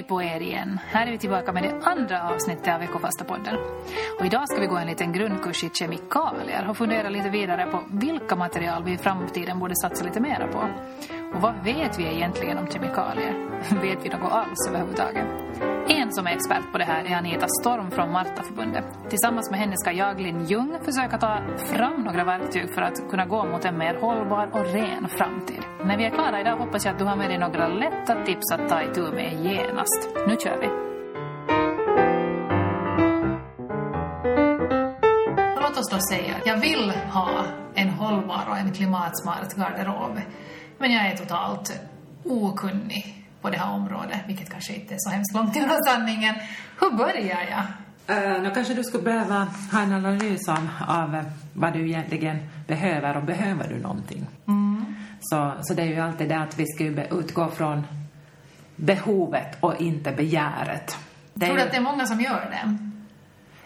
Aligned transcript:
Hej 0.00 0.08
på 0.08 0.22
er 0.22 0.40
igen! 0.40 0.78
Här 0.86 1.06
är 1.06 1.10
vi 1.10 1.18
tillbaka 1.18 1.52
med 1.52 1.62
det 1.62 1.74
andra 1.82 2.30
avsnittet 2.30 2.74
av 2.74 2.82
Ekofasta-podden. 2.82 3.56
Och 4.18 4.26
idag 4.26 4.48
ska 4.48 4.60
vi 4.60 4.66
gå 4.66 4.76
en 4.76 4.86
liten 4.86 5.12
grundkurs 5.12 5.64
i 5.64 5.70
kemikalier 5.74 6.66
och 6.68 6.76
fundera 6.76 7.08
lite 7.08 7.30
vidare 7.30 7.66
på 7.66 7.80
vilka 7.92 8.36
material 8.36 8.84
vi 8.84 8.92
i 8.92 8.98
framtiden 8.98 9.58
borde 9.58 9.74
satsa 9.76 10.04
lite 10.04 10.20
mera 10.20 10.46
på. 10.46 10.58
Och 11.34 11.40
vad 11.40 11.54
vet 11.64 11.98
vi 11.98 12.04
egentligen 12.04 12.58
om 12.58 12.66
kemikalier? 12.66 13.34
Vet 13.82 13.98
vi 14.04 14.08
något 14.08 14.32
alls 14.32 14.68
överhuvudtaget? 14.68 15.69
En 15.88 16.12
som 16.12 16.26
är 16.26 16.30
expert 16.30 16.72
på 16.72 16.78
det 16.78 16.84
här 16.84 17.04
är 17.04 17.16
Anita 17.16 17.46
Storm 17.60 17.90
från 17.90 18.12
Martaförbundet. 18.12 18.84
Tillsammans 19.08 19.50
med 19.50 19.60
henne 19.60 19.76
ska 19.76 19.92
jag, 19.92 20.20
Linn 20.20 20.44
Ljung, 20.44 20.78
försöka 20.84 21.18
ta 21.18 21.38
fram 21.56 22.02
några 22.02 22.24
verktyg 22.24 22.74
för 22.74 22.82
att 22.82 23.10
kunna 23.10 23.26
gå 23.26 23.46
mot 23.46 23.64
en 23.64 23.78
mer 23.78 23.94
hållbar 23.94 24.48
och 24.52 24.66
ren 24.66 25.08
framtid. 25.08 25.62
När 25.84 25.96
vi 25.96 26.04
är 26.04 26.10
klara 26.10 26.40
idag 26.40 26.56
hoppas 26.56 26.84
jag 26.84 26.92
att 26.92 26.98
du 26.98 27.04
har 27.04 27.16
med 27.16 27.30
dig 27.30 27.38
några 27.38 27.68
lätta 27.68 28.24
tips 28.24 28.52
att 28.52 28.68
ta 28.68 28.82
itu 28.82 29.12
med 29.12 29.44
genast. 29.44 30.08
Nu 30.26 30.36
kör 30.36 30.58
vi! 30.60 30.68
Låt 35.62 35.78
oss 35.78 35.90
då 35.90 35.98
säga 36.00 36.36
att 36.36 36.46
jag 36.46 36.56
vill 36.56 36.92
ha 37.12 37.30
en 37.74 37.88
hållbar 37.88 38.46
och 38.50 38.58
en 38.58 38.72
klimatsmart 38.72 39.54
garderob. 39.56 40.20
Men 40.78 40.92
jag 40.92 41.06
är 41.06 41.16
totalt 41.16 41.80
okunnig 42.24 43.19
på 43.42 43.50
det 43.50 43.58
här 43.58 43.72
området, 43.72 44.18
vilket 44.26 44.50
kanske 44.50 44.74
inte 44.74 44.94
är 44.94 44.98
så 44.98 45.10
hemskt 45.10 45.34
långt 45.34 45.56
ifrån 45.56 45.78
sanningen. 45.86 46.34
Hur 46.80 46.90
börjar 46.90 47.46
jag? 47.50 47.64
Uh, 48.16 48.42
nu 48.42 48.50
kanske 48.54 48.74
du 48.74 48.84
skulle 48.84 49.02
behöva 49.02 49.48
ha 49.72 49.80
en 49.82 49.92
analys 49.92 50.48
av, 50.48 50.68
av 50.88 51.24
vad 51.54 51.72
du 51.72 51.88
egentligen 51.88 52.38
behöver 52.66 53.16
och 53.16 53.24
behöver 53.24 53.68
du 53.68 53.78
någonting. 53.78 54.26
Mm. 54.48 54.94
Så, 55.20 55.52
så 55.62 55.74
det 55.74 55.82
är 55.82 55.86
ju 55.86 56.00
alltid 56.00 56.28
det 56.28 56.38
att 56.38 56.58
vi 56.58 56.66
ska 56.66 56.84
utgå 56.84 57.48
från 57.48 57.86
behovet 58.76 59.56
och 59.60 59.80
inte 59.80 60.12
begäret. 60.12 60.96
Det 61.34 61.46
Tror 61.46 61.56
du 61.56 61.62
att 61.62 61.70
det 61.70 61.76
är 61.76 61.80
många 61.80 62.06
som 62.06 62.20
gör 62.20 62.50
det? 62.50 62.89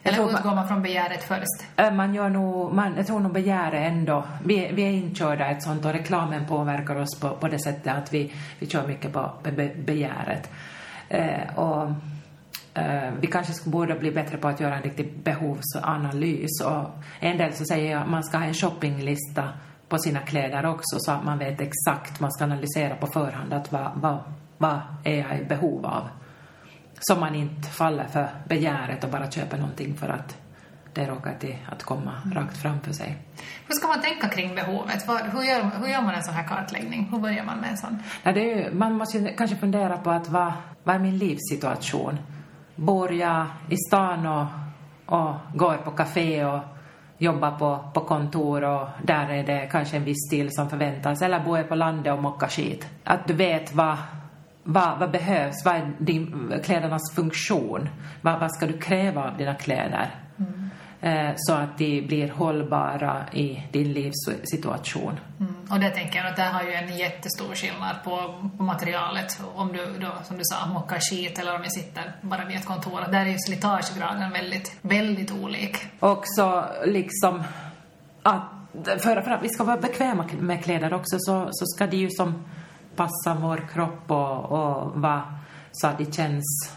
Eller 0.06 0.30
utgår 0.30 0.54
man 0.54 0.68
från 0.68 0.82
begäret 0.82 1.22
först? 1.22 1.64
Eh, 1.76 1.92
man 1.92 2.14
gör 2.14 2.30
nog, 2.30 2.74
man, 2.74 2.94
jag 2.96 3.06
tror 3.06 3.20
nog 3.20 3.32
begäret 3.32 3.92
ändå. 3.92 4.24
Vi, 4.44 4.70
vi 4.72 4.82
är 4.82 4.90
inkörda 4.90 5.46
ett 5.46 5.62
sånt 5.62 5.84
och 5.84 5.92
reklamen 5.92 6.46
påverkar 6.46 6.96
oss 6.96 7.20
på, 7.20 7.28
på 7.28 7.48
det 7.48 7.58
sättet 7.58 7.94
att 7.94 8.14
vi, 8.14 8.32
vi 8.58 8.66
kör 8.66 8.86
mycket 8.86 9.12
på 9.12 9.30
be, 9.42 9.70
begäret. 9.84 10.50
Eh, 11.08 11.58
och 11.58 11.90
eh, 12.74 13.12
vi 13.20 13.26
kanske 13.26 13.70
borde 13.70 13.94
bli 13.94 14.10
bättre 14.10 14.38
på 14.38 14.48
att 14.48 14.60
göra 14.60 14.76
en 14.76 14.82
riktig 14.82 15.18
behovsanalys. 15.22 16.60
Och 16.64 16.84
en 17.20 17.38
del 17.38 17.52
så 17.52 17.64
säger 17.64 17.92
jag 17.92 18.02
att 18.02 18.10
man 18.10 18.24
ska 18.24 18.38
ha 18.38 18.44
en 18.44 18.54
shoppinglista 18.54 19.48
på 19.88 19.98
sina 19.98 20.20
kläder 20.20 20.66
också 20.66 20.96
så 20.98 21.12
att 21.12 21.24
man 21.24 21.38
vet 21.38 21.60
exakt, 21.60 22.20
man 22.20 22.32
ska 22.32 22.44
analysera 22.44 22.96
på 22.96 23.06
förhand 23.06 23.52
att 23.52 23.72
vad, 23.72 23.90
vad, 23.94 24.18
vad 24.58 24.80
är 25.04 25.18
jag 25.18 25.40
i 25.40 25.44
behov 25.44 25.86
av 25.86 26.08
så 27.06 27.16
man 27.16 27.34
inte 27.34 27.68
faller 27.68 28.04
för 28.04 28.28
begäret 28.48 29.04
och 29.04 29.10
bara 29.10 29.30
köper 29.30 29.58
någonting 29.58 29.96
för 29.96 30.08
att 30.08 30.36
det 30.92 31.06
råkar 31.06 31.34
till 31.40 31.56
att 31.72 31.82
komma 31.82 32.12
mm. 32.24 32.38
rakt 32.38 32.56
framför 32.56 32.92
sig. 32.92 33.16
Hur 33.68 33.74
ska 33.74 33.88
man 33.88 34.02
tänka 34.02 34.28
kring 34.28 34.54
behovet? 34.54 35.04
Hur 35.32 35.42
gör, 35.42 35.70
hur 35.80 35.88
gör 35.88 36.02
man 36.02 36.14
en 36.14 36.22
sån 36.22 36.34
här 36.34 36.48
kartläggning? 36.48 37.08
Hur 37.10 37.18
börjar 37.18 37.44
man 37.44 37.58
med 37.58 37.70
en 37.70 37.76
sån? 37.76 38.02
Ja, 38.22 38.32
ju, 38.32 38.74
man 38.74 38.92
måste 38.92 39.34
kanske 39.36 39.56
fundera 39.56 39.98
på 39.98 40.10
att 40.10 40.28
vad, 40.28 40.52
vad 40.84 40.94
är 40.94 40.98
min 40.98 41.18
livssituation? 41.18 42.18
Bor 42.76 43.12
jag 43.12 43.46
i 43.68 43.76
stan 43.76 44.26
och, 44.26 44.46
och 45.06 45.34
går 45.54 45.76
på 45.76 45.90
café 45.90 46.44
och 46.44 46.60
jobbar 47.18 47.50
på, 47.58 47.90
på 47.94 48.00
kontor 48.00 48.64
och 48.64 48.88
där 49.02 49.28
är 49.28 49.44
det 49.44 49.68
kanske 49.72 49.96
en 49.96 50.04
viss 50.04 50.26
stil 50.28 50.48
som 50.52 50.70
förväntas 50.70 51.22
eller 51.22 51.40
bor 51.40 51.58
jag 51.58 51.68
på 51.68 51.74
landet 51.74 52.12
och 52.12 52.22
mockar 52.22 52.48
skit? 52.48 52.86
Att 53.04 53.26
du 53.26 53.34
vet 53.34 53.72
vad 53.74 53.96
vad, 54.64 54.98
vad 54.98 55.10
behövs? 55.10 55.64
Vad 55.64 55.74
är 55.74 55.92
din, 55.98 56.52
klädernas 56.64 57.14
funktion? 57.14 57.88
Vad, 58.20 58.40
vad 58.40 58.52
ska 58.52 58.66
du 58.66 58.78
kräva 58.78 59.24
av 59.24 59.36
dina 59.36 59.54
kläder? 59.54 60.10
Mm. 60.38 60.70
Eh, 61.00 61.32
så 61.36 61.52
att 61.52 61.78
de 61.78 62.00
blir 62.00 62.28
hållbara 62.28 63.24
i 63.32 63.62
din 63.72 63.92
livssituation. 63.92 65.20
Mm. 65.40 65.54
Och 65.70 65.80
det 65.80 65.90
tänker 65.90 66.18
jag 66.18 66.26
att 66.26 66.36
det 66.36 66.42
har 66.42 66.62
ju 66.62 66.72
en 66.72 66.96
jättestor 66.96 67.54
skillnad 67.54 67.96
på, 68.04 68.34
på 68.56 68.62
materialet. 68.62 69.40
Om 69.54 69.72
du 69.72 69.86
då, 70.00 70.12
som 70.24 70.36
du 70.36 70.42
sa, 70.44 70.66
mockar 70.66 70.98
skit 71.00 71.38
eller 71.38 71.54
om 71.54 71.62
jag 71.62 71.72
sitter 71.72 72.16
bara 72.20 72.44
vid 72.44 72.56
ett 72.56 72.66
kontor. 72.66 73.00
Där 73.10 73.20
är 73.20 73.26
ju 73.26 73.38
slitagegraden 73.38 74.32
väldigt, 74.32 74.78
väldigt 74.82 75.32
olik. 75.32 75.76
Och 76.00 76.22
så 76.24 76.64
liksom 76.84 77.42
att 78.22 78.50
för, 78.84 79.22
för 79.22 79.30
att 79.30 79.42
vi 79.42 79.48
ska 79.48 79.64
vara 79.64 79.76
bekväma 79.76 80.28
med 80.40 80.64
kläder 80.64 80.94
också 80.94 81.16
så, 81.18 81.48
så 81.50 81.66
ska 81.66 81.86
de 81.86 81.96
ju 81.96 82.10
som 82.10 82.44
passa 82.96 83.34
vår 83.40 83.68
kropp 83.72 84.10
och, 84.10 84.44
och 84.44 85.00
vara 85.00 85.22
så 85.72 85.86
att 85.86 85.98
det 85.98 86.14
känns 86.14 86.72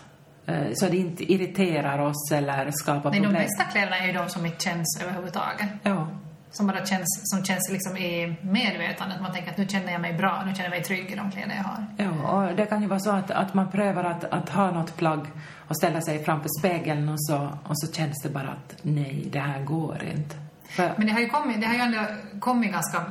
eh, 0.46 0.68
så 0.74 0.86
att 0.86 0.92
det 0.92 0.98
inte 0.98 1.34
irriterar 1.34 2.00
oss 2.00 2.32
eller 2.32 2.72
skapar 2.72 3.02
problem. 3.02 3.22
Men 3.24 3.34
de 3.34 3.40
bästa 3.40 3.64
kläderna 3.64 3.98
är 3.98 4.08
ju 4.08 4.14
de 4.14 4.30
som 4.30 4.46
inte 4.46 4.64
känns 4.64 5.02
överhuvudtaget. 5.02 5.70
Ja. 5.84 6.08
Som 6.52 6.68
bara 6.68 6.86
känns, 6.86 7.22
som 7.24 7.46
känns 7.46 7.70
liksom 7.72 7.98
i 7.98 8.36
medvetandet. 8.42 9.22
Man 9.22 9.34
tänker 9.34 9.52
att 9.52 9.58
nu 9.58 9.68
känner 9.68 9.92
jag 9.92 10.02
mig 10.02 10.14
bra, 10.14 10.44
nu 10.46 10.56
känner 10.56 10.64
jag 10.64 10.70
mig 10.70 10.84
trygg 10.84 11.12
i 11.12 11.16
de 11.16 11.32
kläder 11.32 11.56
jag 11.56 11.64
har. 11.64 11.86
Ja, 11.98 12.50
och 12.50 12.56
det 12.56 12.66
kan 12.66 12.82
ju 12.82 12.88
vara 12.88 13.00
så 13.00 13.12
att, 13.12 13.32
att 13.32 13.54
man 13.54 13.72
prövar 13.72 14.04
att, 14.04 14.24
att 14.24 14.50
ha 14.50 14.72
något 14.72 14.98
plagg 14.98 15.26
och 15.68 15.78
ställa 15.78 16.02
sig 16.02 16.24
framför 16.24 16.50
spegeln 16.60 17.10
och 17.10 17.26
så, 17.26 17.50
och 17.64 17.80
så 17.80 17.94
känns 17.94 18.22
det 18.24 18.30
bara 18.30 18.50
att 18.50 18.76
nej, 18.82 19.28
det 19.32 19.40
här 19.40 19.64
går 19.64 20.04
inte. 20.04 20.36
För... 20.70 20.94
Men 20.98 21.08
det 21.08 21.14
har 21.14 21.20
ju 21.20 21.30
kommit, 21.30 21.62
det 21.62 21.68
har 21.68 21.74
ju 21.74 21.80
ändå 21.80 22.00
kommit 22.40 22.72
ganska 22.72 23.04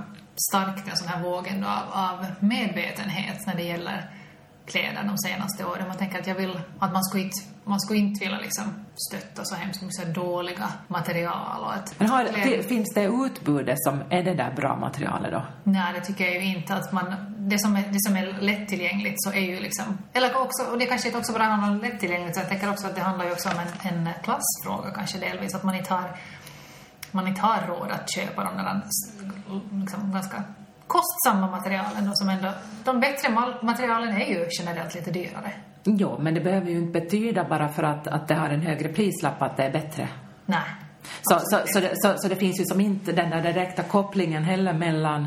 starkt 0.50 0.88
en 0.88 0.96
sån 0.96 1.08
här 1.08 1.22
våg 1.22 1.46
ändå 1.46 1.66
av, 1.68 1.92
av 1.92 2.26
medvetenhet 2.40 3.46
när 3.46 3.54
det 3.54 3.62
gäller 3.62 4.10
kläder 4.66 5.04
de 5.04 5.18
senaste 5.18 5.64
åren. 5.64 5.88
Man 5.88 5.96
tänker 5.96 6.20
att 6.20 6.26
jag 6.26 6.34
vill 6.34 6.60
att 6.78 6.92
man 6.92 7.04
skulle 7.04 7.22
inte, 7.24 7.36
man 7.64 7.80
skulle 7.80 7.98
inte 7.98 8.24
vilja 8.24 8.38
liksom 8.38 8.64
stötta 8.96 9.44
så 9.44 9.54
hemskt 9.54 9.82
mycket 9.82 10.14
dåliga 10.14 10.72
material. 10.88 11.60
Och 11.60 11.74
att 11.74 11.94
Men 11.98 12.08
har, 12.08 12.24
kläder... 12.24 12.62
finns 12.62 12.94
det 12.94 13.04
utbudet 13.04 13.82
som 13.82 14.02
är 14.10 14.22
det 14.22 14.34
där 14.34 14.52
bra 14.56 14.76
materialet 14.76 15.32
då? 15.32 15.42
Nej, 15.64 15.92
det 15.94 16.00
tycker 16.00 16.24
jag 16.24 16.34
ju 16.34 16.56
inte. 16.56 16.74
Att 16.74 16.92
man, 16.92 17.14
det, 17.38 17.58
som 17.58 17.76
är, 17.76 17.82
det 17.82 18.00
som 18.00 18.16
är 18.16 18.40
lättillgängligt 18.40 19.22
så 19.22 19.32
är 19.32 19.40
ju 19.40 19.60
liksom... 19.60 19.98
Eller 20.12 20.42
också, 20.42 20.62
och 20.72 20.78
det 20.78 20.86
kanske 20.86 21.08
inte 21.08 21.18
också 21.18 21.32
bara 21.32 21.42
handlar 21.44 21.70
om 21.70 21.80
lättillgängligt, 21.80 22.34
så 22.34 22.40
jag 22.40 22.48
tänker 22.48 22.70
också 22.70 22.86
att 22.86 22.94
det 22.94 23.00
handlar 23.00 23.24
ju 23.24 23.32
också 23.32 23.48
om 23.48 23.56
en, 23.58 23.96
en 23.96 24.08
klassfråga 24.22 24.90
kanske 24.94 25.18
delvis. 25.18 25.54
Att 25.54 25.62
man 25.62 25.74
inte 25.74 25.94
har 25.94 26.16
man 27.16 27.28
inte 27.28 27.40
har 27.40 27.66
råd 27.66 27.90
att 27.90 28.10
köpa 28.14 28.44
de 28.44 28.56
där 28.56 28.82
liksom, 29.80 30.12
ganska 30.12 30.42
kostsamma 30.86 31.50
materialen. 31.50 32.08
Och 32.08 32.18
som 32.18 32.28
ändå, 32.28 32.48
de 32.84 33.00
bättre 33.00 33.28
materialen 33.62 34.16
är 34.16 34.26
ju 34.26 34.48
generellt 34.58 34.94
lite 34.94 35.10
dyrare. 35.10 35.52
Jo, 35.84 36.18
men 36.20 36.34
det 36.34 36.40
behöver 36.40 36.70
ju 36.70 36.78
inte 36.78 37.00
betyda 37.00 37.44
bara 37.44 37.68
för 37.68 37.82
att, 37.82 38.06
att 38.06 38.28
det 38.28 38.34
har 38.34 38.48
en 38.48 38.62
högre 38.62 38.88
prislapp 38.88 39.42
att 39.42 39.56
det 39.56 39.62
är 39.62 39.72
bättre. 39.72 40.08
Nej. 40.46 40.60
Så, 41.22 41.38
så, 41.38 41.60
så, 41.66 41.80
det, 41.80 41.90
så, 41.94 42.14
så 42.16 42.28
det 42.28 42.36
finns 42.36 42.60
ju 42.60 42.64
som 42.64 42.80
inte 42.80 43.12
den 43.12 43.30
där 43.30 43.42
direkta 43.42 43.82
kopplingen 43.82 44.44
heller 44.44 44.72
mellan 44.72 45.26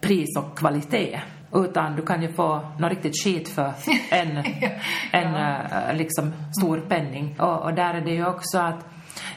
pris 0.00 0.36
och 0.38 0.58
kvalitet. 0.58 1.20
Utan 1.54 1.96
du 1.96 2.02
kan 2.02 2.22
ju 2.22 2.32
få 2.32 2.60
något 2.78 2.90
riktigt 2.90 3.24
skit 3.24 3.48
för 3.48 3.72
en, 4.10 4.44
ja. 4.60 4.68
en 5.12 5.34
uh, 5.34 5.96
liksom 5.96 6.32
stor 6.60 6.80
penning. 6.80 7.40
Och, 7.40 7.62
och 7.62 7.74
där 7.74 7.94
är 7.94 8.00
det 8.00 8.10
ju 8.10 8.26
också 8.26 8.58
att 8.58 8.86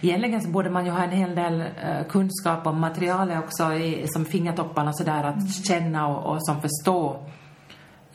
Egentligen 0.01 0.41
så 0.41 0.49
borde 0.49 0.69
man 0.69 0.85
ju 0.85 0.91
ha 0.91 1.03
en 1.03 1.11
hel 1.11 1.35
del 1.35 1.61
uh, 1.61 2.07
kunskap 2.09 2.67
om 2.67 2.79
materialet 2.79 3.39
också, 3.39 3.73
i, 3.73 4.07
som 4.07 4.25
fingertopparna 4.25 4.93
sådär, 4.93 5.23
att 5.23 5.35
mm. 5.35 5.47
känna 5.47 6.07
och, 6.07 6.35
och 6.35 6.45
som 6.45 6.61
förstå. 6.61 7.19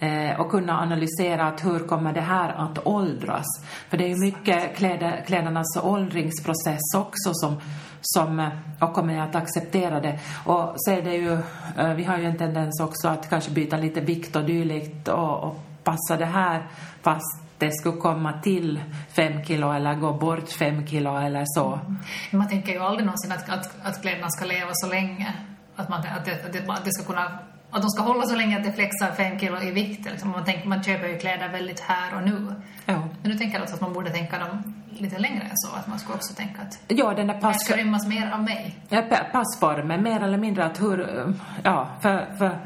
Eh, 0.02 0.40
och 0.40 0.50
kunna 0.50 0.80
analysera 0.80 1.46
att 1.46 1.64
hur 1.64 1.78
kommer 1.78 2.12
det 2.12 2.20
här 2.20 2.48
att 2.48 2.86
åldras? 2.86 3.46
För 3.88 3.96
det 3.96 4.04
är 4.04 4.08
ju 4.08 4.16
mycket 4.16 4.76
kläder, 4.76 5.24
klädernas 5.26 5.78
åldringsprocess 5.82 6.94
också 6.96 7.34
som, 7.34 7.60
som 8.00 8.40
eh, 8.40 8.48
och 8.80 8.94
kommer 8.94 9.20
att 9.20 9.34
acceptera 9.34 10.00
det. 10.00 10.18
Och 10.44 10.72
så 10.76 10.90
är 10.90 11.02
det 11.02 11.14
ju, 11.14 11.32
eh, 11.78 11.94
vi 11.94 12.04
har 12.04 12.18
ju 12.18 12.24
en 12.24 12.38
tendens 12.38 12.80
också 12.80 13.08
att 13.08 13.30
kanske 13.30 13.50
byta 13.50 13.76
lite 13.76 14.00
vikt 14.00 14.36
och 14.36 14.44
dylikt 14.44 15.08
och, 15.08 15.44
och 15.44 15.60
passa 15.84 16.16
det 16.16 16.26
här 16.26 16.66
fast 17.02 17.49
det 17.60 17.72
skulle 17.72 17.96
komma 17.96 18.32
till 18.32 18.80
fem 19.12 19.44
kilo 19.44 19.72
eller 19.72 19.94
gå 19.94 20.12
bort 20.12 20.48
fem 20.48 20.86
kilo 20.86 21.16
eller 21.16 21.44
så. 21.46 21.72
Mm. 21.72 21.98
Man 22.30 22.48
tänker 22.48 22.72
ju 22.72 22.78
aldrig 22.78 23.06
någonsin 23.06 23.32
att, 23.32 23.48
att, 23.48 23.86
att 23.86 24.02
kläderna 24.02 24.30
ska 24.30 24.44
leva 24.44 24.70
så 24.72 24.88
länge. 24.88 25.34
Att, 25.76 25.88
man, 25.88 26.00
att, 26.00 26.24
det, 26.24 26.32
att, 26.32 26.52
det, 26.52 26.64
att 26.68 26.84
det 26.84 26.92
ska 26.92 27.04
kunna 27.04 27.38
att 27.72 27.82
de 27.82 27.90
ska 27.90 28.02
hålla 28.02 28.26
så 28.26 28.36
länge 28.36 28.56
att 28.56 28.64
det 28.64 28.72
flexar 28.72 29.12
fem 29.12 29.38
kilo 29.38 29.60
i 29.60 29.70
vikt. 29.70 30.04
Liksom. 30.10 30.30
Man, 30.30 30.44
tänker, 30.44 30.68
man 30.68 30.82
köper 30.82 31.08
ju 31.08 31.18
kläder 31.18 31.48
väldigt 31.48 31.80
här 31.80 32.16
och 32.16 32.22
nu. 32.22 32.54
Ja. 32.86 33.08
Men 33.22 33.32
du 33.32 33.38
tänker 33.38 33.60
alltså 33.60 33.74
att 33.74 33.80
man 33.80 33.92
borde 33.92 34.10
tänka 34.10 34.38
dem 34.38 34.74
lite 34.90 35.18
längre 35.18 35.42
än 35.42 35.50
så? 35.54 35.76
Att 35.76 35.86
man 35.86 35.98
ska 35.98 36.12
också 36.12 36.34
tänka 36.34 36.62
att 36.62 36.78
ja, 36.88 37.14
den 37.14 37.26
där 37.26 37.40
pass... 37.40 37.58
det 37.58 37.64
ska 37.64 37.76
rymmas 37.76 38.06
mer 38.06 38.30
av 38.32 38.42
mig? 38.42 38.78
Ja, 38.88 39.02
passformen, 39.32 40.02
mer 40.02 40.22
eller 40.22 40.38
mindre 40.38 40.64
att 40.64 40.80
hur... 40.80 41.26
Ja, 41.62 41.88
för, 42.02 42.34
för 42.38 42.58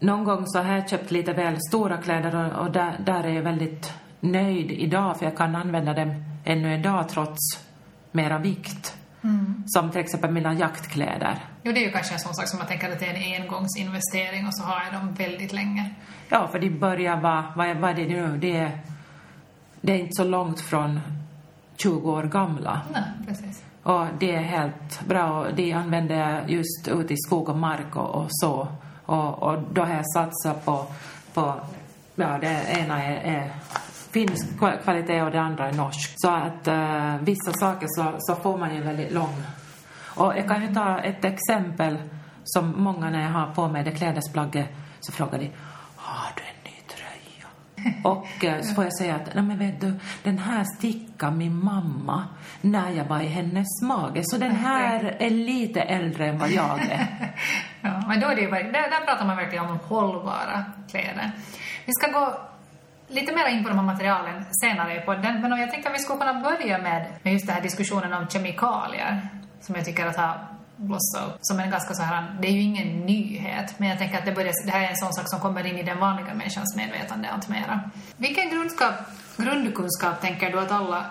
någon 0.00 0.24
gång 0.24 0.46
så 0.46 0.62
har 0.62 0.74
jag 0.74 0.90
köpt 0.90 1.10
lite 1.10 1.32
väl 1.32 1.56
stora 1.68 1.96
kläder 1.96 2.36
och, 2.36 2.66
och 2.66 2.72
där, 2.72 2.96
där 3.04 3.24
är 3.24 3.32
jag 3.32 3.42
väldigt 3.42 3.92
nöjd 4.20 4.70
idag 4.70 5.18
för 5.18 5.24
jag 5.24 5.36
kan 5.36 5.54
använda 5.54 5.94
dem 5.94 6.24
ännu 6.44 6.74
idag 6.74 7.08
trots 7.08 7.38
mera 8.12 8.38
vikt. 8.38 8.94
Mm. 9.24 9.62
Som 9.66 9.90
till 9.90 10.00
exempel 10.00 10.30
mina 10.30 10.54
jaktkläder. 10.54 11.38
Jo, 11.62 11.72
det 11.72 11.80
är 11.80 11.84
ju 11.86 11.92
kanske 11.92 12.14
en 12.14 12.20
sån 12.20 12.34
sak 12.34 12.48
som 12.48 12.58
man 12.58 12.68
tänker 12.68 12.92
att 12.92 13.00
det 13.00 13.06
är 13.06 13.14
en 13.14 13.42
engångsinvestering 13.42 14.46
och 14.46 14.54
så 14.54 14.62
har 14.62 14.84
jag 14.84 14.92
dem 14.92 15.14
väldigt 15.14 15.52
länge. 15.52 15.94
Ja, 16.28 16.48
för 16.52 16.58
de 16.58 16.70
börjar 16.70 17.20
vara, 17.20 17.52
vad, 17.56 17.76
vad 17.76 17.90
är 17.90 17.94
det 17.94 18.06
nu, 18.06 18.38
det 18.38 18.56
är 18.56 18.80
det 19.80 19.92
är 19.92 19.98
inte 19.98 20.12
så 20.12 20.24
långt 20.24 20.60
från 20.60 21.00
20 21.76 22.10
år 22.10 22.22
gamla. 22.22 22.82
Nej, 22.92 23.02
precis. 23.26 23.62
Och 23.82 24.06
det 24.18 24.34
är 24.34 24.42
helt 24.42 25.06
bra. 25.06 25.40
och 25.40 25.54
De 25.54 25.72
använder 25.72 26.48
just 26.48 26.88
ute 26.88 27.14
i 27.14 27.16
skog 27.16 27.48
och 27.48 27.56
mark 27.56 27.96
och, 27.96 28.14
och 28.14 28.26
så. 28.28 28.68
Och, 29.08 29.42
och 29.42 29.62
då 29.72 29.82
har 29.82 29.94
jag 29.94 30.10
satsat 30.14 30.64
på, 30.64 30.86
på 31.34 31.54
ja, 32.14 32.38
det 32.40 32.64
ena 32.78 33.04
är, 33.04 33.16
är 33.16 33.50
finsk 34.10 34.46
kva- 34.58 34.82
kvalitet 34.82 35.22
och 35.22 35.30
det 35.30 35.40
andra 35.40 35.68
är 35.68 35.72
norsk. 35.72 36.14
Så 36.16 36.30
att 36.30 36.68
eh, 36.68 37.16
vissa 37.20 37.52
saker 37.52 37.86
så, 37.90 38.14
så 38.18 38.34
får 38.34 38.58
man 38.58 38.74
ju 38.74 38.82
väldigt 38.82 39.12
lång. 39.12 39.42
Och 40.16 40.36
jag 40.36 40.48
kan 40.48 40.62
ju 40.62 40.74
ta 40.74 40.98
ett 40.98 41.24
exempel 41.24 41.98
som 42.44 42.74
många 42.82 43.10
när 43.10 43.22
jag 43.22 43.30
har 43.30 43.54
på 43.54 43.68
mig 43.68 43.84
det 43.84 43.90
klädesplagget 43.90 44.68
så 45.00 45.12
frågar 45.12 45.38
de 45.38 45.50
har 45.96 46.32
du 46.36 46.42
en 46.42 46.64
ny 46.64 46.80
tröja? 46.86 47.92
Och 48.10 48.44
eh, 48.44 48.62
så 48.62 48.74
får 48.74 48.84
jag 48.84 48.96
säga 48.98 49.14
att, 49.14 49.34
nej 49.34 49.44
men 49.44 49.58
vet 49.58 49.80
du, 49.80 50.00
den 50.22 50.38
här 50.38 50.64
stickade 50.78 51.36
min 51.36 51.64
mamma 51.64 52.24
när 52.60 52.90
jag 52.90 53.04
var 53.04 53.20
i 53.20 53.26
hennes 53.26 53.82
mage. 53.82 54.22
Så 54.24 54.36
den 54.38 54.56
här 54.56 55.16
är 55.18 55.30
lite 55.30 55.80
äldre 55.80 56.28
än 56.28 56.38
vad 56.38 56.50
jag 56.50 56.80
är. 56.80 57.06
Ja, 57.80 58.02
men 58.08 58.20
då 58.20 58.26
är 58.28 58.34
det 58.34 58.40
ju, 58.40 58.50
där, 58.50 58.72
där 58.72 59.06
pratar 59.06 59.26
man 59.26 59.36
verkligen 59.36 59.64
om 59.64 59.78
hållbara 59.78 60.64
kläder. 60.90 61.30
Vi 61.84 61.92
ska 61.92 62.10
gå 62.10 62.40
lite 63.08 63.32
mer 63.32 63.46
in 63.46 63.62
på 63.62 63.68
de 63.68 63.78
här 63.78 63.86
materialen 63.86 64.44
senare 64.62 64.96
i 64.96 65.00
podden, 65.00 65.40
men 65.40 65.60
jag 65.60 65.70
tänkte 65.70 65.88
att 65.88 65.94
vi 65.94 65.98
skulle 65.98 66.18
kunna 66.18 66.34
börja 66.34 66.78
med, 66.78 67.06
med 67.22 67.32
just 67.32 67.46
den 67.46 67.54
här 67.54 67.62
diskussionen 67.62 68.12
om 68.12 68.28
kemikalier, 68.28 69.28
som 69.60 69.74
jag 69.74 69.84
tycker 69.84 70.06
att 70.06 70.16
har 70.16 70.38
blossat 70.76 71.26
upp 71.26 71.38
som 71.40 71.60
en 71.60 71.70
ganska 71.70 71.94
så 71.94 72.02
här, 72.02 72.36
det 72.40 72.48
är 72.48 72.52
ju 72.52 72.60
ingen 72.60 73.06
nyhet, 73.06 73.78
men 73.78 73.88
jag 73.88 73.98
tänker 73.98 74.18
att 74.18 74.24
det, 74.24 74.32
börjar, 74.32 74.52
det 74.66 74.70
här 74.70 74.84
är 74.84 74.90
en 74.90 74.96
sån 74.96 75.12
sak 75.12 75.28
som 75.28 75.40
kommer 75.40 75.66
in 75.66 75.78
i 75.78 75.82
den 75.82 75.98
vanliga 75.98 76.34
människans 76.34 76.76
medvetande 76.76 77.28
allt 77.28 77.48
mera. 77.48 77.80
Vilken 78.16 78.50
grundskap, 78.50 78.94
grundkunskap 79.36 80.20
tänker 80.20 80.50
du 80.50 80.60
att 80.60 80.70
alla 80.70 81.06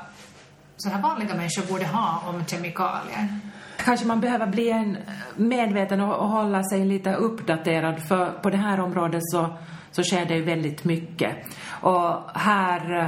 så 0.77 0.89
här 0.89 1.01
vanliga 1.01 1.35
människor 1.35 1.71
borde 1.71 1.85
ha 1.85 2.23
om 2.27 2.45
kemikalier? 2.45 3.39
Kanske 3.87 4.07
man 4.07 4.21
behöver 4.21 4.47
bli 4.47 4.69
en 4.69 4.97
medveten 5.35 6.01
och, 6.01 6.15
och 6.15 6.27
hålla 6.27 6.63
sig 6.63 6.85
lite 6.85 7.13
uppdaterad 7.13 7.99
för 7.99 8.31
på 8.31 8.49
det 8.49 8.57
här 8.57 8.79
området 8.79 9.21
så, 9.23 9.49
så 9.91 10.03
sker 10.03 10.25
det 10.25 10.35
ju 10.35 10.41
väldigt 10.41 10.83
mycket. 10.83 11.35
Och 11.81 12.19
här 12.33 12.99
eh, 12.99 13.07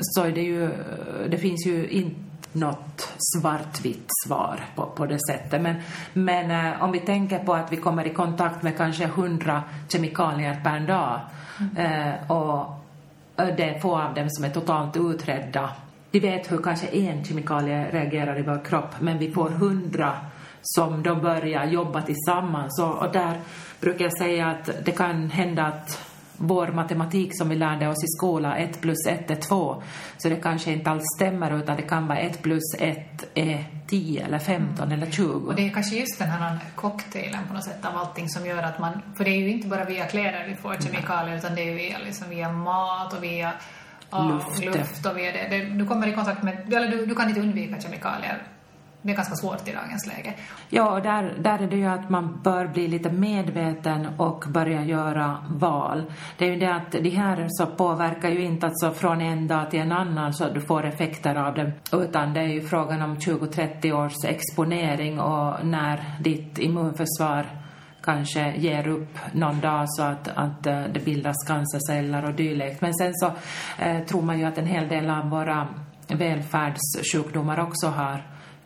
så 0.00 0.22
är 0.22 0.32
det 0.32 0.42
ju, 0.42 0.70
det 1.28 1.38
finns 1.38 1.66
ju 1.66 1.88
inte 1.88 2.20
något 2.52 3.12
svartvitt 3.18 4.06
svar 4.26 4.60
på, 4.74 4.86
på 4.86 5.06
det 5.06 5.18
sättet. 5.30 5.62
Men, 5.62 5.76
men 6.12 6.50
eh, 6.50 6.82
om 6.82 6.92
vi 6.92 7.00
tänker 7.00 7.38
på 7.38 7.54
att 7.54 7.72
vi 7.72 7.76
kommer 7.76 8.06
i 8.06 8.14
kontakt 8.14 8.62
med 8.62 8.76
kanske 8.76 9.06
hundra 9.06 9.62
kemikalier 9.88 10.60
per 10.64 10.80
dag 10.80 11.20
eh, 11.76 12.30
och 12.30 12.58
eh, 13.36 13.56
det 13.56 13.64
är 13.64 13.80
få 13.80 13.98
av 13.98 14.14
dem 14.14 14.30
som 14.30 14.44
är 14.44 14.50
totalt 14.50 14.96
utredda. 14.96 15.70
Vi 16.10 16.20
vet 16.20 16.52
hur 16.52 16.58
kanske 16.62 16.86
en 16.86 17.24
kemikalie 17.24 17.90
reagerar 17.90 18.38
i 18.38 18.42
vår 18.42 18.64
kropp, 18.64 18.94
men 19.00 19.18
vi 19.18 19.32
får 19.32 19.50
hundra 19.50 20.16
som 20.62 21.02
de 21.02 21.20
börjar 21.20 21.64
jobba 21.64 22.02
tillsammans. 22.02 22.80
Och, 22.80 23.06
och 23.06 23.12
där 23.12 23.40
brukar 23.80 24.04
jag 24.04 24.18
säga 24.18 24.46
att 24.46 24.84
det 24.84 24.92
kan 24.92 25.30
hända 25.30 25.64
att 25.66 26.04
vår 26.36 26.66
matematik 26.66 27.38
som 27.38 27.48
vi 27.48 27.56
lärde 27.56 27.88
oss 27.88 28.04
i 28.04 28.08
skolan, 28.18 28.52
1 28.52 28.80
plus 28.80 29.06
1 29.06 29.30
är 29.30 29.36
2, 29.36 29.82
så 30.18 30.28
det 30.28 30.36
kanske 30.36 30.72
inte 30.72 30.90
alls 30.90 31.04
stämmer 31.16 31.58
utan 31.58 31.76
det 31.76 31.82
kan 31.82 32.06
vara 32.06 32.18
1 32.18 32.42
plus 32.42 32.74
1 32.78 32.98
är 33.34 33.64
10 33.86 34.24
eller 34.24 34.38
15 34.38 34.92
eller 34.92 35.10
20. 35.10 35.46
Och 35.46 35.54
det 35.54 35.66
är 35.66 35.70
kanske 35.70 35.96
just 35.96 36.18
den 36.18 36.28
här 36.28 36.58
cocktailen 36.74 37.40
på 37.48 37.54
något 37.54 37.64
sätt 37.64 37.84
av 37.84 37.96
allting 37.96 38.28
som 38.28 38.46
gör 38.46 38.62
att 38.62 38.78
man, 38.78 39.02
för 39.16 39.24
det 39.24 39.30
är 39.30 39.38
ju 39.38 39.50
inte 39.50 39.68
bara 39.68 39.84
via 39.84 40.04
kläder 40.04 40.46
vi 40.48 40.54
får 40.54 40.74
kemikalier 40.74 41.36
utan 41.36 41.54
det 41.54 41.60
är 41.60 41.64
ju 41.64 41.74
via, 41.74 41.98
liksom 41.98 42.30
via 42.30 42.52
mat 42.52 43.12
och 43.12 43.22
via 43.22 43.52
ja, 44.10 44.28
Luft. 44.28 44.64
luft 44.64 45.06
och 45.06 45.14
det. 45.14 45.48
det. 45.50 45.64
Du 45.64 45.86
kommer 45.86 46.06
i 46.06 46.12
kontakt 46.12 46.42
med, 46.42 46.72
eller 46.72 46.88
du, 46.88 47.06
du 47.06 47.14
kan 47.14 47.28
inte 47.28 47.40
undvika 47.40 47.80
kemikalier. 47.80 48.42
Det 49.02 49.12
är 49.12 49.16
ganska 49.16 49.34
svårt 49.34 49.68
i 49.68 49.72
dagens 49.72 50.06
läge. 50.06 50.34
Ja, 50.68 50.90
och 50.90 51.02
där, 51.02 51.34
där 51.38 51.58
är 51.58 51.66
det 51.66 51.76
ju 51.76 51.86
att 51.86 52.10
man 52.10 52.40
bör 52.42 52.66
bli 52.66 52.88
lite 52.88 53.10
medveten 53.12 54.08
och 54.16 54.44
börja 54.48 54.84
göra 54.84 55.44
val. 55.48 56.12
Det 56.38 56.44
är 56.44 56.50
ju 56.50 56.58
det 56.58 56.74
att 56.74 56.92
de 56.92 57.10
här 57.10 57.46
så 57.48 57.66
påverkar 57.66 58.28
ju 58.28 58.44
inte 58.44 58.66
alltså 58.66 58.90
från 58.90 59.20
en 59.20 59.48
dag 59.48 59.70
till 59.70 59.80
en 59.80 59.92
annan 59.92 60.34
så 60.34 60.44
att 60.44 60.54
du 60.54 60.60
får 60.60 60.84
effekter 60.84 61.34
av 61.34 61.54
dem, 61.54 61.72
utan 61.92 62.34
det 62.34 62.40
är 62.40 62.46
ju 62.46 62.60
frågan 62.60 63.02
om 63.02 63.16
20-30 63.16 63.92
års 63.92 64.24
exponering 64.24 65.20
och 65.20 65.66
när 65.66 66.04
ditt 66.20 66.58
immunförsvar 66.58 67.46
kanske 68.08 68.56
ger 68.56 68.88
upp 68.88 69.18
någon 69.32 69.60
dag 69.60 69.84
så 69.88 70.02
att, 70.02 70.28
att 70.28 70.66
eh, 70.66 70.82
det 70.94 71.04
bildas 71.04 71.36
cancerceller 71.46 72.24
och 72.24 72.34
dylikt. 72.34 72.80
Men 72.80 72.94
sen 72.94 73.12
så 73.14 73.32
eh, 73.78 74.04
tror 74.04 74.22
man 74.22 74.38
ju 74.38 74.44
att 74.44 74.58
en 74.58 74.66
hel 74.66 74.88
del 74.88 75.10
av 75.10 75.30
våra 75.30 75.68
välfärdssjukdomar 76.08 77.60
också 77.60 77.86
har 77.86 78.22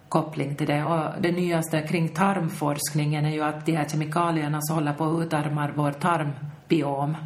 koppling 0.08 0.56
till 0.56 0.66
det. 0.66 0.84
Och 0.84 1.22
det 1.22 1.32
nyaste 1.32 1.82
kring 1.82 2.08
tarmforskningen 2.08 3.26
är 3.26 3.30
ju 3.30 3.42
att 3.42 3.66
de 3.66 3.72
här 3.72 3.88
kemikalierna 3.88 4.58
som 4.62 4.76
håller 4.76 4.92
på 4.92 5.04
att 5.04 5.26
utarmar 5.26 5.72
vår 5.76 5.92
tarmbiom. 5.92 7.16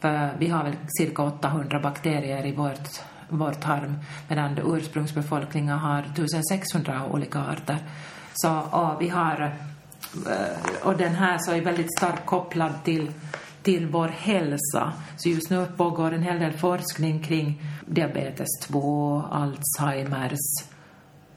För 0.00 0.30
vi 0.38 0.48
har 0.48 0.64
väl 0.64 0.76
cirka 0.98 1.22
800 1.22 1.80
bakterier 1.80 2.46
i 2.46 2.52
vårt, 2.52 2.88
vår 3.28 3.52
tarm 3.52 3.98
medan 4.28 4.58
ursprungsbefolkningen 4.64 5.78
har 5.78 6.00
1600 6.00 7.02
olika 7.12 7.38
arter. 7.38 7.78
Så 8.34 8.60
och 8.60 9.02
vi 9.02 9.08
har, 9.08 9.52
och 10.82 10.96
den 10.96 11.14
här 11.14 11.38
så 11.38 11.52
är 11.52 11.60
väldigt 11.60 11.98
starkt 11.98 12.26
kopplad 12.26 12.72
till 12.84 13.12
till 13.62 13.86
vår 13.86 14.08
hälsa. 14.08 14.92
Så 15.16 15.28
just 15.28 15.50
nu 15.50 15.66
pågår 15.76 16.12
en 16.12 16.22
hel 16.22 16.38
del 16.38 16.52
forskning 16.52 17.22
kring 17.22 17.62
diabetes 17.86 18.48
2, 18.60 19.24
Alzheimers, 19.30 20.38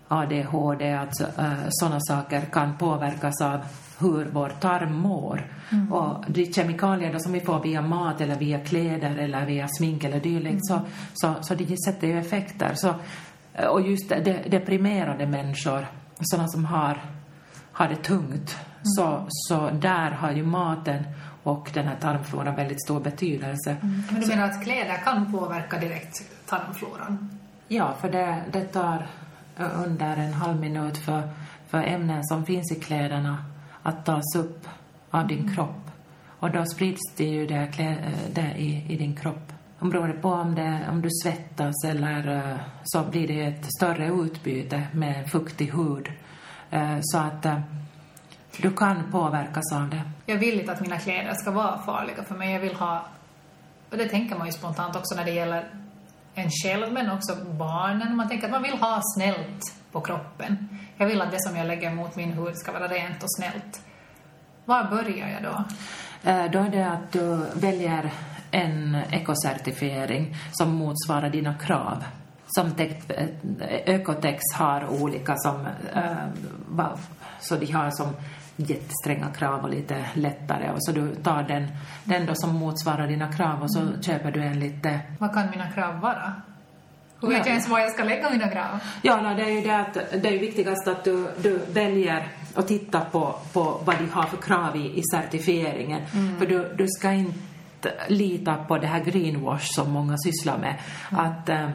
ADHD, 0.07 0.93
alltså 0.93 1.23
äh, 1.23 1.53
sådana 1.69 1.99
saker 1.99 2.41
kan 2.41 2.77
påverkas 2.77 3.41
av 3.41 3.59
hur 3.99 4.25
vår 4.31 4.49
tarm 4.49 4.93
mår. 4.93 5.51
Och 5.91 6.25
de 6.27 6.53
kemikalier 6.53 7.13
då 7.13 7.19
som 7.19 7.31
vi 7.31 7.39
får 7.39 7.63
via 7.63 7.81
mat 7.81 8.21
eller 8.21 8.35
via 8.35 8.59
kläder 8.59 9.15
eller 9.17 9.45
via 9.45 9.67
smink 9.67 10.03
eller 10.03 10.19
dylikt 10.19 10.65
så, 10.65 10.79
så, 11.13 11.33
så 11.41 11.55
de 11.55 11.77
sätter 11.77 12.07
ju 12.07 12.19
effekter. 12.19 12.71
Så, 12.75 12.93
eh, 13.53 13.65
och 13.65 13.81
just 13.81 14.09
de, 14.09 14.49
deprimerade 14.49 15.27
människor, 15.27 15.87
sådana 16.19 16.47
som 16.47 16.65
har, 16.65 17.01
har 17.75 17.87
det 17.87 17.95
tungt, 17.95 18.57
så, 18.83 19.25
så 19.29 19.69
där 19.69 20.11
har 20.11 20.31
ju 20.31 20.45
maten 20.45 21.03
och 21.43 21.71
den 21.73 21.87
här 21.87 21.95
tarmfloran 21.95 22.55
väldigt 22.55 22.83
stor 22.83 22.99
betydelse. 22.99 23.77
Men 24.11 24.21
du 24.21 24.27
menar 24.27 24.45
att 24.45 24.63
kläder 24.63 24.97
kan 25.03 25.31
påverka 25.31 25.79
direkt 25.79 26.21
tarmfloran? 26.45 27.39
Ja, 27.67 27.93
för 28.01 28.11
det, 28.11 28.41
det 28.51 28.61
tar 28.61 29.07
under 29.85 30.17
en 30.17 30.33
halv 30.33 30.59
minut 30.59 30.97
för, 30.97 31.29
för 31.67 31.83
ämnen 31.83 32.23
som 32.23 32.45
finns 32.45 32.71
i 32.71 32.75
kläderna 32.75 33.45
att 33.83 34.05
tas 34.05 34.35
upp 34.35 34.67
av 35.11 35.27
din 35.27 35.55
kropp. 35.55 35.91
Och 36.39 36.51
då 36.51 36.65
sprids 36.65 37.13
det 37.17 37.23
ju 37.25 37.47
klä- 37.47 38.11
det 38.33 38.53
i, 38.57 38.85
i 38.89 38.97
din 38.97 39.15
kropp. 39.15 39.53
Och 39.79 39.87
beroende 39.87 40.15
på 40.15 40.29
om, 40.29 40.55
det, 40.55 40.79
om 40.89 41.01
du 41.01 41.09
svettas 41.23 41.83
eller 41.85 42.37
eh, 42.37 42.57
så 42.83 43.03
blir 43.03 43.27
det 43.27 43.41
ett 43.41 43.65
större 43.77 44.07
utbyte 44.07 44.87
med 44.93 45.31
fuktig 45.31 45.71
hud. 45.73 46.11
Eh, 46.75 46.97
Så 47.01 47.17
att 47.17 47.45
eh, 47.45 47.59
du 48.57 48.71
kan 48.71 49.11
påverkas 49.11 49.71
av 49.73 49.89
det. 49.89 50.01
Jag 50.25 50.37
vill 50.37 50.59
inte 50.59 50.71
att 50.71 50.81
mina 50.81 50.97
kläder 50.99 51.33
ska 51.33 51.51
vara 51.51 51.77
farliga 51.77 52.23
för 52.23 52.35
mig. 52.35 52.53
Jag 52.53 52.59
vill 52.59 52.75
ha, 52.75 53.05
och 53.91 53.97
det 53.97 54.05
tänker 54.09 54.35
man 54.37 54.47
ju 54.47 54.53
spontant 54.53 54.95
också 54.95 55.15
när 55.15 55.25
det 55.25 55.31
gäller 55.31 55.69
en 56.35 56.49
själv 56.63 56.93
men 56.93 57.11
också 57.11 57.35
barnen. 57.45 58.15
Man 58.15 58.29
tänker 58.29 58.45
att 58.45 58.51
man 58.51 58.63
vill 58.63 58.77
ha 58.77 59.01
snällt 59.15 59.61
på 59.91 60.01
kroppen. 60.01 60.69
Jag 60.97 61.07
vill 61.07 61.21
att 61.21 61.31
det 61.31 61.41
som 61.41 61.57
jag 61.57 61.67
lägger 61.67 61.91
mot 61.95 62.15
min 62.15 62.33
hud 62.33 62.57
ska 62.57 62.71
vara 62.71 62.87
rent 62.87 63.23
och 63.23 63.31
snällt. 63.37 63.81
Var 64.65 64.83
börjar 64.83 65.27
jag 65.27 65.43
då? 65.43 65.63
Eh, 66.29 66.51
Då 66.51 66.59
är 66.59 66.69
det 66.69 66.83
att 66.91 67.11
du 67.11 67.45
väljer 67.53 68.11
en 68.51 68.95
ekocertifiering 69.11 70.35
som 70.51 70.75
motsvarar 70.75 71.29
dina 71.29 71.53
krav. 71.55 72.03
Som 72.55 72.71
eh, 72.77 73.27
Ökotex 73.85 74.41
har 74.53 75.01
olika 75.01 75.35
som, 75.37 75.67
eh, 75.95 76.87
så 77.39 77.55
de 77.55 77.71
har 77.71 77.91
som 77.91 78.07
jättestränga 78.55 79.27
krav 79.37 79.63
och 79.63 79.69
lite 79.69 80.05
lättare 80.13 80.69
och 80.71 80.83
så 80.83 80.91
du 80.91 81.15
tar 81.15 81.43
den, 81.43 81.67
den 82.03 82.25
då 82.25 82.35
som 82.35 82.55
motsvarar 82.55 83.07
dina 83.07 83.33
krav 83.33 83.61
och 83.63 83.73
så 83.73 84.01
köper 84.01 84.31
du 84.31 84.43
en 84.43 84.59
lite 84.59 84.99
Vad 85.19 85.33
kan 85.33 85.49
mina 85.49 85.71
krav 85.71 85.99
vara? 85.99 86.33
Hur 87.21 87.27
vet 87.27 87.37
Ja. 87.37 87.43
jag 87.43 87.47
ens 87.47 87.67
var 87.67 87.79
jag 87.79 87.91
ska 87.91 88.03
lägga 88.03 88.29
mina 88.29 88.47
krav? 88.47 88.79
Ja, 89.01 89.21
no, 89.21 89.35
det 89.35 89.41
är 89.43 89.49
ju 89.49 89.61
det 89.61 89.77
att 89.77 89.93
det 89.93 90.35
är 90.35 90.39
viktigast 90.39 90.87
att 90.87 91.03
du, 91.03 91.27
du 91.41 91.57
väljer 91.73 92.27
och 92.55 92.67
tittar 92.67 93.05
på, 93.11 93.35
på 93.53 93.81
vad 93.85 93.95
de 93.97 94.09
har 94.09 94.23
för 94.23 94.37
krav 94.37 94.75
i, 94.75 94.99
i 94.99 95.01
certifieringen. 95.11 96.01
För 96.39 96.45
du, 96.45 96.75
du 96.77 96.87
ska 96.87 97.11
inte 97.11 97.91
lita 98.07 98.55
på 98.55 98.77
det 98.77 98.87
här 98.87 98.99
greenwash 98.99 99.65
som 99.75 99.91
många 99.91 100.17
sysslar 100.17 100.57
med. 100.57 100.75
Att 101.11 101.49
eh, 101.49 101.69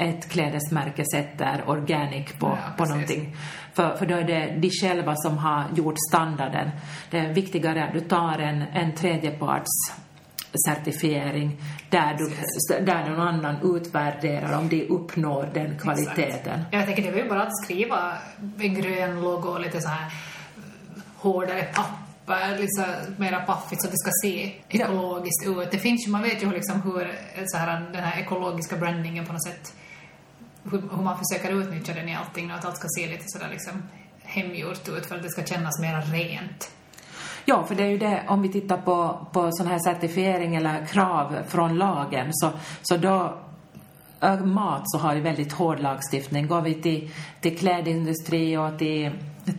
ett 0.00 0.28
klädesmärke 0.28 1.04
sätter 1.12 1.64
organic 1.66 2.32
på, 2.32 2.46
Ja, 2.46 2.72
på 2.76 2.84
någonting. 2.84 3.36
För, 3.74 3.96
för 3.96 4.06
då 4.06 4.14
är 4.14 4.24
det 4.24 4.54
de 4.60 4.70
själva 4.70 5.16
som 5.16 5.38
har 5.38 5.64
gjort 5.74 5.94
standarden. 6.10 6.70
Det 7.10 7.18
är 7.18 7.32
viktigare 7.32 7.84
att 7.84 7.92
du 7.92 8.00
tar 8.00 8.38
en, 8.38 8.62
en 8.62 8.94
tredjeparts 8.94 9.70
certifiering 10.66 11.56
där, 11.90 12.14
du, 12.18 12.28
där 12.84 13.10
någon 13.10 13.28
annan 13.28 13.76
utvärderar 13.76 14.58
om 14.58 14.68
de 14.68 14.86
uppnår 14.88 15.50
den 15.54 15.78
kvaliteten. 15.78 16.26
Exakt. 16.28 16.72
Jag 16.72 16.86
tänker 16.86 17.02
det 17.02 17.08
är 17.08 17.12
väl 17.12 17.28
bara 17.28 17.42
att 17.42 17.62
skriva 17.64 18.12
en 18.58 18.74
grön 18.74 19.20
logo 19.20 19.48
och 19.48 19.60
lite 19.60 19.80
så 19.80 19.88
här 19.88 20.12
hårdare 21.16 21.62
papper, 21.62 22.58
lite 22.58 23.12
mera 23.16 23.40
paffigt 23.40 23.82
så 23.82 23.88
att 23.88 23.92
det 23.92 23.98
ska 23.98 24.10
se 24.22 24.52
ekologiskt 24.68 25.46
ja. 25.46 25.62
ut. 25.62 25.70
Det 25.70 25.78
finns 25.78 26.06
ju, 26.06 26.10
man 26.10 26.22
vet 26.22 26.42
ju 26.42 26.52
liksom 26.52 26.82
hur 26.82 27.12
så 27.46 27.56
här, 27.56 27.80
den 27.92 28.04
här 28.04 28.20
ekologiska 28.20 28.76
brandingen 28.76 29.26
på 29.26 29.32
något 29.32 29.44
sätt 29.44 29.74
hur, 30.64 30.80
hur 30.96 31.02
man 31.02 31.18
försöker 31.18 31.60
utnyttja 31.60 31.94
den 31.94 32.08
i 32.08 32.14
allting 32.14 32.50
och 32.50 32.56
att 32.56 32.64
allt 32.64 32.76
ska 32.76 32.88
se 32.88 33.06
lite 33.06 33.24
sådär 33.26 33.48
liksom 33.50 33.82
hemgjort 34.22 34.88
ut 34.88 35.06
för 35.06 35.16
att 35.16 35.22
det 35.22 35.30
ska 35.30 35.44
kännas 35.44 35.80
mer 35.80 36.02
rent. 36.02 36.70
Ja, 37.44 37.64
för 37.64 37.74
det 37.74 37.82
är 37.82 37.88
ju 37.88 37.98
det, 37.98 38.22
om 38.28 38.42
vi 38.42 38.48
tittar 38.48 38.76
på, 38.76 39.26
på 39.32 39.48
sån 39.52 39.66
här 39.66 39.78
certifiering 39.78 40.56
eller 40.56 40.86
krav 40.86 41.36
från 41.48 41.78
lagen, 41.78 42.28
så, 42.30 42.50
så 42.82 42.96
då 42.96 43.38
mat 44.44 44.82
så 44.84 44.98
har 44.98 45.14
vi 45.14 45.20
väldigt 45.20 45.52
hård 45.52 45.80
lagstiftning. 45.80 46.46
Går 46.46 46.60
vi 46.60 46.74
till, 46.74 47.10
till 47.40 47.58
klädindustri 47.58 48.56
och 48.56 48.78
till, 48.78 49.10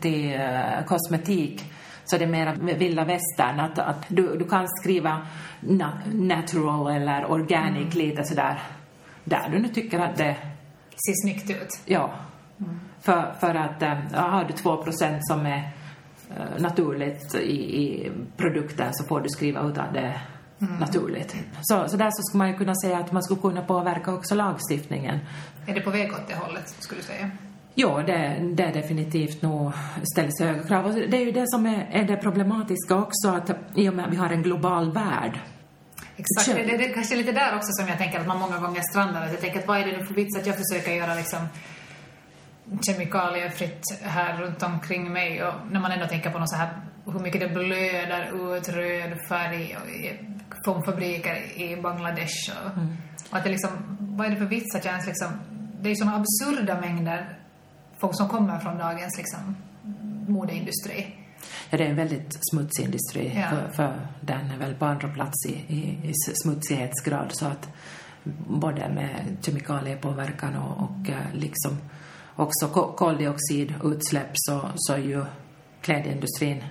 till 0.01 0.33
uh, 0.33 0.85
kosmetik 0.85 1.65
så 2.05 2.17
det 2.17 2.23
är 2.23 2.27
mer 2.27 2.55
vilda 2.77 3.05
västern. 3.05 3.59
Att, 3.59 3.79
att 3.79 4.05
du, 4.07 4.37
du 4.37 4.47
kan 4.47 4.67
skriva 4.67 5.27
natural 6.13 6.95
eller 6.95 7.31
organic 7.31 7.95
mm. 7.95 8.07
lite 8.07 8.23
sådär 8.23 8.59
där 9.23 9.49
du 9.51 9.59
nu 9.59 9.67
tycker 9.67 9.99
att 9.99 10.17
det 10.17 10.35
ser 10.95 11.13
snyggt 11.23 11.49
ut. 11.49 11.79
Ja. 11.85 12.13
Mm. 12.59 12.79
För, 13.01 13.33
för 13.39 13.55
att 13.55 13.81
äh, 13.81 13.97
har 14.13 14.43
du 14.43 14.53
2% 14.53 15.19
som 15.21 15.45
är 15.45 15.71
äh, 16.37 16.61
naturligt 16.61 17.35
i, 17.35 17.81
i 17.83 18.11
produkten 18.37 18.93
så 18.93 19.03
får 19.03 19.21
du 19.21 19.29
skriva 19.29 19.61
ut 19.61 19.77
att 19.77 19.93
det 19.93 19.99
är 19.99 20.21
mm. 20.61 20.75
naturligt. 20.79 21.35
Så, 21.61 21.87
så 21.87 21.97
där 21.97 22.09
så 22.11 22.21
skulle 22.21 22.37
man 22.37 22.47
ju 22.47 22.57
kunna 22.57 22.75
säga 22.75 22.97
att 22.97 23.11
man 23.11 23.23
skulle 23.23 23.41
kunna 23.41 23.61
påverka 23.61 24.13
också 24.13 24.35
lagstiftningen. 24.35 25.19
Är 25.67 25.73
det 25.73 25.81
på 25.81 25.89
väg 25.89 26.13
åt 26.13 26.27
det 26.27 26.35
hållet, 26.35 26.75
skulle 26.79 27.01
du 27.01 27.05
säga? 27.05 27.31
Ja, 27.73 28.03
det, 28.07 28.39
det 28.53 28.63
är 28.63 28.73
definitivt 28.73 29.41
nog 29.41 29.71
ställs 30.13 30.39
höga 30.39 30.63
krav. 30.63 30.85
Och 30.85 30.93
det 30.93 31.17
är 31.17 31.25
ju 31.25 31.31
det 31.31 31.47
som 31.47 31.65
är, 31.65 31.89
är 31.91 32.03
det 32.03 32.17
problematiska 32.17 32.95
också, 32.95 33.29
att 33.29 33.51
i 33.75 33.89
och 33.89 33.93
med 33.93 34.05
att 34.05 34.11
vi 34.11 34.15
har 34.15 34.29
en 34.29 34.43
global 34.43 34.91
värld 34.91 35.39
Exakt, 36.21 36.57
det, 36.57 36.63
det, 36.63 36.77
det 36.77 36.93
kanske 36.93 37.15
är 37.15 37.17
lite 37.17 37.31
där 37.31 37.55
också 37.55 37.69
som 37.71 37.87
jag 37.87 37.97
tänker 37.97 38.19
att 38.19 38.27
man 38.27 38.39
många 38.39 38.57
gånger 38.57 38.81
strandar. 38.91 39.27
Jag 39.27 39.41
tänker 39.41 39.59
att 39.59 39.67
vad 39.67 39.79
är 39.79 39.85
det 39.85 39.97
nu 39.97 40.05
för 40.05 40.13
vits 40.13 40.37
att 40.39 40.45
jag 40.45 40.55
försöker 40.55 40.91
göra 40.91 41.15
liksom 41.15 41.47
kemikaliefritt 42.81 43.83
här 44.01 44.41
runt 44.41 44.63
omkring 44.63 45.13
mig 45.13 45.43
och 45.43 45.53
när 45.71 45.79
man 45.79 45.91
ändå 45.91 46.07
tänker 46.07 46.29
på 46.31 46.39
något 46.39 46.49
så 46.49 46.55
här 46.55 46.69
hur 47.05 47.19
mycket 47.19 47.41
det 47.41 47.47
blöder 47.47 48.55
ut 48.57 48.69
röd 48.69 49.17
färg 49.29 49.77
från 50.65 50.83
fabriker 50.83 51.61
i 51.61 51.81
Bangladesh 51.81 52.51
och, 52.65 52.77
mm. 52.77 52.97
och 53.29 53.37
att 53.37 53.43
det 53.43 53.49
liksom, 53.49 53.69
vad 53.99 54.27
är 54.27 54.31
det 54.31 54.37
för 54.37 54.45
vits 54.45 54.75
att 54.75 54.85
jag 54.85 54.91
ens 54.91 55.07
liksom, 55.07 55.27
det 55.81 55.91
är 55.91 55.95
såna 55.95 56.15
absurda 56.15 56.81
mängder 56.81 57.37
folk 57.99 58.15
som 58.15 58.29
kommer 58.29 58.59
från 58.59 58.77
dagens 58.77 59.17
liksom 59.17 59.55
modeindustri. 60.27 61.20
Ja, 61.69 61.77
det 61.77 61.83
är 61.83 61.89
en 61.89 61.95
väldigt 61.95 62.37
smutsig 62.41 62.83
industri, 62.83 63.31
ja. 63.35 63.49
för, 63.49 63.71
för, 63.75 64.07
den 64.21 64.51
är 64.51 64.57
väl 64.57 64.73
på 64.75 64.85
andra 64.85 65.07
plats 65.07 65.45
i, 65.45 65.51
i, 65.51 66.09
i 66.09 66.13
smutsighetsgrad 66.43 67.27
så 67.31 67.45
att 67.45 67.69
både 68.47 68.89
med 68.89 69.37
kemikaliepåverkan 69.41 70.55
och, 70.55 70.77
och 70.83 71.09
eh, 71.09 71.33
liksom 71.33 71.77
också 72.35 72.67
koldioxidutsläpp 72.95 74.31
så, 74.33 74.61
så 74.75 74.93
är 74.93 74.97
ju 74.97 75.25
klädindustrin 75.81 76.63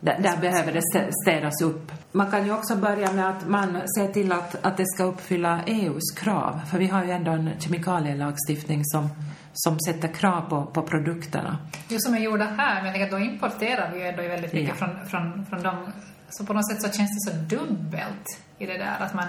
där, 0.00 0.18
där 0.22 0.36
behöver 0.36 0.72
det 0.72 0.82
städas 1.22 1.62
upp. 1.62 1.92
Man 2.12 2.30
kan 2.30 2.46
ju 2.46 2.52
också 2.52 2.76
börja 2.76 3.12
med 3.12 3.28
att 3.28 3.48
man 3.48 3.88
ser 3.96 4.12
till 4.12 4.32
att, 4.32 4.64
att 4.64 4.76
det 4.76 4.86
ska 4.86 5.04
uppfylla 5.04 5.62
EUs 5.66 6.10
krav, 6.16 6.60
för 6.70 6.78
vi 6.78 6.86
har 6.86 7.04
ju 7.04 7.10
ändå 7.10 7.30
en 7.30 7.50
kemikalielagstiftning 7.58 8.84
som 8.84 9.08
som 9.52 9.80
sätter 9.80 10.08
krav 10.08 10.40
på, 10.40 10.66
på 10.66 10.82
produkterna. 10.82 11.58
Jo, 11.88 11.98
som 12.00 12.14
är 12.14 12.18
gjorda 12.18 12.44
här, 12.44 12.82
men 12.82 13.10
då 13.10 13.18
importerar 13.18 13.90
vi 13.92 14.00
ju 14.00 14.06
ändå 14.06 14.22
väldigt 14.22 14.52
mycket 14.52 14.68
ja. 14.80 14.86
från, 14.86 15.06
från, 15.06 15.46
från 15.46 15.62
dem. 15.62 15.92
Så 16.30 16.46
på 16.46 16.52
något 16.52 16.70
sätt 16.70 16.82
så 16.82 16.98
känns 16.98 17.10
det 17.10 17.30
så 17.30 17.56
dubbelt 17.56 18.26
i 18.58 18.66
det 18.66 18.78
där 18.78 18.96
att 18.98 19.14
man, 19.14 19.26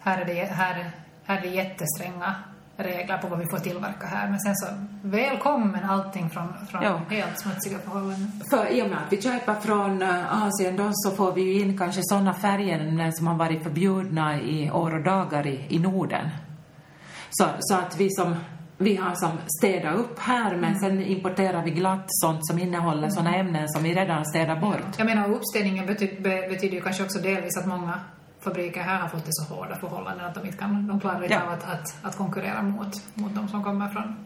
här 0.00 0.20
är 0.20 0.24
det, 0.24 0.44
här, 0.44 0.90
här 1.24 1.38
är 1.38 1.40
det 1.40 1.48
jättestränga 1.48 2.34
regler 2.76 3.18
på 3.18 3.28
vad 3.28 3.38
vi 3.38 3.46
får 3.46 3.58
tillverka 3.58 4.06
här. 4.06 4.28
Men 4.28 4.40
sen 4.40 4.56
så, 4.56 4.66
välkommen 5.02 5.84
allting 5.84 6.30
från, 6.30 6.66
från 6.70 6.82
ja. 6.82 7.00
helt 7.10 7.40
smutsiga 7.40 7.78
förhållanden. 7.78 8.42
För 8.50 8.66
i 8.66 8.82
och 8.82 8.88
med 8.88 8.98
att 8.98 9.12
vi 9.12 9.22
köper 9.22 9.54
från 9.54 10.02
uh, 10.02 10.42
Asien 10.44 10.76
då 10.76 10.90
så 10.92 11.10
får 11.10 11.32
vi 11.32 11.42
ju 11.42 11.60
in 11.60 11.78
kanske 11.78 12.00
sådana 12.04 12.34
färger 12.34 13.10
som 13.10 13.26
har 13.26 13.34
varit 13.34 13.62
förbjudna 13.62 14.40
i 14.40 14.70
år 14.70 14.94
och 14.94 15.04
dagar 15.04 15.46
i, 15.46 15.66
i 15.68 15.78
Norden. 15.78 16.28
Så, 17.30 17.46
så 17.60 17.74
att 17.74 18.00
vi 18.00 18.10
som 18.10 18.36
vi 18.82 18.96
har 18.96 19.14
som 19.14 19.30
städat 19.58 19.98
upp 19.98 20.18
här 20.18 20.56
men 20.56 20.78
sen 20.78 21.02
importerar 21.02 21.64
vi 21.64 21.70
glatt 21.70 22.04
sånt 22.06 22.46
som 22.46 22.58
innehåller 22.58 22.98
mm. 22.98 23.10
sådana 23.10 23.36
ämnen 23.36 23.68
som 23.68 23.82
vi 23.82 23.94
redan 23.94 24.24
städat 24.24 24.60
bort. 24.60 24.98
Jag 24.98 25.06
menar 25.06 25.28
uppstädningen 25.30 25.86
betyder, 25.86 26.48
betyder 26.48 26.74
ju 26.74 26.80
kanske 26.80 27.02
också 27.02 27.18
delvis 27.18 27.56
att 27.56 27.66
många 27.66 28.00
fabriker 28.40 28.80
här 28.80 29.00
har 29.00 29.08
fått 29.08 29.24
det 29.24 29.32
så 29.32 29.54
hårda 29.54 29.76
förhållanden 29.76 30.26
att 30.26 30.34
de 30.34 30.46
inte 30.46 30.58
kan, 30.58 30.86
de 30.86 31.00
klarar 31.00 31.22
inte 31.22 31.34
ja. 31.34 31.42
av 31.42 31.52
att, 31.52 31.64
att, 31.64 31.96
att 32.02 32.16
konkurrera 32.16 32.62
mot, 32.62 33.02
mot 33.14 33.34
de 33.34 33.48
som 33.48 33.64
kommer 33.64 33.88
från 33.88 34.16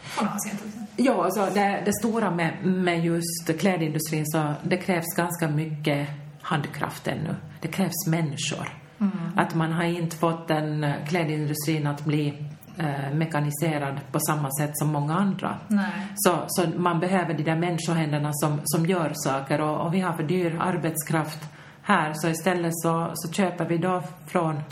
från 0.00 0.28
Asien 0.28 0.56
till 0.56 0.68
exempel. 0.68 1.04
Ja, 1.06 1.24
alltså 1.24 1.48
det, 1.54 1.82
det 1.84 1.92
stora 1.92 2.30
med, 2.30 2.64
med 2.64 3.04
just 3.04 3.58
klädindustrin 3.58 4.26
så 4.26 4.52
det 4.62 4.76
krävs 4.76 5.14
ganska 5.16 5.48
mycket 5.48 6.08
handkraft 6.42 7.08
ännu. 7.08 7.34
Det 7.60 7.68
krävs 7.68 8.06
människor. 8.06 8.68
Mm. 9.00 9.12
Att 9.36 9.54
man 9.54 9.72
har 9.72 9.84
inte 9.84 10.16
fått 10.16 10.48
den 10.48 10.92
klädindustrin 11.08 11.86
att 11.86 12.04
bli 12.04 12.45
eh, 12.78 13.14
mekaniserad 13.14 14.00
på 14.12 14.20
samma 14.20 14.50
sätt 14.50 14.70
som 14.78 14.88
många 14.88 15.14
andra. 15.14 15.58
Nej. 15.68 15.92
Så, 16.16 16.44
så 16.46 16.68
man 16.76 17.00
behöver 17.00 17.34
de 17.34 17.42
där 17.42 17.56
människohänderna 17.56 18.30
som, 18.32 18.60
som 18.64 18.86
gör 18.86 19.12
saker 19.14 19.60
och, 19.60 19.86
och 19.86 19.94
vi 19.94 20.00
har 20.00 20.12
för 20.12 20.22
dyr 20.22 20.58
arbetskraft 20.60 21.38
här 21.82 22.12
så 22.14 22.28
istället 22.28 22.72
så, 22.74 23.10
så 23.14 23.32
köper 23.32 23.64
vi 23.64 23.78
då 23.78 24.02
från, 24.26 24.62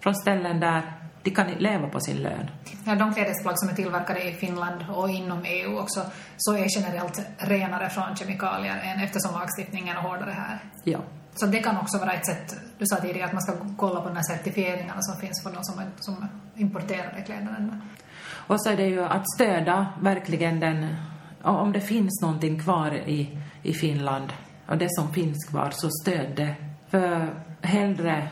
från 0.00 0.14
ställen 0.14 0.60
där 0.60 0.82
de 1.22 1.30
kan 1.30 1.50
leva 1.50 1.88
på 1.88 2.00
sin 2.00 2.16
lön. 2.16 2.50
Ja, 2.84 2.94
de 2.94 3.14
klädesplagg 3.14 3.58
som 3.58 3.68
är 3.68 3.74
tillverkade 3.74 4.22
i 4.22 4.32
Finland 4.32 4.84
och 4.90 5.10
inom 5.10 5.44
EU 5.44 5.78
också 5.78 6.00
så 6.36 6.52
är 6.52 6.66
generellt 6.76 7.20
renare 7.38 7.90
från 7.90 8.16
kemikalier 8.16 8.80
än 8.84 9.04
eftersom 9.04 9.32
lagstiftningen 9.32 9.96
är 9.96 10.00
hårdare 10.00 10.30
här. 10.30 10.58
Ja. 10.84 10.98
Så 11.34 11.46
det 11.46 11.58
kan 11.58 11.76
också 11.78 11.98
vara 11.98 12.12
ett 12.12 12.26
sätt, 12.26 12.56
du 12.78 12.86
sa 12.86 12.96
tidigare 12.96 13.26
att 13.26 13.32
man 13.32 13.42
ska 13.42 13.52
kolla 13.76 14.00
på 14.00 14.08
de 14.08 14.16
här 14.16 14.22
certifieringarna 14.22 15.02
som 15.02 15.20
finns 15.20 15.42
för 15.42 15.50
de 15.52 15.64
som, 15.64 15.82
som 16.00 16.28
importerade 16.56 17.22
kläderna. 17.22 17.80
Och 18.46 18.62
så 18.62 18.70
är 18.70 18.76
det 18.76 18.86
ju 18.86 19.04
att 19.04 19.30
stödja 19.34 19.86
verkligen 20.00 20.60
den, 20.60 20.96
om 21.42 21.72
det 21.72 21.80
finns 21.80 22.22
någonting 22.22 22.62
kvar 22.62 22.94
i, 22.94 23.38
i 23.62 23.72
Finland 23.72 24.32
och 24.66 24.78
det 24.78 24.88
som 24.90 25.12
finns 25.12 25.44
kvar, 25.44 25.70
så 25.70 25.90
stöd 25.90 26.36
det. 26.36 26.54
För 26.90 27.34
hellre 27.60 28.28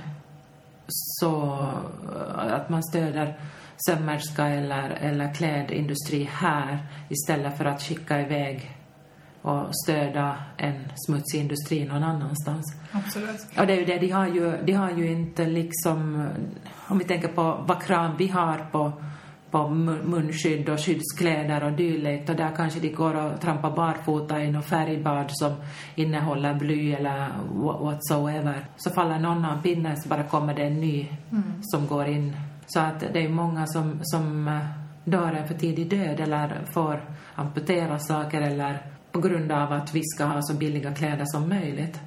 så 0.86 1.58
eh, 2.14 2.54
att 2.54 2.68
man 2.68 2.82
stöder 2.82 3.40
sömmerska 3.86 4.46
eller, 4.46 4.90
eller 4.90 5.34
klädindustri 5.34 6.28
här 6.32 6.78
istället 7.08 7.58
för 7.58 7.64
att 7.64 7.82
skicka 7.82 8.20
iväg 8.20 8.79
och 9.42 9.76
stödja 9.84 10.36
en 10.56 10.74
smutsig 10.94 11.40
industri 11.40 11.84
någon 11.84 12.02
annanstans. 12.02 12.74
Absolut. 12.92 13.46
Och 13.58 13.66
det 13.66 13.72
är 13.72 13.76
ju 13.76 13.84
det, 13.84 13.98
de 13.98 14.10
har 14.10 14.26
ju, 14.26 14.56
de 14.64 14.72
har 14.72 14.90
ju 14.90 15.10
inte 15.12 15.46
liksom, 15.46 16.28
om 16.88 16.98
vi 16.98 17.04
tänker 17.04 17.28
på 17.28 17.64
vad 17.66 17.82
krav 17.82 18.16
vi 18.18 18.28
har 18.28 18.66
på, 18.72 18.92
på 19.50 19.68
munskydd 19.68 20.68
och 20.68 20.80
skyddskläder 20.80 21.64
och 21.64 21.72
dylikt 21.72 22.28
och 22.28 22.36
där 22.36 22.56
kanske 22.56 22.80
de 22.80 22.88
går 22.88 23.14
och 23.14 23.40
trampar 23.40 23.76
barfota 23.76 24.42
i 24.42 24.50
något 24.50 24.66
färgbad 24.66 25.26
som 25.28 25.52
innehåller 25.94 26.54
bly 26.54 26.92
eller 26.92 27.28
whatsoever. 27.54 28.66
Så 28.76 28.90
faller 28.90 29.18
någon 29.18 29.44
av 29.44 29.62
pinnen 29.62 29.96
så 29.96 30.08
bara 30.08 30.24
kommer 30.24 30.54
det 30.54 30.62
en 30.62 30.80
ny 30.80 31.08
mm. 31.30 31.42
som 31.62 31.86
går 31.86 32.06
in. 32.06 32.36
Så 32.66 32.80
att 32.80 33.00
det 33.00 33.24
är 33.24 33.28
många 33.28 33.66
som, 33.66 34.00
som 34.02 34.48
eh, 34.48 34.58
dör 35.04 35.32
en 35.32 35.48
för 35.48 35.54
tidig 35.54 35.90
död 35.90 36.20
eller 36.20 36.64
får 36.72 37.04
amputera 37.34 37.98
saker 37.98 38.40
eller 38.40 38.82
på 39.12 39.20
grund 39.20 39.52
av 39.52 39.72
att 39.72 39.94
vi 39.94 40.02
ska 40.04 40.24
ha 40.24 40.42
så 40.42 40.54
billiga 40.54 40.94
kläder 40.94 41.24
som 41.26 41.48
möjligt. 41.48 42.00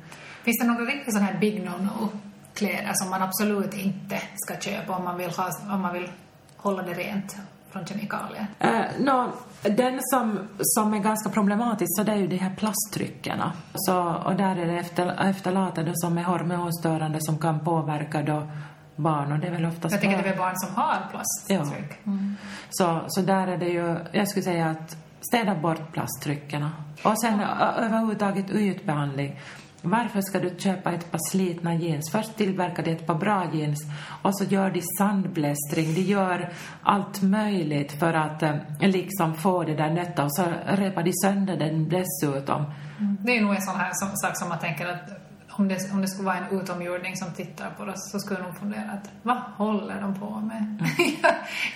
Finns 0.43 0.59
det 0.59 0.67
några 0.67 0.85
riktigt 0.85 1.13
sådana 1.13 1.31
här 1.31 1.39
big 1.39 1.63
no-no-kläder 1.63 2.91
som 2.93 3.09
man 3.09 3.21
absolut 3.21 3.73
inte 3.73 4.21
ska 4.35 4.59
köpa 4.59 4.95
om 4.95 5.03
man 5.03 5.17
vill, 5.17 5.29
ha, 5.29 5.49
om 5.73 5.81
man 5.81 5.93
vill 5.93 6.11
hålla 6.57 6.83
det 6.83 6.93
rent 6.93 7.35
från 7.71 7.85
kemikalier? 7.85 8.47
Uh, 8.63 9.05
no, 9.05 9.31
den 9.61 9.99
som, 10.01 10.39
som 10.59 10.93
är 10.93 10.99
ganska 10.99 11.29
problematisk 11.29 11.97
så 11.97 12.03
det 12.03 12.11
är 12.11 12.15
ju 12.15 12.27
de 12.27 12.37
här 12.37 12.55
plasttryckerna. 12.55 13.53
Så, 13.73 14.13
och 14.25 14.35
där 14.35 14.55
är 14.55 14.65
det 14.65 14.77
efter, 14.79 15.29
efterlatade 15.29 15.91
som 15.95 16.17
är 16.17 16.23
hormonstörande 16.23 17.17
som 17.21 17.37
kan 17.37 17.59
påverka 17.59 18.21
då 18.21 18.47
barn 18.95 19.31
och 19.31 19.39
det 19.39 19.47
är 19.47 19.51
väl 19.51 19.65
oftast 19.65 19.91
Jag 19.91 20.01
tänker 20.01 20.17
att 20.17 20.23
det 20.23 20.29
är 20.29 20.37
barn 20.37 20.53
som 20.55 20.75
har 20.75 20.97
plasttryck. 21.11 21.99
Ja. 22.03 22.11
Mm. 22.11 22.35
Så, 22.69 23.01
så 23.07 23.21
där 23.21 23.47
är 23.47 23.57
det 23.57 23.69
ju, 23.69 23.97
jag 24.11 24.27
skulle 24.27 24.43
säga 24.43 24.69
att 24.69 24.97
städa 25.29 25.55
bort 25.55 25.91
plasttryckena. 25.91 26.71
Och 27.03 27.21
sen 27.21 27.39
överhuvudtaget 27.77 28.51
ytbehandling. 28.51 29.39
varför 29.81 30.21
ska 30.21 30.39
du 30.39 30.55
köpa 30.57 30.91
ett 30.91 31.11
par 31.11 31.19
slitna 31.31 31.75
jeans? 31.75 32.11
Först 32.11 32.37
tillverkar 32.37 32.83
de 32.83 32.91
ett 32.91 33.07
par 33.07 33.15
bra 33.15 33.49
jeans 33.53 33.79
och 34.21 34.37
så 34.37 34.43
gör 34.43 34.69
de 34.71 34.81
sandblästring, 34.97 35.93
de 35.93 36.01
gör 36.01 36.53
allt 36.83 37.21
möjligt 37.21 37.91
för 37.91 38.13
att 38.13 38.43
eh, 38.43 38.55
liksom 38.79 39.35
få 39.35 39.63
det 39.63 39.75
där 39.75 39.89
nötta 39.89 40.23
och 40.23 40.35
så 40.35 40.45
repar 40.65 41.03
de 41.03 41.11
sönder 41.13 41.57
den 41.57 41.89
dessutom. 41.89 42.65
Mm. 42.99 43.17
Det 43.19 43.37
är 43.37 43.41
nog 43.41 43.55
en 43.55 43.61
sån 43.61 43.75
här 43.75 43.91
sak 43.93 44.37
som 44.37 44.49
man 44.49 44.59
tänker 44.59 44.87
att 44.87 45.22
om 45.55 45.67
det, 45.67 45.91
om 45.91 46.01
det 46.01 46.07
skulle 46.07 46.25
vara 46.25 46.37
en 46.37 46.59
utomjording 46.59 47.17
som 47.17 47.33
tittar 47.33 47.69
på 47.69 47.83
oss 47.83 48.11
så 48.11 48.19
skulle 48.19 48.39
jag 48.39 48.47
nog 48.47 48.57
fundera 48.57 48.91
att 48.91 49.09
vad 49.23 49.37
håller 49.37 50.01
de 50.01 50.19
på 50.19 50.29
med? 50.29 50.57
Mm. 50.57 50.85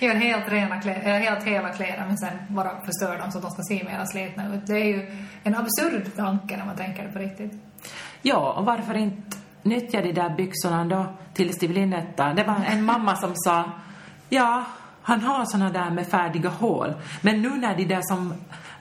Gör 0.00 0.14
helt, 0.14 0.48
rena 0.48 0.80
kläder, 0.80 1.14
eh, 1.14 1.18
helt 1.18 1.44
hela 1.44 1.68
kläder 1.68 2.04
men 2.06 2.18
sen 2.18 2.38
bara 2.48 2.80
förstör 2.80 3.18
dem 3.18 3.32
så 3.32 3.38
att 3.38 3.44
de 3.44 3.50
ska 3.50 3.62
se 3.62 3.84
mera 3.84 4.06
slitna 4.06 4.54
ut. 4.54 4.66
Det 4.66 4.72
är 4.72 4.84
ju 4.84 5.26
en 5.42 5.54
absurd 5.54 6.16
tanke 6.16 6.56
när 6.56 6.66
man 6.66 6.76
tänker 6.76 7.06
det 7.06 7.12
på 7.12 7.18
riktigt. 7.18 7.52
Ja, 8.22 8.52
och 8.52 8.64
varför 8.64 8.96
inte 8.96 9.36
nyttja 9.62 10.00
de 10.00 10.12
där 10.12 10.30
byxorna 10.30 10.84
då 10.84 11.06
tills 11.34 11.58
de 11.58 11.68
blir 11.68 11.86
nötta? 11.86 12.34
Det 12.34 12.44
var 12.44 12.64
en 12.66 12.84
mamma 12.84 13.16
som 13.16 13.32
sa 13.34 13.64
ja, 14.28 14.64
han 15.02 15.20
har 15.20 15.44
såna 15.44 15.70
där 15.70 15.90
med 15.90 16.06
färdiga 16.06 16.48
hål. 16.48 16.94
Men 17.20 17.42
nu 17.42 17.50
när 17.50 17.76
de 17.76 17.84
där 17.84 18.02
som 18.02 18.34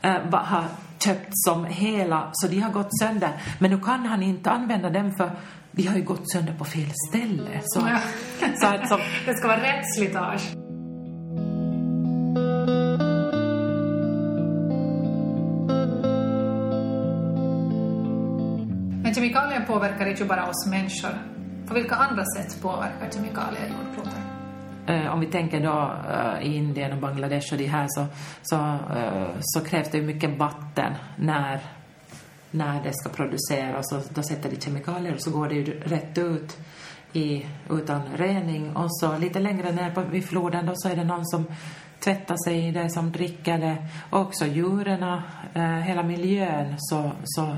äh, 0.08 0.44
har 0.44 0.66
köpt 1.00 1.32
som 1.32 1.66
hela, 1.66 2.30
så 2.34 2.48
de 2.48 2.60
har 2.60 2.72
gått 2.72 3.00
sönder. 3.00 3.32
Men 3.60 3.72
nu 3.72 3.80
kan 3.80 4.06
han 4.06 4.24
inte 4.24 4.50
använda 4.50 4.90
dem 4.90 5.12
för 5.18 5.32
de 5.72 5.88
har 5.88 5.96
ju 5.96 6.04
gått 6.04 6.32
sönder 6.32 6.54
på 6.54 6.66
fel 6.66 6.92
ställe. 7.10 7.62
Så, 7.64 7.80
ja. 7.80 8.00
så 8.56 8.68
alltså, 8.68 9.00
det 9.26 9.34
ska 9.34 9.48
vara 9.48 9.62
rätt 9.62 9.96
slitage. 9.96 10.42
Men 19.04 19.14
kemikalier 19.16 19.66
påverkar 19.68 20.06
inte 20.06 20.26
bara 20.26 20.50
oss 20.50 20.68
människor. 20.70 21.18
På 21.68 21.74
vilka 21.74 21.96
andra 21.96 22.24
sätt 22.26 22.62
påverkar 22.62 23.10
kemikalier 23.14 23.68
jordklotet? 23.68 24.27
Eh, 24.88 25.14
om 25.14 25.20
vi 25.20 25.26
tänker 25.26 25.60
då 25.60 25.92
eh, 26.12 26.48
i 26.48 26.56
Indien 26.56 26.94
och 26.94 26.98
Bangladesh 26.98 27.54
och 27.54 27.58
de 27.58 27.66
här 27.66 27.86
så, 27.90 28.06
så, 28.42 28.56
eh, 28.96 29.28
så 29.42 29.62
krävs 29.62 29.90
det 29.92 29.98
ju 29.98 30.04
mycket 30.04 30.38
vatten 30.38 30.94
när, 31.16 31.60
när 32.52 32.84
det 32.84 32.94
ska 32.94 33.10
produceras 33.10 33.92
och 33.92 34.04
då 34.14 34.24
sätter 34.24 34.50
de 34.50 34.62
kemikalier 34.62 35.14
och 35.14 35.22
så 35.22 35.32
går 35.32 35.50
det 35.50 35.56
ju 35.56 35.80
rätt 35.80 36.18
ut 36.18 36.58
i, 37.14 37.46
utan 37.70 38.02
rening 38.16 38.76
och 38.76 38.96
så 39.00 39.18
lite 39.18 39.40
längre 39.40 39.72
ner 39.72 39.92
på, 39.92 40.02
vid 40.02 40.26
floden 40.26 40.66
då 40.66 40.74
så 40.76 40.90
är 40.90 40.96
det 40.96 41.04
någon 41.04 41.26
som 41.26 41.46
tvättar 42.00 42.38
sig 42.46 42.68
i 42.68 42.72
det, 42.72 42.90
som 42.90 43.12
dricker 43.12 43.58
det. 43.58 43.78
Och 44.10 44.22
också 44.22 44.46
djuren, 44.46 45.22
eh, 45.54 45.62
hela 45.64 46.04
miljön 46.04 46.76
så, 46.78 47.12
så 47.24 47.58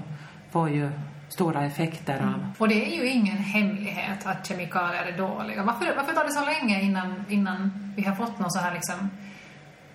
får 0.52 0.70
ju 0.70 0.92
stora 1.30 1.66
effekter 1.66 2.16
av. 2.16 2.28
Mm. 2.28 2.46
Och 2.58 2.68
det 2.68 2.96
är 2.96 2.96
ju 2.96 3.10
ingen 3.10 3.38
hemlighet 3.38 4.26
att 4.26 4.48
kemikalier 4.48 5.06
är 5.06 5.18
dåliga. 5.18 5.64
Varför, 5.64 5.96
varför 5.96 6.14
tar 6.14 6.26
det 6.26 6.32
så 6.32 6.46
länge 6.46 6.82
innan, 6.82 7.26
innan 7.30 7.94
vi 7.96 8.04
har 8.04 8.16
fått 8.16 8.40
någon 8.40 8.52
så 8.52 8.60
här 8.60 8.74
liksom, 8.74 9.10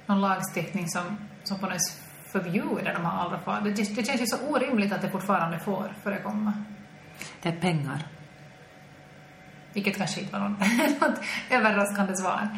någon 0.06 0.20
lagstiftning 0.20 0.88
som, 0.88 1.18
som 1.44 1.58
på 1.58 1.66
något 1.66 1.74
vis 1.74 2.00
förbjuder 2.26 2.94
de 2.94 3.04
här 3.04 3.18
allra 3.18 3.60
det, 3.60 3.70
det 3.70 4.04
känns 4.04 4.22
ju 4.22 4.26
så 4.26 4.36
orimligt 4.48 4.92
att 4.92 5.02
det 5.02 5.10
fortfarande 5.10 5.58
får 5.58 5.94
förekomma. 6.02 6.52
Det 7.42 7.48
är 7.48 7.56
pengar. 7.56 8.06
Vilket 9.72 9.96
kanske 9.96 10.20
inte 10.20 10.32
var 10.32 10.48
något 11.00 11.20
överraskande 11.50 12.16
svar. 12.16 12.48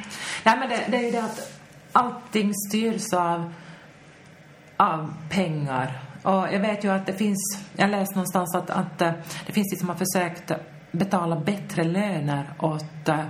Nej, 0.45 0.59
men 0.59 0.69
det, 0.69 0.85
det 0.89 0.97
är 0.97 1.03
ju 1.03 1.11
det 1.11 1.25
att 1.25 1.61
allting 1.93 2.53
styrs 2.69 3.13
av, 3.13 3.53
av 4.77 5.15
pengar 5.31 6.01
och 6.27 6.49
jag 6.53 6.61
vet 6.61 6.85
ju 6.85 6.91
att 6.91 7.07
det 7.07 7.13
finns, 7.13 7.65
jag 7.77 7.91
läste 7.91 8.15
någonstans 8.15 8.55
att, 8.55 8.71
att 8.71 9.03
eh, 9.03 9.13
det 9.47 9.53
finns 9.53 9.71
de 9.71 9.77
som 9.77 9.89
har 9.89 9.97
försökt 9.97 10.53
betala 10.93 11.37
bättre 11.37 11.85
löner 11.85 12.51
åt, 12.59 13.09
eh, 13.09 13.21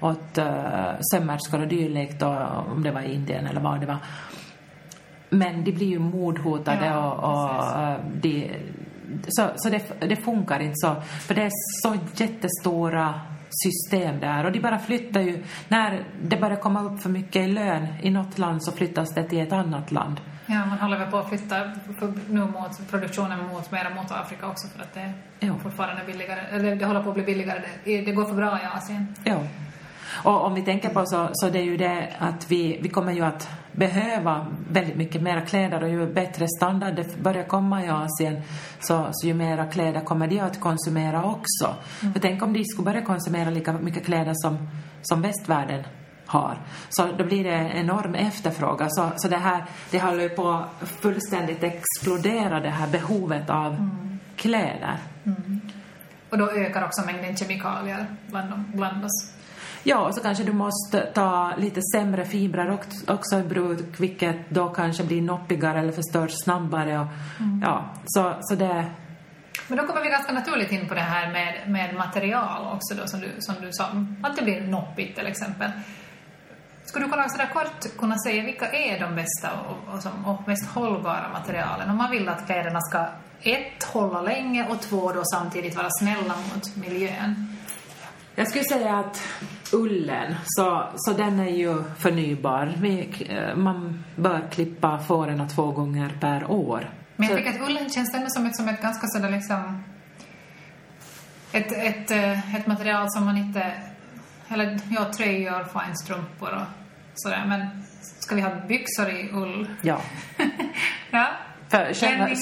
åt 0.00 0.38
uh, 0.38 1.00
sömmerskor 1.12 1.60
och 1.60 1.68
dylikt, 1.68 2.22
om 2.22 2.82
det 2.82 2.90
var 2.90 3.00
i 3.00 3.14
Indien 3.14 3.46
eller 3.46 3.60
vad 3.60 3.80
det 3.80 3.86
var. 3.86 3.98
Men 5.30 5.64
de 5.64 5.72
blir 5.72 5.86
ju 5.86 5.98
mordhotade 5.98 6.86
ja, 6.86 7.12
och, 7.12 7.94
och 7.94 8.00
de, 8.22 8.50
så, 9.28 9.50
så 9.56 9.68
det, 9.68 10.00
det 10.00 10.16
funkar 10.16 10.60
inte 10.60 10.76
så. 10.76 10.94
För 11.20 11.34
det 11.34 11.42
är 11.42 11.50
så 11.82 11.96
jättestora 12.16 13.20
system 13.50 14.20
där 14.20 14.44
och 14.44 14.52
de 14.52 14.60
bara 14.60 14.78
flyttar 14.78 15.20
ju, 15.20 15.44
när 15.68 16.04
det 16.22 16.36
börjar 16.36 16.56
komma 16.56 16.82
upp 16.82 17.00
för 17.00 17.10
mycket 17.10 17.42
i 17.42 17.48
lön 17.48 17.86
i 18.02 18.10
något 18.10 18.38
land 18.38 18.64
så 18.64 18.72
flyttas 18.72 19.14
det 19.14 19.24
till 19.24 19.40
ett 19.40 19.52
annat 19.52 19.92
land. 19.92 20.20
Ja, 20.46 20.66
man 20.66 20.78
håller 20.78 20.98
väl 20.98 21.10
på 21.10 21.16
att 21.16 21.28
flytta 21.28 21.56
nu 22.28 22.40
mot 22.40 22.90
produktionen 22.90 23.46
mot, 23.52 23.70
mera 23.70 23.90
mot 23.90 24.10
Afrika 24.10 24.48
också 24.48 24.68
för 24.68 24.82
att 24.82 24.94
det 24.94 25.12
ja. 25.40 25.54
fortfarande 25.62 26.02
är 26.02 26.06
billigare, 26.06 26.40
eller 26.50 26.76
det 26.76 26.84
håller 26.84 27.02
på 27.02 27.08
att 27.08 27.14
bli 27.14 27.24
billigare. 27.24 27.62
Det, 27.84 28.00
det 28.00 28.12
går 28.12 28.24
för 28.24 28.34
bra 28.34 28.58
i 28.62 28.66
Asien. 28.76 29.14
Ja. 29.24 29.38
Och 30.24 30.44
om 30.44 30.54
vi 30.54 30.62
tänker 30.62 30.88
på 30.88 31.06
så, 31.06 31.28
så 31.32 31.48
det 31.48 31.58
är 31.58 31.62
ju 31.62 31.76
det 31.76 32.12
att 32.18 32.50
vi, 32.50 32.78
vi 32.82 32.88
kommer 32.88 33.12
ju 33.12 33.22
att 33.22 33.48
behöva 33.72 34.46
väldigt 34.70 34.96
mycket 34.96 35.22
mera 35.22 35.40
kläder 35.40 35.82
och 35.82 35.88
ju 35.88 36.12
bättre 36.12 36.46
standard 36.48 36.94
det 36.94 37.16
börjar 37.22 37.44
komma 37.44 37.84
i 37.84 37.88
Asien 37.88 38.42
så, 38.80 39.06
så 39.12 39.26
ju 39.26 39.34
mera 39.34 39.66
kläder 39.66 40.00
kommer 40.00 40.26
de 40.26 40.40
att 40.40 40.60
konsumera 40.60 41.24
också. 41.24 41.74
Mm. 42.02 42.12
För 42.12 42.20
tänk 42.20 42.42
om 42.42 42.52
de 42.52 42.64
skulle 42.64 42.84
börja 42.84 43.02
konsumera 43.02 43.50
lika 43.50 43.72
mycket 43.72 44.04
kläder 44.04 44.32
som, 44.34 44.68
som 45.02 45.22
västvärlden 45.22 45.84
har. 46.26 46.58
Så 46.88 47.08
då 47.18 47.24
blir 47.24 47.44
det 47.44 47.54
en 47.54 47.70
enorm 47.70 48.14
efterfrågan. 48.14 48.90
Så, 48.90 49.10
så 49.16 49.28
det 49.28 49.36
här, 49.36 49.64
det 49.90 49.98
håller 49.98 50.22
ju 50.22 50.28
på 50.28 50.50
att 50.50 50.88
fullständigt 50.88 51.62
explodera 51.62 52.60
det 52.60 52.70
här 52.70 52.88
behovet 52.88 53.50
av 53.50 53.66
mm. 53.66 54.18
kläder. 54.36 54.96
Mm. 55.24 55.60
Och 56.30 56.38
då 56.38 56.50
ökar 56.50 56.84
också 56.84 57.06
mängden 57.06 57.36
kemikalier 57.36 58.06
bland, 58.26 58.64
bland 58.74 59.04
oss. 59.04 59.36
Ja, 59.88 59.98
och 59.98 60.14
så 60.14 60.20
kanske 60.20 60.44
du 60.44 60.52
måste 60.52 61.00
ta 61.00 61.52
lite 61.58 61.80
sämre 61.94 62.24
fibrer 62.24 62.78
också 63.06 63.38
i 63.38 63.42
bruk, 63.42 64.00
vilket 64.00 64.50
då 64.50 64.68
kanske 64.68 65.04
blir 65.04 65.22
noppigare 65.22 65.78
eller 65.78 65.92
förstörs 65.92 66.32
snabbare. 66.44 66.98
Och, 66.98 67.06
mm. 67.40 67.62
ja, 67.62 67.84
så, 68.06 68.34
så 68.40 68.54
det... 68.54 68.86
Men 69.68 69.78
då 69.78 69.86
kommer 69.86 70.02
vi 70.02 70.08
ganska 70.08 70.32
naturligt 70.32 70.72
in 70.72 70.88
på 70.88 70.94
det 70.94 71.00
här 71.00 71.32
med, 71.32 71.70
med 71.70 71.94
material 71.94 72.74
också 72.74 72.94
då, 72.94 73.06
som 73.06 73.20
du, 73.20 73.28
som 73.38 73.54
du 73.60 73.68
sa, 73.70 73.84
att 74.22 74.36
det 74.36 74.42
blir 74.42 74.60
noppigt 74.60 75.16
till 75.16 75.26
exempel. 75.26 75.70
Skulle 76.96 77.08
du 77.08 77.12
kunna 77.12 77.28
sådär 77.28 77.50
kort 77.52 77.96
kunna 77.98 78.18
säga 78.18 78.44
vilka 78.44 78.70
är 78.70 79.00
de 79.00 79.14
bästa 79.14 79.50
och, 79.60 79.94
och, 79.94 80.34
och 80.34 80.48
mest 80.48 80.66
hållbara 80.66 81.28
materialen 81.32 81.90
om 81.90 81.96
man 81.96 82.10
vill 82.10 82.28
att 82.28 82.46
kläderna 82.46 82.80
ska 82.80 83.06
ett, 83.40 83.84
hålla 83.84 84.22
länge 84.22 84.66
och 84.68 84.80
två, 84.80 85.12
då 85.12 85.22
samtidigt 85.24 85.76
vara 85.76 85.88
snälla 85.90 86.34
mot 86.36 86.76
miljön? 86.76 87.56
Jag 88.34 88.48
skulle 88.48 88.64
säga 88.64 88.96
att 88.98 89.22
ullen, 89.72 90.34
så, 90.44 90.88
så 90.96 91.12
den 91.12 91.40
är 91.40 91.50
ju 91.50 91.82
förnybar. 91.98 92.72
Vi, 92.76 93.26
eh, 93.28 93.56
man 93.56 94.04
bör 94.16 94.48
klippa 94.50 94.98
fåren 94.98 95.48
två 95.48 95.72
gånger 95.72 96.18
per 96.20 96.50
år. 96.50 96.90
Men 97.16 97.28
jag 97.28 97.38
tycker 97.38 97.50
att 97.50 97.68
ullen 97.68 97.90
känns 97.90 98.14
ändå 98.14 98.26
som 98.28 98.46
ett, 98.46 98.56
som 98.56 98.68
ett 98.68 98.82
ganska 98.82 99.06
sådär 99.06 99.30
liksom... 99.30 99.84
Ett, 101.52 101.72
ett, 101.72 102.10
eh, 102.10 102.56
ett 102.56 102.66
material 102.66 103.10
som 103.10 103.24
man 103.24 103.36
inte... 103.36 103.72
Eller 104.48 104.80
ja, 104.90 105.12
tröjor, 105.12 105.64
finstrumpor 105.80 106.52
och 106.54 106.85
sådär. 107.16 107.44
Men 107.46 107.66
ska 108.18 108.34
vi 108.34 108.40
ha 108.40 108.50
byxor 108.68 109.10
i 109.10 109.30
ull? 109.32 109.68
Ja. 109.82 110.00
ja. 111.10 111.26
För 111.68 111.94
själv, 111.94 112.36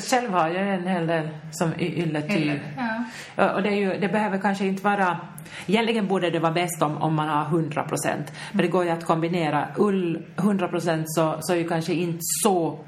själv 0.00 0.30
har 0.30 0.48
jag 0.48 0.74
en 0.74 0.86
hel 0.86 1.06
del 1.06 1.28
som 1.50 1.72
ylletyg. 1.78 2.62
Ja. 3.36 3.54
Och 3.54 3.62
det, 3.62 3.68
är 3.68 3.76
ju, 3.76 4.00
det 4.00 4.08
behöver 4.08 4.38
kanske 4.38 4.66
inte 4.66 4.82
vara... 4.82 5.20
Egentligen 5.66 6.06
borde 6.06 6.30
det 6.30 6.38
vara 6.38 6.52
bäst 6.52 6.82
om, 6.82 6.96
om 6.96 7.14
man 7.14 7.28
har 7.28 7.44
100 7.44 7.82
procent. 7.82 8.32
Men 8.52 8.62
det 8.62 8.68
går 8.68 8.84
ju 8.84 8.90
att 8.90 9.04
kombinera. 9.04 9.68
Ull 9.76 10.22
100 10.36 10.68
procent 10.68 11.04
så, 11.06 11.36
så 11.40 11.52
är 11.52 11.56
ju 11.56 11.68
kanske 11.68 11.94
inte 11.94 12.20
så 12.42 12.84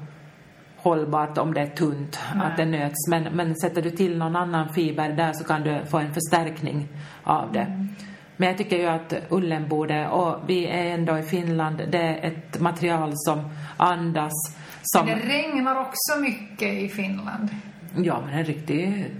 hållbart 0.77 1.37
om 1.37 1.53
det 1.53 1.61
är 1.61 1.67
tunt, 1.67 2.19
Nej. 2.35 2.47
att 2.47 2.57
det 2.57 2.65
nöts. 2.65 3.07
Men, 3.09 3.23
men 3.23 3.55
sätter 3.55 3.81
du 3.81 3.89
till 3.89 4.17
någon 4.17 4.35
annan 4.35 4.73
fiber 4.73 5.09
där 5.09 5.33
så 5.33 5.43
kan 5.43 5.63
du 5.63 5.85
få 5.85 5.97
en 5.97 6.13
förstärkning 6.13 6.87
av 7.23 7.51
det. 7.51 7.59
Mm. 7.59 7.89
Men 8.37 8.47
jag 8.47 8.57
tycker 8.57 8.77
ju 8.77 8.85
att 8.85 9.13
ullen 9.29 9.67
borde, 9.67 10.07
och 10.07 10.49
vi 10.49 10.65
är 10.67 10.85
ändå 10.85 11.17
i 11.17 11.23
Finland, 11.23 11.81
det 11.91 11.97
är 11.97 12.27
ett 12.27 12.59
material 12.59 13.11
som 13.15 13.49
andas. 13.77 14.33
Som... 14.81 15.05
Men 15.05 15.19
det 15.19 15.25
regnar 15.25 15.75
också 15.81 16.19
mycket 16.19 16.73
i 16.73 16.89
Finland. 16.89 17.49
Ja, 17.95 18.21
men 18.25 18.33
en 18.33 18.45
riktig 18.45 19.11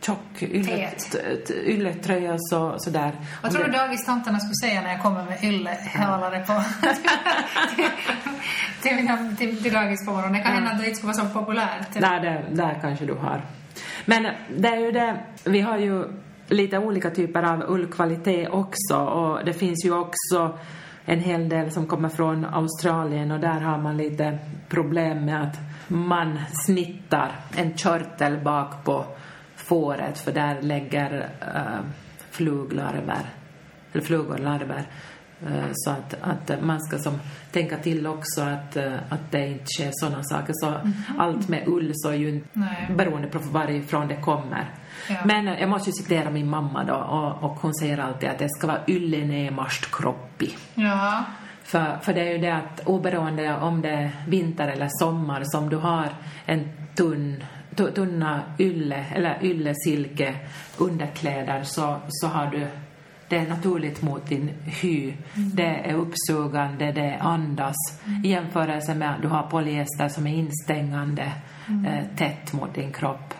tjock 0.00 0.42
ylletröja 1.66 2.36
så, 2.38 2.74
sådär. 2.78 3.12
Vad 3.42 3.52
tror 3.52 3.64
du 3.64 3.70
dagistanterna 3.70 4.38
skulle 4.40 4.70
säga 4.70 4.80
när 4.80 4.90
jag 4.90 5.02
kommer 5.02 5.24
med 5.24 5.44
yllehålare 5.44 6.44
på 6.46 6.62
till, 8.82 8.96
till, 8.96 9.36
till, 9.38 9.62
till 9.62 9.72
dagis 9.72 10.06
på 10.06 10.12
morgonen? 10.12 10.32
Det 10.32 10.40
kan 10.40 10.52
hända 10.52 10.70
att 10.70 10.78
det 10.78 10.84
inte 10.84 10.96
skulle 10.96 11.12
vara 11.12 11.28
så 11.28 11.38
populärt. 11.40 11.88
Nej, 11.94 12.20
det, 12.20 12.44
där 12.50 12.78
kanske 12.80 13.04
du 13.04 13.14
har. 13.14 13.42
Men 14.04 14.22
det 14.56 14.68
är 14.68 14.78
ju 14.78 14.92
det, 14.92 15.16
vi 15.44 15.60
har 15.60 15.78
ju 15.78 16.04
lite 16.48 16.78
olika 16.78 17.10
typer 17.10 17.42
av 17.42 17.62
ullkvalitet 17.68 18.48
också 18.50 18.96
och 18.96 19.44
det 19.44 19.52
finns 19.52 19.84
ju 19.84 19.94
också 19.98 20.58
en 21.04 21.20
hel 21.20 21.48
del 21.48 21.70
som 21.70 21.86
kommer 21.86 22.08
från 22.08 22.44
Australien 22.44 23.30
och 23.30 23.40
där 23.40 23.60
har 23.60 23.78
man 23.78 23.96
lite 23.96 24.38
problem 24.68 25.24
med 25.24 25.42
att 25.42 25.56
man 25.88 26.38
snittar 26.52 27.32
en 27.56 27.76
körtel 27.76 28.38
bak 28.44 28.84
på 28.84 29.04
fåret 29.56 30.18
för 30.18 30.32
där 30.32 30.62
lägger 30.62 31.28
äh, 31.40 31.80
fluglarver, 32.30 33.30
eller 33.92 34.04
flugor 34.04 34.38
larver. 34.38 34.86
Uh, 35.42 35.64
så 35.72 35.90
att, 35.90 36.14
att 36.20 36.62
man 36.62 36.80
ska 36.80 36.98
som 36.98 37.20
tänka 37.52 37.76
till 37.76 38.06
också 38.06 38.42
att, 38.42 38.76
uh, 38.76 38.94
att 39.08 39.30
det 39.30 39.46
inte 39.46 39.66
sker 39.66 39.90
sådana 39.92 40.24
saker. 40.24 40.52
Så 40.52 40.66
mm 40.66 40.80
-hmm. 40.80 41.18
allt 41.20 41.48
med 41.48 41.62
ull 41.66 41.90
så 41.94 42.08
är 42.08 42.14
ju 42.14 42.44
Nej. 42.52 42.90
beroende 42.96 43.28
på 43.28 43.38
varifrån 43.38 44.08
det 44.08 44.16
kommer. 44.16 44.70
Ja. 45.08 45.16
Men 45.24 45.46
jag 45.46 45.68
måste 45.68 45.90
ju 45.90 45.94
citera 45.94 46.30
min 46.30 46.50
mamma 46.50 46.84
då 46.84 46.94
och, 46.94 47.50
och 47.50 47.58
hon 47.60 47.74
säger 47.74 47.98
alltid 47.98 48.28
att 48.28 48.38
det 48.38 48.48
ska 48.48 48.66
vara 48.66 48.80
yllenemast 48.88 49.90
kroppi. 49.92 50.54
Ja. 50.74 51.24
För, 51.64 51.98
för 52.02 52.14
det 52.14 52.20
är 52.20 52.32
ju 52.32 52.38
det 52.38 52.54
att 52.54 52.80
oberoende 52.86 53.56
om 53.56 53.82
det 53.82 53.90
är 53.90 54.10
vinter 54.28 54.68
eller 54.68 54.88
sommar 54.90 55.42
som 55.44 55.68
du 55.68 55.76
har 55.76 56.08
en 56.46 56.68
tunn 56.94 57.44
tunna 57.76 58.42
ylle 58.58 59.04
eller 59.14 59.44
yllesilke 59.44 60.34
underkläder 60.78 61.62
så, 61.62 61.96
så 62.08 62.26
har 62.26 62.46
du 62.46 62.66
det 63.34 63.40
är 63.40 63.48
naturligt 63.48 64.02
mot 64.02 64.26
din 64.28 64.50
hy. 64.64 65.14
Mm. 65.36 65.50
Det 65.54 65.90
är 65.90 65.94
uppsugande, 65.94 66.92
det 66.92 67.16
andas. 67.20 67.76
Mm. 68.06 68.24
I 68.24 68.28
jämförelse 68.28 68.94
med 68.94 69.14
att 69.14 69.22
du 69.22 69.28
har 69.28 69.42
polyester 69.42 70.08
som 70.08 70.26
är 70.26 70.34
instängande 70.34 71.32
mm. 71.68 71.84
eh, 71.84 72.04
tätt 72.16 72.52
mot 72.52 72.74
din 72.74 72.92
kropp. 72.92 73.34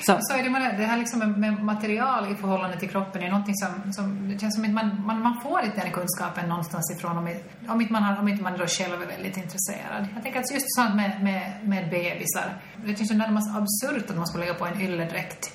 Så, 0.00 0.18
så 0.20 0.34
är 0.36 0.42
det, 0.42 0.50
med 0.50 0.78
det 0.78 0.84
här 0.84 0.98
liksom 0.98 1.40
med 1.40 1.62
material 1.62 2.32
i 2.32 2.34
förhållande 2.34 2.78
till 2.78 2.88
kroppen 2.88 3.22
är 3.22 3.30
någonting 3.30 3.54
som, 3.54 3.92
som 3.92 4.28
det 4.28 4.38
känns 4.38 4.54
som 4.54 4.64
att 4.64 4.70
man, 4.70 5.06
man, 5.06 5.22
man 5.22 5.40
får 5.40 5.64
inte 5.64 5.80
den 5.80 5.92
kunskapen 5.92 6.48
någonstans 6.48 6.96
ifrån 6.96 7.18
om, 7.18 7.34
om 7.68 7.80
inte 7.80 7.92
man, 7.92 8.02
har, 8.02 8.18
om 8.18 8.28
inte 8.28 8.42
man 8.42 8.58
då 8.58 8.66
själv 8.66 9.02
är 9.02 9.06
väldigt 9.06 9.36
intresserad. 9.36 10.06
Jag 10.14 10.22
tänker 10.22 10.40
att 10.40 10.52
just 10.54 10.74
sånt 10.74 10.94
med, 10.94 11.22
med, 11.22 11.68
med 11.68 11.90
bebisar, 11.90 12.48
det 12.84 12.96
känns 12.96 13.10
närmast 13.10 13.48
absurt 13.56 14.10
att 14.10 14.16
man 14.16 14.26
skulle 14.26 14.44
lägga 14.44 14.58
på 14.58 14.66
en 14.66 14.80
ylledräkt 14.80 15.52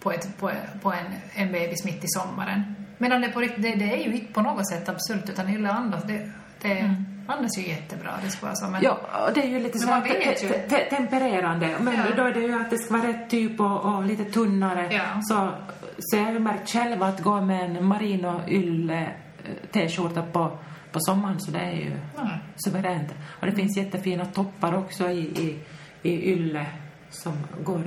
på, 0.00 0.12
ett, 0.12 0.38
på, 0.38 0.50
på 0.82 0.92
en, 0.92 1.06
en 1.34 1.52
bebis 1.52 1.84
mitt 1.84 2.04
i 2.04 2.08
sommaren. 2.08 2.74
Medan 2.98 3.20
det, 3.20 3.28
på, 3.28 3.40
det, 3.40 3.50
det 3.56 3.92
är 3.94 4.04
ju 4.04 4.14
inte 4.14 4.32
på 4.32 4.42
något 4.42 4.68
sätt 4.68 4.88
absurt 4.88 5.28
utan 5.28 5.48
ylle 5.48 5.70
andas, 5.70 6.04
det, 6.04 6.30
det, 6.62 6.78
mm 6.78 7.18
andas 7.28 7.58
ju 7.58 7.68
jättebra. 7.68 8.10
Det 8.24 8.30
ska 8.30 8.46
vara 8.46 8.56
så, 8.56 8.66
men... 8.70 8.82
Ja, 8.82 8.98
det 9.34 9.42
är 9.42 9.48
ju 9.48 9.60
lite 9.60 9.78
så 9.78 9.86
te 9.86 10.34
te 10.68 10.76
tempererande. 10.76 11.76
Men 11.80 11.94
ja. 11.96 12.04
då 12.16 12.22
är 12.22 12.34
det 12.34 12.40
ju 12.40 12.60
att 12.60 12.70
det 12.70 12.78
ska 12.78 12.96
vara 12.96 13.08
rätt 13.08 13.30
typ 13.30 13.60
och, 13.60 13.84
och 13.84 14.04
lite 14.04 14.24
tunnare. 14.24 14.88
Ja. 14.90 15.22
Så, 15.22 15.50
så 15.98 16.16
jag 16.16 16.24
har 16.24 16.38
märkt 16.38 16.70
själv 16.70 17.02
att 17.02 17.22
gå 17.22 17.40
med 17.40 17.64
en 17.64 17.86
marino 17.86 18.40
ylle 18.48 19.02
eh, 19.02 19.10
t-skjorta 19.72 20.22
på, 20.22 20.58
på 20.92 21.00
sommaren 21.00 21.40
så 21.40 21.50
det 21.50 21.58
är 21.58 21.72
ju 21.72 21.92
ja. 22.16 22.28
suveränt. 22.56 23.14
Och 23.40 23.46
det 23.46 23.52
finns 23.52 23.76
jättefina 23.76 24.24
toppar 24.24 24.74
också 24.74 25.10
i, 25.10 25.20
i, 25.20 25.58
i 26.02 26.32
ylle 26.32 26.66
som 27.10 27.32
går 27.64 27.86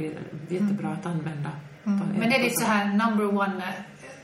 jättebra 0.49 0.87
mm. 0.87 0.99
att 0.99 1.05
använda. 1.05 1.49
Mm. 1.85 1.99
Men 2.19 2.29
det 2.29 2.35
är 2.35 2.43
ditt 2.43 2.59
så 2.59 2.65
här 2.65 2.85
number 2.85 3.37
one 3.37 3.63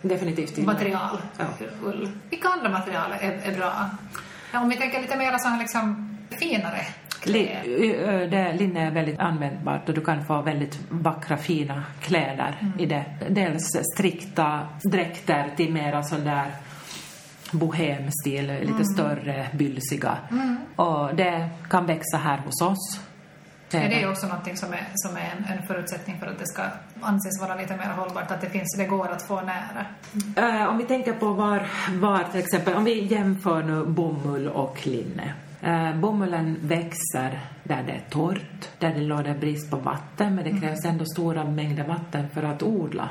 Definitivt 0.08 0.58
material, 0.58 1.18
ja. 1.38 1.46
ull. 1.84 2.10
Vilka 2.30 2.48
andra 2.50 2.70
material 2.70 3.12
är, 3.20 3.32
är 3.44 3.58
bra? 3.58 3.90
Om 4.54 4.70
vi 4.70 4.76
tänker 4.76 5.02
lite 5.02 5.18
mer 5.18 5.38
så 5.38 5.58
liksom 5.60 6.18
finare 6.30 6.86
kläder. 7.20 8.28
Det, 8.28 8.54
linne 8.54 8.88
är 8.88 8.92
väldigt 8.92 9.20
användbart 9.20 9.90
och 9.90 9.96
du 9.96 10.02
kan 10.02 10.26
få 10.26 10.42
väldigt 10.42 10.80
vackra 10.90 11.38
fina 11.38 11.84
kläder 12.02 12.58
mm. 12.60 12.80
i 12.80 12.86
det. 12.86 13.06
Dels 13.30 13.76
strikta 13.96 14.68
dräkter 14.92 15.52
till 15.56 15.74
mera 15.74 16.04
sån 16.04 16.24
där 16.24 16.52
bohemstil, 17.52 18.48
lite 18.48 18.72
mm. 18.72 18.86
större, 18.86 19.48
bylsiga. 19.54 20.18
Mm. 20.32 20.58
Och 20.76 21.16
det 21.16 21.50
kan 21.70 21.86
växa 21.86 22.18
här 22.18 22.38
hos 22.38 22.62
oss. 22.62 23.00
Det 23.70 23.78
är 23.78 23.90
det 23.90 24.08
också 24.08 24.28
någonting 24.28 24.58
som 24.58 24.74
är, 24.74 24.88
som 24.94 25.18
är 25.18 25.34
en, 25.38 25.58
en, 25.58 25.68
förutsättning 25.68 26.20
för 26.20 26.28
att 26.28 26.40
det 26.40 26.48
ska 26.48 26.64
anses 27.02 27.42
vara 27.42 27.56
lite 27.56 27.78
mer 27.78 27.90
hållbart, 27.90 28.32
att 28.32 28.42
det, 28.42 28.50
finns, 28.50 28.76
det 28.78 28.86
går 28.86 29.08
att 29.08 29.22
få 29.22 29.42
nära. 29.42 29.86
Uh, 30.38 30.70
om 30.70 30.78
vi 30.78 30.84
tänker 30.84 31.14
på 31.14 31.34
var, 31.34 31.68
var 32.00 32.24
till 32.32 32.40
exempel, 32.40 32.74
om 32.74 32.84
vi 32.84 33.06
jämför 33.06 33.64
nu 33.64 33.86
bomull 33.86 34.48
och 34.48 34.88
linne. 34.88 35.34
Uh, 35.68 36.00
bomullen 36.00 36.58
växer 36.62 37.40
där 37.64 37.84
det 37.84 37.92
är 37.92 38.04
torrt, 38.10 38.70
där 38.80 38.94
det 38.94 39.02
råder 39.02 39.34
brist 39.34 39.72
på 39.72 39.78
vatten, 39.78 40.36
men 40.36 40.44
det 40.44 40.50
mm. 40.50 40.62
krävs 40.62 40.86
ändå 40.86 41.06
stora 41.06 41.44
mängder 41.44 41.84
vatten 41.84 42.30
för 42.30 42.44
att 42.44 42.64
odla. 42.64 43.10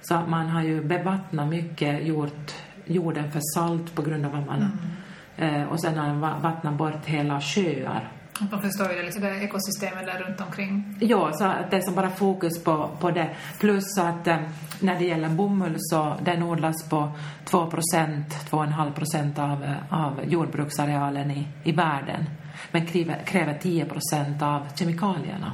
Så 0.00 0.20
man 0.28 0.48
har 0.48 0.62
ju 0.62 0.84
bevattnat 0.84 1.48
mycket, 1.48 2.06
gjort 2.06 2.54
jorden 2.84 3.32
för 3.32 3.40
salt 3.54 3.94
på 3.94 4.02
grund 4.02 4.26
av 4.26 4.34
att 4.34 4.46
man... 4.46 4.56
Mm. 4.56 5.60
Uh, 5.62 5.68
och 5.68 5.80
sen 5.80 5.98
har 5.98 6.14
man 6.14 6.42
vattnat 6.42 6.74
bort 6.74 7.06
hela 7.06 7.40
sjöar 7.40 8.08
man 8.50 8.62
förstår 8.62 8.90
ju 8.90 8.96
det, 8.96 9.02
liksom 9.02 9.22
det 9.22 9.44
ekosystemet 9.44 10.06
där 10.06 10.18
runt 10.18 10.40
omkring. 10.40 10.96
Ja, 11.00 11.32
så 11.32 11.44
att 11.44 11.70
det 11.70 11.76
är 11.76 11.80
som 11.80 11.94
bara 11.94 12.10
fokus 12.10 12.64
på, 12.64 12.90
på 13.00 13.10
det. 13.10 13.30
Plus 13.60 13.98
att 13.98 14.26
eh, 14.26 14.36
när 14.80 14.98
det 14.98 15.04
gäller 15.04 15.28
bomull 15.28 15.76
så 15.78 16.16
den 16.24 16.42
odlas 16.42 16.88
på 16.88 17.12
2 17.44 17.70
procent, 17.70 18.34
2,5 18.50 18.92
procent 18.92 19.38
av, 19.38 19.64
eh, 19.64 19.74
av 19.90 20.20
jordbruksarealen 20.24 21.30
i, 21.30 21.48
i 21.64 21.72
världen. 21.72 22.24
Men 22.70 22.86
kräver, 22.86 23.22
kräver 23.26 23.58
10 23.62 23.84
procent 23.84 24.42
av 24.42 24.66
kemikalierna. 24.74 25.52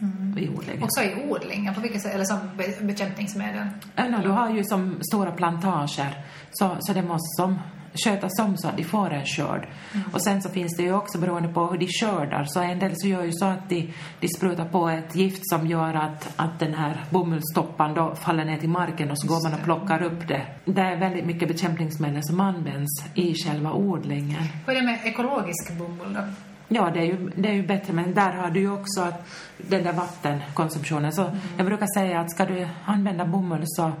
Mm. 0.00 0.38
I 0.38 0.48
odlingen. 0.48 0.82
Också 0.82 1.02
i 1.02 1.30
odlingen? 1.30 1.74
På 1.74 1.80
vilket 1.80 2.02
sätt? 2.02 2.14
Eller 2.14 2.24
som 2.24 2.38
be 2.56 2.86
bekämpningsmedel? 2.86 3.66
Ja, 3.96 4.04
du 4.22 4.28
har 4.28 4.50
ju 4.50 4.64
som 4.64 4.98
stora 5.02 5.30
plantager. 5.30 6.24
Så, 6.52 6.76
så 6.80 6.92
det 6.92 7.02
måste 7.02 7.42
som 7.42 7.58
skötas 7.94 8.38
om 8.38 8.56
så 8.56 8.68
att 8.68 8.76
de 8.76 8.84
får 8.84 9.10
en 9.10 9.26
skörd. 9.26 9.68
Mm. 9.94 10.06
Och 10.12 10.22
sen 10.22 10.42
så 10.42 10.48
finns 10.48 10.76
det 10.76 10.82
ju 10.82 10.94
också 10.94 11.18
beroende 11.18 11.48
på 11.48 11.66
hur 11.66 11.78
de 11.78 11.86
skördar 11.86 12.44
så 12.44 12.60
en 12.60 12.78
del 12.78 12.92
så 12.94 13.08
gör 13.08 13.24
ju 13.24 13.32
så 13.32 13.44
att 13.44 13.68
de, 13.68 13.92
de 14.20 14.28
sprutar 14.28 14.68
på 14.68 14.88
ett 14.88 15.16
gift 15.16 15.42
som 15.42 15.66
gör 15.66 15.94
att, 15.94 16.32
att 16.36 16.58
den 16.58 16.74
här 16.74 17.04
bomullstoppan 17.10 17.94
då 17.94 18.14
faller 18.14 18.44
ner 18.44 18.58
till 18.58 18.68
marken 18.68 19.10
och 19.10 19.20
så 19.20 19.28
går 19.28 19.50
man 19.50 19.58
och 19.58 19.64
plockar 19.64 20.02
upp 20.02 20.28
det. 20.28 20.46
Det 20.64 20.80
är 20.80 20.96
väldigt 20.96 21.26
mycket 21.26 21.48
bekämpningsmedel 21.48 22.22
som 22.24 22.40
används 22.40 23.04
i 23.14 23.34
själva 23.34 23.72
odlingen. 23.72 24.42
Hur 24.66 24.76
är 24.76 24.80
det 24.80 24.86
med 24.86 24.98
ekologisk 25.04 25.72
bomull 25.78 26.14
då? 26.14 26.20
Ja, 26.68 26.90
det 26.94 27.00
är, 27.00 27.04
ju, 27.04 27.30
det 27.36 27.48
är 27.48 27.52
ju 27.52 27.66
bättre, 27.66 27.92
men 27.92 28.14
där 28.14 28.32
har 28.32 28.50
du 28.50 28.60
ju 28.60 28.72
också 28.72 29.00
att 29.00 29.26
den 29.56 29.84
där 29.84 29.92
vattenkonsumtionen. 29.92 31.12
Så 31.12 31.22
mm. 31.22 31.38
jag 31.56 31.66
brukar 31.66 31.86
säga 31.98 32.20
att 32.20 32.30
ska 32.30 32.44
du 32.44 32.68
använda 32.84 33.24
bomull 33.24 33.62
så, 33.64 33.92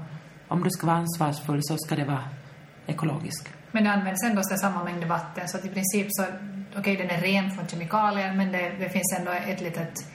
om 0.48 0.62
du 0.62 0.70
ska 0.70 0.86
vara 0.86 0.96
ansvarsfull 0.96 1.60
så 1.62 1.76
ska 1.78 1.96
det 1.96 2.04
vara 2.04 2.24
ekologisk. 2.86 3.48
Men 3.72 3.84
det 3.84 3.90
används 3.90 4.24
ändå 4.24 4.42
samma 4.42 4.84
mängd 4.84 5.04
vatten 5.04 5.48
så 5.48 5.58
att 5.58 5.64
i 5.64 5.68
princip 5.68 6.06
så, 6.10 6.22
okej 6.22 6.80
okay, 6.80 6.96
den 6.96 7.10
är 7.10 7.20
ren 7.20 7.50
från 7.50 7.66
kemikalier 7.68 8.32
men 8.34 8.52
det, 8.52 8.72
det 8.78 8.88
finns 8.88 9.16
ändå 9.18 9.30
ett 9.30 9.60
litet, 9.60 10.06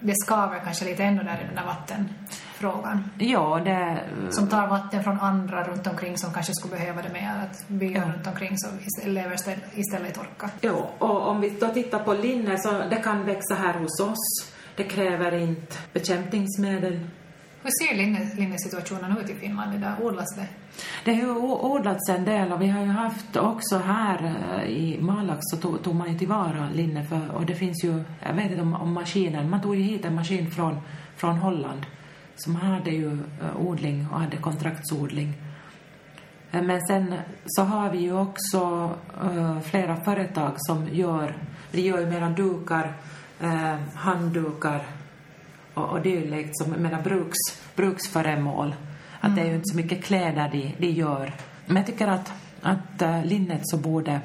det 0.00 0.14
skaver 0.24 0.60
kanske 0.64 0.84
lite 0.84 1.04
ändå 1.04 1.22
där 1.22 1.40
i 1.42 1.46
den 1.46 1.54
där 1.54 1.64
vattenfrågan. 1.64 3.10
Ja, 3.18 3.60
det... 3.64 4.00
Som 4.30 4.48
tar 4.48 4.66
vatten 4.66 5.04
från 5.04 5.20
andra 5.20 5.64
runt 5.64 5.86
omkring 5.86 6.18
som 6.18 6.32
kanske 6.32 6.54
skulle 6.54 6.76
behöva 6.76 7.02
det 7.02 7.12
mer, 7.12 7.48
att 7.50 7.68
byar 7.68 8.02
ja. 8.06 8.12
runt 8.12 8.26
omkring 8.26 8.58
så 8.58 8.68
lever 9.08 9.34
istället 9.74 10.10
i 10.10 10.12
torka. 10.12 10.50
Ja, 10.60 10.90
och 10.98 11.28
om 11.28 11.40
vi 11.40 11.50
då 11.50 11.68
tittar 11.68 11.98
på 11.98 12.12
linne 12.12 12.58
så 12.58 12.82
det 12.90 12.96
kan 12.96 13.24
växa 13.24 13.54
här 13.54 13.74
hos 13.74 14.00
oss. 14.00 14.52
Det 14.76 14.84
kräver 14.84 15.34
inte 15.34 15.76
bekämpningsmedel 15.92 17.00
hur 17.62 17.70
ser 17.70 17.96
linnesituationen 18.36 19.18
ut 19.18 19.30
i 19.30 19.34
Finland 19.34 19.74
idag? 19.74 19.92
Odlas 20.02 20.36
det? 20.36 20.46
Det 21.04 21.14
har 21.14 21.22
ju 21.22 21.30
odlats 21.40 22.08
en 22.08 22.24
del 22.24 22.52
och 22.52 22.62
vi 22.62 22.68
har 22.68 22.80
ju 22.80 22.86
haft 22.86 23.36
också 23.36 23.78
här 23.78 24.34
eh, 24.56 24.70
i 24.70 24.98
Malax 25.00 25.40
så 25.42 25.56
tog, 25.56 25.82
tog 25.82 25.94
man 25.94 26.12
ju 26.12 26.18
tillvara 26.18 26.68
linne 26.74 27.04
för, 27.04 27.30
och 27.30 27.46
det 27.46 27.54
finns 27.54 27.84
ju, 27.84 28.04
jag 28.26 28.34
vet 28.34 28.50
inte 28.50 28.62
om, 28.62 28.74
om 28.74 28.92
maskinen, 28.92 29.50
man 29.50 29.62
tog 29.62 29.76
ju 29.76 29.82
hit 29.82 30.04
en 30.04 30.14
maskin 30.14 30.50
från, 30.50 30.80
från 31.16 31.36
Holland 31.38 31.86
som 32.36 32.56
hade 32.56 32.90
ju 32.90 33.12
eh, 33.12 33.56
odling 33.56 34.06
och 34.12 34.20
hade 34.20 34.36
kontraktsodling. 34.36 35.34
Eh, 36.52 36.62
men 36.62 36.80
sen 36.86 37.14
så 37.46 37.62
har 37.62 37.90
vi 37.90 37.98
ju 37.98 38.18
också 38.18 38.90
uh, 39.24 39.60
flera 39.60 39.96
företag 39.96 40.52
som 40.56 40.88
gör, 40.92 41.36
vi 41.70 41.86
gör 41.86 42.00
ju 42.00 42.06
mera 42.06 42.28
dukar, 42.28 42.94
uh, 43.42 43.76
handdukar 43.94 44.82
och, 45.74 45.88
och 45.88 46.00
dylikt 46.02 46.58
som 46.58 46.82
mera 46.82 47.02
bruks, 47.02 47.38
bruksföremål. 47.76 48.74
Att 49.20 49.24
mm. 49.24 49.36
det 49.36 49.42
är 49.42 49.46
ju 49.46 49.54
inte 49.54 49.68
så 49.68 49.76
mycket 49.76 50.04
kläder 50.04 50.48
de, 50.52 50.74
de 50.78 50.86
gör. 50.86 51.32
Men 51.66 51.76
jag 51.76 51.86
tycker 51.86 52.08
att, 52.08 52.32
att 52.62 53.02
uh, 53.02 53.24
linnet 53.24 53.60
så 53.62 53.76
borde 53.76 54.20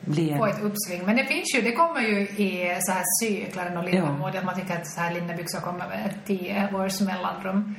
bli 0.00 0.30
en... 0.30 0.38
Få 0.38 0.46
ett 0.46 0.62
uppsving. 0.62 1.06
Men 1.06 1.16
det 1.16 1.24
finns 1.24 1.54
ju, 1.54 1.62
det 1.62 1.72
kommer 1.72 2.00
ju 2.00 2.20
i 2.20 2.78
så 2.80 2.92
här 2.92 3.02
cyklar 3.20 3.76
och 3.76 3.84
linnenmode. 3.84 4.36
Ja. 4.36 4.44
Man 4.44 4.54
tycker 4.54 4.76
att 4.76 4.86
så 4.86 5.00
här 5.00 5.14
linnebyxor 5.14 5.60
kommer 5.60 5.88
med 5.88 6.14
tio 6.26 6.74
års 6.74 7.00
mellanrum. 7.00 7.74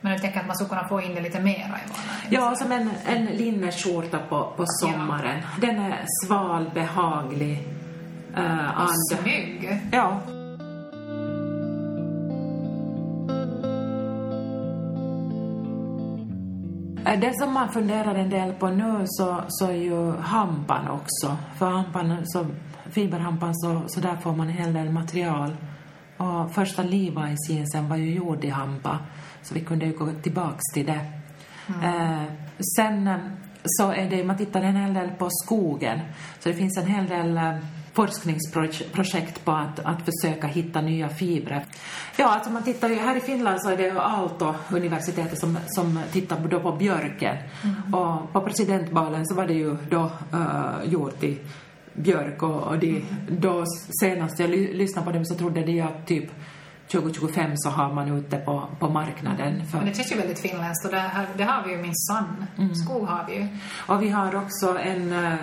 Men 0.00 0.12
jag 0.12 0.22
tänker 0.22 0.40
att 0.40 0.46
man 0.46 0.56
skulle 0.56 0.68
kunna 0.68 0.88
få 0.88 1.00
in 1.00 1.14
det 1.14 1.20
lite 1.20 1.40
mera 1.40 1.56
i 1.56 1.62
vardagen. 1.62 2.28
Ja, 2.30 2.54
som 2.54 2.72
en, 2.72 2.90
en 3.06 3.24
linneskjorta 3.24 4.18
på, 4.28 4.52
på 4.56 4.64
sommaren. 4.66 5.40
Ja. 5.42 5.66
Den 5.66 5.78
är 5.78 6.04
sval, 6.24 6.70
behaglig. 6.74 7.64
Uh, 8.38 8.82
och 8.82 8.90
snygg. 9.10 9.80
Ja. 9.92 10.20
Det 17.16 17.38
som 17.38 17.54
man 17.54 17.68
funderar 17.68 18.14
en 18.14 18.30
del 18.30 18.52
på 18.52 18.68
nu 18.68 19.02
så, 19.06 19.44
så 19.48 19.66
är 19.66 19.72
ju 19.72 20.16
hampan 20.16 20.88
också. 20.88 21.36
För 21.58 21.66
hampan, 21.66 22.16
så, 22.24 22.46
fiberhampan 22.90 23.54
så, 23.54 23.82
så 23.86 24.00
där 24.00 24.16
får 24.16 24.32
man 24.32 24.48
en 24.48 24.54
hel 24.54 24.72
del 24.72 24.90
material 24.90 25.56
Och 26.18 26.52
första 26.52 26.82
Levi's-jeansen 26.82 27.88
var 27.88 27.96
ju 27.96 28.14
gjord 28.14 28.44
i 28.44 28.48
Hampa, 28.48 28.98
så 29.42 29.54
vi 29.54 29.60
kunde 29.60 29.86
ju 29.86 29.92
gå 29.92 30.12
tillbaks 30.22 30.62
till 30.74 30.86
det. 30.86 31.00
Eh, 31.82 32.22
sen 32.76 33.08
eh, 33.08 33.16
så 33.64 33.92
är 33.92 34.10
det, 34.10 34.24
man 34.24 34.36
tittar 34.36 34.62
en 34.62 34.76
hel 34.76 34.94
del 34.94 35.10
på 35.10 35.28
skogen, 35.30 36.00
så 36.38 36.48
det 36.48 36.54
finns 36.54 36.78
en 36.78 36.86
hel 36.86 37.06
del 37.06 37.36
eh, 37.36 37.54
forskningsprojekt 37.98 39.44
på 39.44 39.52
att, 39.52 39.80
att 39.80 39.98
försöka 40.04 40.46
hitta 40.46 40.80
nya 40.80 41.08
fibrer. 41.08 41.64
Ja, 42.16 42.28
alltså 42.28 42.50
man 42.50 42.62
tittar 42.62 42.88
ju, 42.88 42.94
här 42.94 43.16
i 43.16 43.20
Finland 43.20 43.62
så 43.62 43.70
är 43.70 43.76
det 43.76 43.82
ju 43.82 43.98
Aalto-universitetet 43.98 45.38
som, 45.38 45.58
som 45.66 46.00
tittar 46.12 46.48
då 46.48 46.60
på 46.60 46.72
björken. 46.72 47.36
Mm. 47.64 47.94
Och 47.94 48.32
på 48.32 48.40
presidentbalen 48.40 49.26
så 49.26 49.34
var 49.34 49.46
det 49.46 49.54
ju 49.54 49.76
då 49.90 50.10
uh, 50.34 50.92
gjort 50.92 51.22
i 51.24 51.38
björk 51.94 52.42
och, 52.42 52.62
och 52.62 52.78
de, 52.78 53.04
då 53.28 53.64
senast 54.00 54.38
jag 54.38 54.50
ly, 54.50 54.72
lyssnade 54.72 55.06
på 55.06 55.12
dem 55.12 55.24
så 55.24 55.34
trodde 55.34 55.62
de 55.62 55.80
att 55.80 56.06
typ 56.06 56.30
2025 56.92 57.50
så 57.54 57.70
har 57.70 57.92
man 57.92 58.18
ute 58.18 58.36
på, 58.36 58.68
på 58.78 58.88
marknaden. 58.88 59.66
För, 59.66 59.78
Men 59.78 59.86
det 59.86 59.94
känns 59.94 60.12
ju 60.12 60.16
väldigt 60.16 60.38
finländskt 60.38 60.84
och 60.84 60.92
det, 60.92 60.98
här, 60.98 61.26
det 61.36 61.44
har 61.44 61.64
vi 61.64 61.70
ju 61.70 61.78
minsann. 61.78 62.46
Mm. 62.58 62.74
Skog 62.74 63.06
har 63.08 63.26
vi 63.28 63.34
ju. 63.34 63.48
och 63.86 64.02
vi 64.02 64.08
har 64.08 64.36
också 64.36 64.78
en 64.78 65.12
eh, 65.24 65.34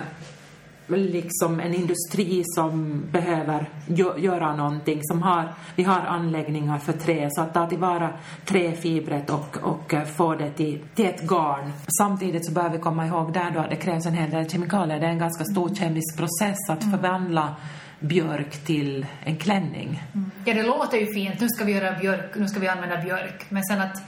liksom 0.88 1.60
en 1.60 1.74
industri 1.74 2.42
som 2.44 3.02
behöver 3.12 3.68
gö 3.86 4.18
göra 4.18 4.56
någonting. 4.56 5.00
Som 5.02 5.22
har, 5.22 5.54
vi 5.76 5.82
har 5.82 6.00
anläggningar 6.00 6.78
för 6.78 6.92
trä, 6.92 7.28
så 7.30 7.40
att 7.40 7.54
ta 7.54 7.66
tillvara 7.66 8.10
träfibret 8.44 9.30
och, 9.30 9.56
och 9.62 9.94
eh, 9.94 10.04
få 10.04 10.34
det 10.34 10.50
till, 10.50 10.78
till 10.94 11.06
ett 11.06 11.22
garn. 11.22 11.72
Samtidigt 11.98 12.46
så 12.46 12.52
bör 12.52 12.68
vi 12.68 12.78
komma 12.78 13.06
ihåg 13.06 13.32
där 13.32 13.50
då 13.50 13.60
att 13.60 13.70
det 13.70 13.76
krävs 13.76 14.06
en 14.06 14.14
hel 14.14 14.30
del 14.30 14.50
kemikalier. 14.50 15.00
Det 15.00 15.06
är 15.06 15.10
en 15.10 15.18
ganska 15.18 15.44
stor 15.44 15.74
kemisk 15.74 16.16
process 16.16 16.70
att 16.70 16.90
förvandla 16.90 17.54
björk 18.00 18.64
till 18.64 19.06
en 19.24 19.36
klänning. 19.36 20.02
Ja, 20.44 20.54
det 20.54 20.62
låter 20.62 20.98
ju 20.98 21.06
fint. 21.06 21.40
Nu 21.40 21.48
ska 21.48 21.64
vi 21.64 21.72
göra 21.72 21.98
björk, 21.98 22.34
nu 22.36 22.48
ska 22.48 22.60
vi 22.60 22.68
använda 22.68 23.02
björk. 23.02 23.46
Men 23.48 23.64
sen 23.64 23.80
att 23.80 24.02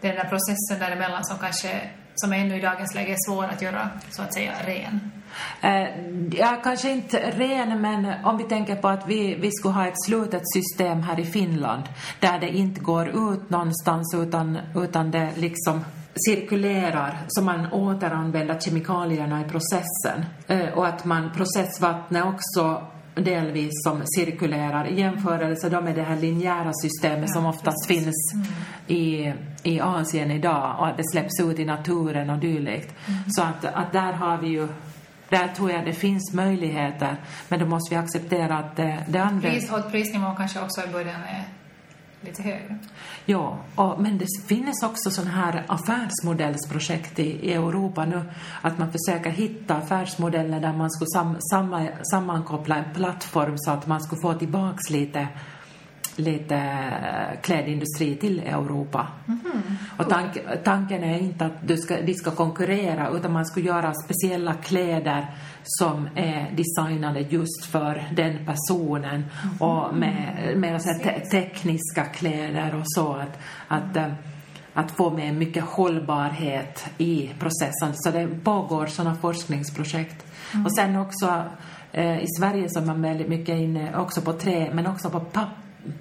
den 0.00 0.14
där 0.14 0.24
processen 0.24 0.78
däremellan 0.78 1.24
som 1.24 1.38
kanske, 1.38 1.80
som 2.14 2.32
ännu 2.32 2.56
i 2.56 2.60
dagens 2.60 2.94
läge 2.94 3.12
är 3.12 3.30
svår 3.30 3.44
att 3.44 3.62
göra, 3.62 3.90
så 4.10 4.22
att 4.22 4.34
säga, 4.34 4.52
ren. 4.66 5.10
Eh, 5.60 5.88
ja, 6.32 6.60
kanske 6.62 6.90
inte 6.90 7.18
ren, 7.18 7.80
men 7.80 8.24
om 8.24 8.36
vi 8.36 8.44
tänker 8.44 8.76
på 8.76 8.88
att 8.88 9.08
vi, 9.08 9.34
vi 9.34 9.50
skulle 9.52 9.74
ha 9.74 9.86
ett 9.86 10.04
slutet 10.06 10.42
system 10.54 11.02
här 11.02 11.20
i 11.20 11.24
Finland 11.24 11.82
där 12.20 12.38
det 12.38 12.48
inte 12.48 12.80
går 12.80 13.08
ut 13.08 13.50
någonstans 13.50 14.14
utan, 14.14 14.58
utan 14.74 15.10
det 15.10 15.30
liksom 15.36 15.84
cirkulerar 16.26 17.18
så 17.28 17.42
man 17.42 17.72
återanvänder 17.72 18.60
kemikalierna 18.60 19.40
i 19.40 19.44
processen. 19.44 20.24
Eh, 20.46 20.68
och 20.68 20.86
att 20.86 21.04
man 21.04 21.30
processvattnet 21.36 22.24
också 22.24 22.82
delvis 23.14 23.70
som 23.84 24.02
cirkulerar 24.04 24.88
i 24.88 25.00
jämförelse 25.00 25.68
då 25.68 25.80
med 25.80 25.94
det 25.94 26.02
här 26.02 26.16
linjära 26.16 26.72
systemet 26.82 27.32
som 27.32 27.46
oftast 27.46 27.86
finns 27.86 28.34
i, 28.86 29.32
i 29.62 29.80
Asien 29.80 30.30
idag 30.30 30.76
och 30.78 30.86
att 30.86 30.96
det 30.96 31.10
släpps 31.12 31.40
ut 31.40 31.58
i 31.58 31.64
naturen 31.64 32.30
och 32.30 32.38
dylikt. 32.38 32.94
Så 33.28 33.42
att, 33.42 33.64
att 33.64 33.92
där 33.92 34.12
har 34.12 34.38
vi 34.38 34.48
ju 34.48 34.68
där 35.30 35.48
tror 35.48 35.70
jag 35.70 35.84
det 35.84 35.92
finns 35.92 36.32
möjligheter, 36.32 37.16
men 37.48 37.60
då 37.60 37.66
måste 37.66 37.94
vi 37.94 37.98
acceptera 37.98 38.58
att 38.58 38.76
det, 38.76 39.04
det 39.08 39.18
används. 39.18 39.70
Pris, 39.70 39.84
prisnivån 39.90 40.36
kanske 40.36 40.60
också 40.60 40.80
i 40.88 40.92
början 40.92 41.22
är 41.22 41.44
lite 42.20 42.42
högre. 42.42 42.78
Ja, 43.24 43.58
och, 43.74 44.00
men 44.00 44.18
det 44.18 44.26
finns 44.48 44.82
också 44.82 45.10
sådana 45.10 45.30
här 45.30 45.64
affärsmodellsprojekt 45.66 47.18
i, 47.18 47.22
i 47.22 47.52
Europa 47.52 48.04
nu, 48.04 48.22
att 48.62 48.78
man 48.78 48.92
försöker 48.92 49.30
hitta 49.30 49.74
affärsmodeller 49.74 50.60
där 50.60 50.72
man 50.72 50.90
skulle 50.90 51.08
sam, 51.08 51.36
samma, 51.50 51.88
sammankoppla 52.10 52.76
en 52.76 52.94
plattform 52.94 53.58
så 53.58 53.70
att 53.70 53.86
man 53.86 54.00
skulle 54.02 54.20
få 54.20 54.34
tillbaks 54.34 54.90
lite 54.90 55.28
lite 56.18 56.56
eh, 56.56 57.40
klädindustri 57.40 58.16
till 58.16 58.40
Europa. 58.40 59.06
Och 59.96 60.08
tank, 60.08 60.38
tanken 60.64 61.04
är 61.04 61.18
inte 61.18 61.46
att 61.46 61.68
du 61.68 61.76
ska, 61.76 62.00
de 62.00 62.14
ska 62.14 62.30
konkurrera 62.30 63.08
utan 63.10 63.32
man 63.32 63.46
ska 63.46 63.60
göra 63.60 63.94
speciella 64.04 64.54
kläder 64.54 65.26
som 65.62 66.08
är 66.14 66.50
designade 66.56 67.20
just 67.20 67.64
för 67.64 68.04
den 68.16 68.46
personen 68.46 69.24
och 69.58 69.94
med, 69.94 70.52
med 70.56 70.82
så 70.82 70.88
te, 71.02 71.20
tekniska 71.20 72.04
kläder 72.04 72.74
och 72.74 72.84
så 72.84 73.12
att, 73.12 73.38
att 73.68 73.96
eh, 73.96 74.12
att 74.74 74.90
få 74.90 75.10
med 75.10 75.34
mycket 75.34 75.64
hållbarhet 75.64 76.84
i 76.98 77.30
processen. 77.38 77.94
Så 77.94 78.10
det 78.10 78.28
pågår 78.44 78.86
sådana 78.86 79.14
forskningsprojekt. 79.14 80.26
Och 80.64 80.74
sen 80.76 80.96
också 80.96 81.44
eh, 81.92 82.22
i 82.22 82.26
Sverige 82.38 82.68
så 82.68 82.80
är 82.80 82.84
man 82.84 83.02
väldigt 83.02 83.28
mycket 83.28 83.58
inne 83.58 83.96
också 83.96 84.20
på 84.20 84.32
trä 84.32 84.70
men 84.74 84.86
också 84.86 85.10
på 85.10 85.20
papp 85.20 85.48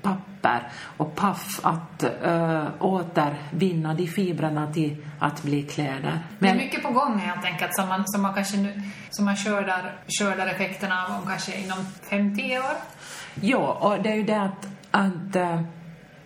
papper 0.02 0.72
och 0.98 1.16
paff 1.16 1.60
att 1.64 2.04
uh, 2.26 2.68
återvinna 2.80 3.94
de 3.94 4.08
fibrerna 4.08 4.74
till 4.74 5.06
att 5.20 5.44
bli 5.44 5.64
kläder. 5.64 6.20
Det 6.40 6.48
är 6.48 6.56
mycket 6.56 6.84
på 6.84 6.92
gång 6.92 7.18
helt 7.18 7.46
enkelt 7.46 7.76
som 7.76 7.88
man, 7.88 8.04
som 8.08 8.22
man 8.22 8.34
kanske 8.34 8.58
nu, 8.58 8.82
som 9.10 9.26
man 9.26 9.36
skördar, 9.36 9.96
skördar 10.20 10.48
effekterna 10.48 11.06
av 11.06 11.22
om 11.22 11.28
kanske 11.28 11.60
inom 11.60 11.78
5-10 12.10 12.60
år. 12.60 12.76
Ja, 13.42 13.78
och 13.82 14.04
det 14.04 14.10
är 14.10 14.16
ju 14.16 14.24
det 14.24 14.42
att, 14.42 14.68
att 14.92 15.36
uh, 15.36 15.62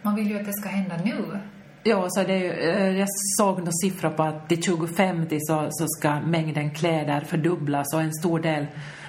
Man 0.01 0.15
vill 0.15 0.29
ju 0.29 0.39
att 0.39 0.45
det 0.45 0.53
ska 0.53 0.69
hända 0.69 0.97
nu. 0.97 1.39
Ja, 1.85 2.05
så 2.09 2.23
det 2.23 2.69
eh, 2.69 2.97
jag 2.97 3.07
såg 3.37 3.57
några 3.57 3.71
siffror 3.71 4.09
på 4.09 4.23
att 4.23 4.49
till 4.49 4.63
2050 4.63 5.37
så, 5.41 5.67
så 5.69 5.85
ska 5.87 6.19
mängden 6.19 6.71
kläder 6.71 7.21
fördubblas 7.21 7.93
och 7.93 8.01
en 8.01 8.13
stor 8.13 8.39
del 8.39 8.65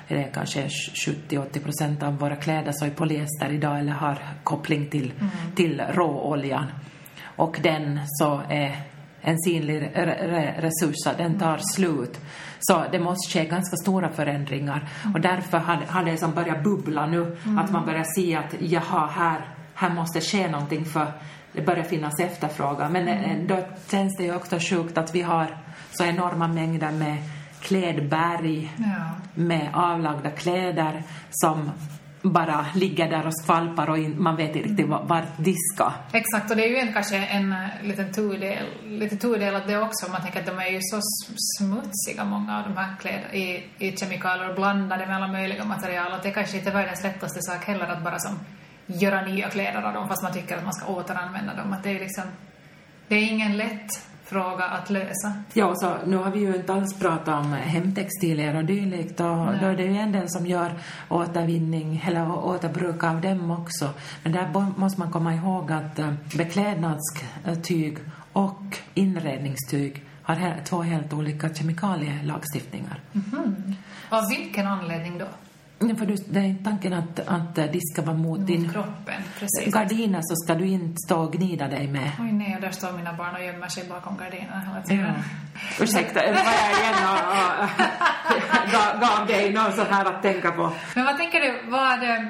det 0.09 0.23
är 0.23 0.31
kanske 0.33 0.67
70-80 0.67 1.59
procent 1.65 2.03
av 2.03 2.19
våra 2.19 2.37
kläder 2.37 2.73
så 2.73 2.85
är 2.85 2.91
polyester 2.91 3.53
idag 3.53 3.79
eller 3.79 3.93
har 3.93 4.19
koppling 4.45 4.91
till, 4.91 5.13
till 5.55 5.83
råoljan. 5.93 6.67
Och 7.37 7.61
den 7.63 8.01
så 8.07 8.41
är 8.49 8.77
en 9.21 9.39
synlig 9.39 9.83
re- 9.83 10.29
re- 10.29 10.61
resurs, 10.61 10.95
så 10.97 11.11
den 11.19 11.39
tar 11.39 11.59
slut. 11.75 12.21
Så 12.61 12.85
det 12.93 12.99
måste 13.01 13.33
ske 13.33 13.45
ganska 13.45 13.77
stora 13.77 14.09
förändringar. 14.13 14.89
Och 15.15 15.21
därför 15.21 15.59
har, 15.59 15.77
har 15.89 16.05
det 16.05 16.17
som 16.17 16.35
börjat 16.35 16.65
bubbla 16.65 17.07
nu, 17.07 17.37
att 17.61 17.73
man 17.73 17.87
börjar 17.87 18.05
se 18.17 18.37
att 18.37 18.55
jaha, 18.61 19.07
här, 19.07 19.49
här 19.75 19.91
måste 19.95 20.21
ske 20.21 20.49
någonting 20.49 20.85
för 20.85 21.13
det 21.53 21.63
börjar 21.63 21.83
finnas 21.85 22.21
efterfrågan. 22.21 22.93
Men 22.93 23.09
eh, 23.09 23.47
då 23.47 23.59
känns 23.91 24.17
det 24.17 24.25
ju 24.25 24.35
också 24.35 24.59
sjukt 24.61 24.99
att 24.99 25.15
vi 25.15 25.23
har 25.23 25.57
så 25.93 26.05
enorma 26.05 26.49
mängder 26.49 26.91
med 26.91 27.17
klädberg 27.65 28.73
Ja. 28.79 29.11
med 29.35 29.69
avlagda 29.75 30.31
kläder 30.31 31.03
som 31.31 31.71
bara 32.23 32.67
ligger 32.75 33.11
där 33.11 33.27
och 33.27 33.35
skvalpar 33.43 33.91
och 33.91 33.99
in, 33.99 34.23
man 34.23 34.37
vet 34.37 34.57
inte 34.57 34.69
riktigt 34.69 34.89
va- 34.89 35.03
vart 35.05 35.25
de 35.37 35.55
ska. 35.75 35.93
Exakt, 36.13 36.51
och 36.51 36.57
det 36.57 36.65
är 36.65 36.69
ju 36.69 36.77
en, 36.77 36.93
kanske 36.93 37.17
en 37.17 37.53
eh, 37.53 37.59
liten 37.83 38.13
turdel, 38.13 38.67
lite 38.85 39.17
tudelat 39.17 39.67
det 39.67 39.79
också. 39.79 40.11
Man 40.11 40.23
tänker 40.23 40.41
att 40.41 40.47
de 40.47 40.59
är 40.59 40.69
ju 40.71 40.79
så 40.83 41.01
smutsiga, 41.59 42.25
många 42.25 42.59
av 42.59 42.63
de 42.65 42.77
här 42.77 42.97
kläderna, 43.01 43.33
i, 43.35 43.65
i 43.79 43.97
kemikalier 43.97 44.49
och 44.49 44.55
blandade 44.55 45.07
med 45.07 45.17
alla 45.17 45.29
möjliga 45.29 45.65
material. 45.65 46.13
Att 46.13 46.23
det 46.23 46.31
kanske 46.31 46.57
inte 46.57 46.71
är 46.71 46.75
världens 46.75 47.03
lättaste 47.03 47.43
sak 47.43 47.65
heller 47.65 47.87
att 47.87 48.05
bara 48.05 48.19
som 48.19 48.39
göra 48.87 49.23
nya 49.27 49.49
kläder 49.51 49.83
av 49.83 49.93
dem 49.95 50.09
fast 50.09 50.23
man 50.23 50.33
tycker 50.33 50.57
att 50.57 50.65
man 50.65 50.73
ska 50.75 50.87
återanvända 50.93 51.55
dem. 51.55 51.73
Att 51.73 51.83
det 51.83 51.91
är 51.91 52.01
liksom, 52.01 52.25
det 53.09 53.15
är 53.15 53.23
ingen 53.33 53.57
lätt 53.57 53.91
fråga 54.25 54.65
att 54.65 54.91
lösa. 54.91 55.33
Ja, 55.53 55.75
så 55.75 55.97
nu 56.07 56.17
har 56.17 56.31
vi 56.31 56.41
ju 56.41 56.57
inte 56.57 56.75
alls 56.75 56.99
pratat 56.99 57.45
om 57.45 57.53
hemtextilier 57.53 58.57
och 58.57 58.65
dylikt 58.65 59.21
och 59.21 59.37
då 59.61 59.67
är 59.67 59.77
det 59.77 59.85
ju 59.85 59.97
en 59.97 60.13
del 60.13 60.29
som 60.29 60.47
gör 60.47 60.73
återvinning 61.09 62.05
eller 62.07 62.47
återbruk 62.47 63.05
av 63.05 63.21
dem 63.21 63.51
också. 63.51 63.91
Men 64.23 64.33
där 64.33 64.79
måste 64.79 65.01
man 65.01 65.13
komma 65.13 65.35
ihåg 65.35 65.73
att 65.73 65.99
eh, 65.99 66.13
beklädnadstyg 66.37 67.99
och 68.33 68.79
inredningstyg 68.95 70.05
har 70.23 70.65
två 70.65 70.83
helt 70.83 71.13
olika 71.13 71.55
kemikalielagstiftningar. 71.55 73.01
Av 74.09 74.29
vilken 74.29 74.67
anledning 74.67 75.19
då? 75.19 75.27
Ja, 75.79 75.95
För 75.97 76.07
du, 76.07 76.15
det 76.29 76.39
är 76.41 76.55
tanken 76.65 76.93
att, 76.93 77.21
att 77.27 77.55
de 77.55 77.81
ska 77.93 78.03
vara 78.03 78.17
mot 78.17 78.47
din 78.47 78.69
Kroppen, 78.73 79.23
precis. 79.39 79.75
gardiner 79.75 80.21
så 80.23 80.35
ska 80.37 80.55
du 80.55 80.67
inte 80.67 80.97
stå 81.07 81.17
och 81.21 81.33
gnida 81.33 81.69
dig 81.69 81.89
med. 81.89 82.11
Oj 82.21 82.33
nej, 82.33 82.55
och 82.55 82.61
där 82.61 82.71
står 82.71 82.93
mina 82.93 83.13
barn 83.13 83.35
och 83.35 83.45
gömmer 83.45 83.69
sig 83.69 83.89
bakom 83.89 84.17
gardinerna 84.17 84.61
hela 84.61 84.77
Ja. 84.77 84.83
tiden. 84.83 85.15
Ursäkta, 85.81 86.21
nu 86.21 86.27
var 86.33 86.53
jag 86.63 86.71
igen 86.81 86.95
och, 87.11 87.65
och 88.95 89.01
gav, 89.01 89.27
dig 89.27 89.53
något 89.53 89.75
så 89.75 89.85
här 89.85 90.05
att 90.05 90.23
tänka 90.23 90.51
på. 90.53 90.73
Men 90.95 91.05
vad 91.05 91.17
tänker 91.17 91.41
du, 91.41 91.71
vad, 91.71 92.03
eh, 92.03 92.23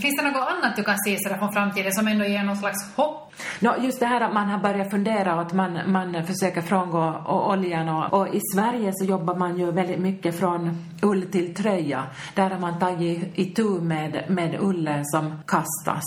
finns 0.00 0.16
det 0.16 0.22
något 0.30 0.48
annat 0.48 0.76
du 0.76 0.84
kan 0.84 0.98
se 0.98 1.16
sådär 1.18 1.38
från 1.38 1.52
framtiden 1.52 1.92
som 1.92 2.08
ändå 2.08 2.24
ger 2.24 2.42
någon 2.42 2.56
slags 2.56 2.96
hopp? 2.96 3.32
Nå, 3.60 3.74
just 3.80 4.00
det 4.00 4.06
här 4.06 4.20
att 4.20 4.34
man 4.34 4.48
har 4.48 4.58
börjat 4.58 4.90
fundera 4.90 5.34
och 5.34 5.40
att 5.40 5.52
man, 5.52 5.78
man 5.86 6.26
försöker 6.26 6.60
frångå 6.62 7.22
o- 7.26 7.52
oljan 7.52 7.88
och, 7.88 8.20
och 8.20 8.34
i 8.34 8.40
Sverige 8.54 8.92
så 8.94 9.04
jobbar 9.04 9.34
man 9.34 9.58
ju 9.58 9.72
väldigt 9.72 10.00
mycket 10.00 10.38
från 10.38 10.84
ull 11.02 11.22
till 11.30 11.54
tröja. 11.54 12.04
Där 12.34 12.50
har 12.50 12.58
man 12.58 12.78
tagit 12.78 13.38
itu 13.38 13.80
med, 13.80 14.24
med 14.28 14.56
ullen 14.60 15.04
som 15.06 15.42
kastas 15.46 16.04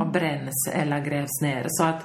och 0.00 0.06
bränns 0.06 0.68
eller 0.72 1.00
grävs 1.00 1.40
ner. 1.42 1.64
Så 1.68 1.84
att, 1.84 2.04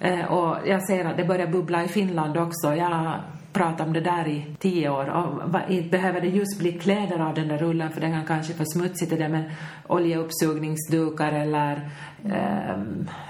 eh, 0.00 0.24
och 0.24 0.56
jag 0.66 0.86
ser 0.86 1.04
att 1.04 1.16
det 1.16 1.24
börjar 1.24 1.46
bubbla 1.46 1.84
i 1.84 1.88
Finland 1.88 2.36
också. 2.36 2.74
Jag 2.74 3.12
prata 3.54 3.84
om 3.84 3.92
det 3.92 4.00
där 4.00 4.28
i 4.28 4.56
tio 4.58 4.88
år. 4.88 5.08
Och 5.08 5.50
behöver 5.90 6.20
det 6.20 6.28
just 6.28 6.58
bli 6.58 6.72
kläder 6.72 7.18
av 7.18 7.34
den 7.34 7.48
där 7.48 7.58
rullen 7.58 7.90
för 7.90 8.00
den 8.00 8.12
kan 8.12 8.24
kanske 8.24 8.54
för 8.54 8.64
smutsigt 8.64 9.12
i 9.12 9.16
det 9.16 9.28
med 9.28 9.50
oljeuppsugningsdukar 9.86 11.32
eller 11.32 11.90
eh, 12.24 12.76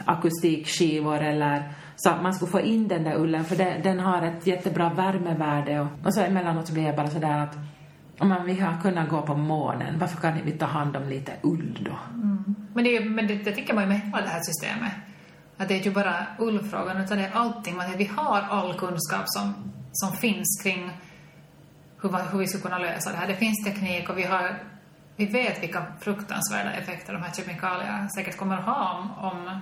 akustikskivor 0.05 1.21
eller 1.21 1.63
så 1.97 2.11
att 2.11 2.23
man 2.23 2.35
skulle 2.35 2.51
få 2.51 2.61
in 2.61 2.89
den 2.89 3.05
där 3.05 3.15
ullen 3.15 3.45
för 3.45 3.57
det, 3.57 3.81
den 3.83 4.01
har 4.01 4.23
ett 4.23 4.47
jättebra 4.47 4.89
värmevärde 4.89 5.81
och, 5.81 5.89
och 6.05 6.15
så 6.15 6.21
emellanåt 6.21 6.71
blir 6.71 6.83
jag 6.83 6.97
bara 6.97 7.11
sådär 7.11 7.39
att 7.39 7.57
om 8.19 8.29
man 8.29 8.47
vill 8.47 8.67
kunnat 8.83 9.09
gå 9.09 9.23
på 9.23 9.35
månen, 9.35 9.99
varför 9.99 10.21
kan 10.21 10.39
vi 10.45 10.53
ta 10.53 10.67
hand 10.67 10.97
om 10.97 11.09
lite 11.09 11.33
ull 11.43 11.79
då? 11.85 11.99
Mm. 12.15 12.55
Men, 12.75 12.85
det, 12.85 13.01
men 13.01 13.27
det, 13.27 13.35
det 13.35 13.53
tycker 13.53 13.75
man 13.75 13.83
ju 13.85 13.89
med 13.89 14.01
hela 14.01 14.21
det 14.21 14.29
här 14.29 14.41
systemet. 14.43 14.93
Att 15.57 15.69
det 15.69 15.81
är 15.81 15.83
ju 15.83 15.91
bara 15.91 16.27
ullfrågan, 16.39 17.05
utan 17.05 17.19
det 17.19 17.25
är 17.25 17.33
allting. 17.33 17.75
Vi 17.97 18.05
har 18.05 18.41
all 18.51 18.75
kunskap 18.75 19.23
som, 19.27 19.55
som 19.95 20.13
finns 20.17 20.63
kring 20.63 20.91
hur, 22.03 22.33
hur 22.33 22.39
vi 22.39 22.47
skulle 22.47 22.63
kunna 22.63 22.79
lösa 22.79 23.11
det 23.11 23.17
här. 23.17 23.27
Det 23.27 23.37
finns 23.37 23.65
teknik 23.65 24.11
och 24.11 24.19
vi, 24.19 24.23
har, 24.23 24.63
vi 25.17 25.27
vet 25.27 25.63
vilka 25.63 25.87
fruktansvärda 26.01 26.73
effekter 26.73 27.13
de 27.13 27.23
här 27.23 27.33
kemikalierna 27.33 28.09
säkert 28.09 28.37
kommer 28.37 28.57
att 28.57 28.65
ha 28.65 28.99
om, 28.99 29.11
om 29.25 29.61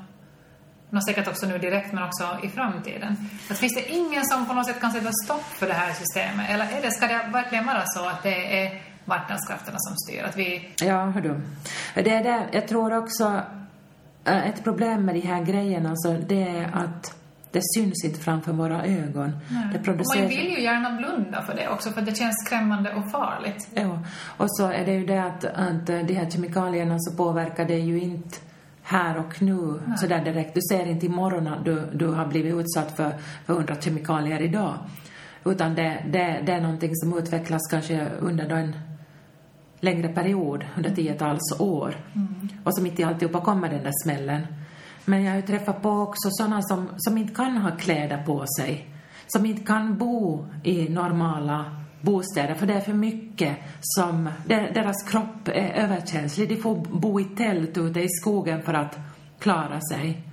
men 0.93 1.03
säkert 1.03 1.29
också 1.29 1.47
nu 1.47 1.59
direkt 1.59 1.93
men 1.93 2.03
också 2.03 2.39
i 2.43 2.49
framtiden. 2.49 3.17
Att 3.51 3.59
finns 3.59 3.75
det 3.75 3.89
ingen 3.89 4.25
som 4.25 4.47
på 4.47 4.55
något 4.55 4.67
sätt 4.67 4.81
kan 4.81 4.93
sätta 4.93 5.13
stopp 5.25 5.45
för 5.45 5.67
det 5.67 5.73
här 5.73 5.93
systemet? 5.93 6.51
Eller 6.51 6.65
är 6.65 6.83
det, 6.83 6.91
ska 6.91 7.07
det 7.07 7.29
verkligen 7.33 7.67
vara 7.67 7.83
så 7.87 8.09
att 8.09 8.23
det 8.23 8.65
är 8.65 8.83
marknadskrafterna 9.05 9.79
som 9.79 9.97
styr? 9.97 10.23
Att 10.23 10.37
vi... 10.37 10.75
Ja, 10.77 11.05
hördu. 11.05 11.41
Det 11.95 12.11
är 12.11 12.25
det, 12.25 12.49
jag 12.53 12.69
tror 12.69 12.97
också 12.97 13.41
eh, 14.25 14.49
ett 14.49 14.65
problem 14.65 15.05
med 15.05 15.15
de 15.15 15.21
här 15.21 15.45
grejerna 15.45 15.91
alltså, 15.91 16.13
det 16.13 16.43
är 16.49 16.71
att 16.75 17.22
det 17.53 17.61
syns 17.75 18.05
inte 18.05 18.21
framför 18.21 18.53
våra 18.53 18.85
ögon. 18.85 19.33
Det 19.73 19.79
produceras... 19.79 20.19
Man 20.19 20.29
vill 20.29 20.51
ju 20.51 20.63
gärna 20.63 20.97
blunda 20.97 21.43
för 21.43 21.55
det 21.55 21.69
också, 21.69 21.91
för 21.91 22.03
det 22.03 22.17
känns 22.17 22.45
skrämmande 22.47 22.95
och 22.95 23.11
farligt. 23.11 23.69
Ja, 23.75 23.99
och 24.37 24.57
så 24.57 24.67
är 24.67 24.87
det 24.87 24.93
ju 24.93 25.07
det 25.07 25.23
att, 25.23 25.45
att 25.45 25.87
de 25.87 26.15
här 26.15 26.31
kemikalierna 26.31 26.97
så 26.99 27.17
påverkar 27.17 27.65
det 27.65 27.79
ju 27.79 28.01
inte 28.01 28.39
här 28.83 29.19
och 29.19 29.43
nu 29.43 29.81
Nej. 29.87 29.99
så 29.99 30.07
där 30.07 30.25
direkt. 30.25 30.55
Du 30.55 30.61
ser 30.71 30.87
inte 30.87 31.07
imorgon 31.07 31.47
att 31.47 31.65
du, 31.65 31.91
du 31.95 32.07
har 32.07 32.27
blivit 32.27 32.55
utsatt 32.55 32.97
för, 32.97 33.13
för 33.47 33.55
100 33.55 33.77
kemikalier 33.81 34.43
idag. 34.43 34.75
Utan 35.45 35.75
det, 35.75 36.05
det, 36.13 36.43
det 36.47 36.53
är 36.53 36.61
någonting 36.61 36.91
som 36.95 37.19
utvecklas 37.19 37.63
kanske 37.71 38.09
under 38.21 38.49
en 38.51 38.77
längre 39.81 40.09
period, 40.09 40.65
under 40.77 40.91
tiotals 40.91 41.61
år. 41.61 41.95
Mm. 42.15 42.49
Och 42.65 42.75
som 42.75 42.87
inte 42.87 43.07
alltid 43.07 43.33
kommer 43.33 43.69
den 43.69 43.83
där 43.83 43.93
smällen. 44.05 44.47
Men 45.05 45.23
jag 45.25 45.31
har 45.31 45.37
ju 45.37 45.43
träffat 45.43 45.83
på 45.83 45.91
också 45.91 46.29
sådana 46.31 46.63
som, 46.63 46.89
som 46.97 47.19
inte 47.19 47.35
kan 47.35 47.57
ha 47.57 47.77
kläder 47.77 48.23
på 48.23 48.45
sig. 48.59 48.89
Som 49.27 49.47
inte 49.47 49.65
kan 49.65 49.99
bo 49.99 50.47
i 50.65 50.89
normala 50.89 51.77
bostäder 52.01 52.55
för 52.55 52.67
det 52.67 52.75
är 52.75 52.81
för 52.81 52.93
mycket 52.93 53.57
som... 53.81 54.29
Deras 54.47 55.03
kropp 55.03 55.49
är 55.49 55.73
överkänslig. 55.73 56.49
De 56.49 56.57
får 56.57 56.77
bo 56.77 57.21
i 57.21 57.25
tält 57.25 57.79
ute 57.79 58.01
i 58.01 58.09
skogen 58.09 58.63
för 58.63 58.75
att 58.75 58.99
klara 59.39 59.81
sig 59.81 60.32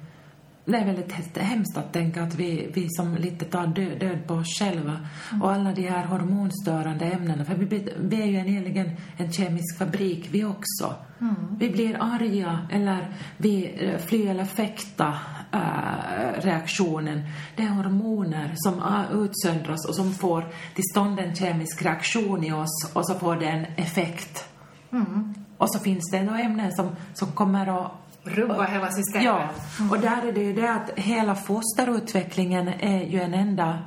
det 0.71 0.77
är 0.77 0.85
väldigt 0.85 1.37
hemskt 1.37 1.77
att 1.77 1.93
tänka 1.93 2.23
att 2.23 2.35
vi, 2.35 2.71
vi 2.73 2.87
som 2.89 3.15
lite 3.15 3.45
tar 3.45 3.67
död, 3.67 3.99
död 3.99 4.27
på 4.27 4.33
oss 4.33 4.59
själva 4.59 4.99
mm. 5.31 5.41
och 5.41 5.51
alla 5.51 5.71
de 5.71 5.87
här 5.87 6.05
hormonstörande 6.05 7.05
ämnena. 7.05 7.45
För 7.45 7.55
vi, 7.55 7.87
vi 7.99 8.21
är 8.21 8.25
ju 8.25 8.37
egentligen 8.37 8.91
en 9.17 9.31
kemisk 9.31 9.77
fabrik 9.77 10.27
vi 10.31 10.45
också. 10.45 10.95
Mm. 11.21 11.35
Vi 11.59 11.69
blir 11.69 11.97
arga 11.99 12.67
eller 12.71 13.07
vi 13.37 13.75
eh, 13.79 13.97
flyr 13.97 14.29
eller 14.29 14.45
fäkta 14.45 15.13
äh, 15.51 16.41
reaktionen. 16.41 17.21
Det 17.55 17.63
är 17.63 17.69
hormoner 17.69 18.51
som 18.55 18.83
utsöndras 19.13 19.85
och 19.87 19.95
som 19.95 20.13
får 20.13 20.41
till 20.75 20.83
stånd 20.91 21.19
en 21.19 21.35
kemisk 21.35 21.81
reaktion 21.81 22.43
i 22.43 22.51
oss 22.51 22.91
och 22.93 23.07
så 23.07 23.19
får 23.19 23.35
det 23.35 23.45
en 23.45 23.65
effekt. 23.75 24.45
Mm. 24.91 25.33
Och 25.57 25.71
så 25.71 25.79
finns 25.79 26.11
det 26.11 26.23
några 26.23 26.39
ämnen 26.39 26.71
som, 26.71 26.89
som 27.13 27.31
kommer 27.31 27.85
att 27.85 27.91
rubba 28.23 28.65
hela 28.65 28.91
systemet. 28.91 29.25
Ja, 29.25 29.49
och 29.91 29.99
där 29.99 30.27
är 30.27 30.31
det 30.31 30.41
ju 30.41 30.53
det 30.53 30.71
att 30.71 30.89
hela 30.95 31.35
fosterutvecklingen 31.35 32.67
är 32.67 33.03
ju 33.03 33.21
en 33.21 33.33
enda 33.33 33.79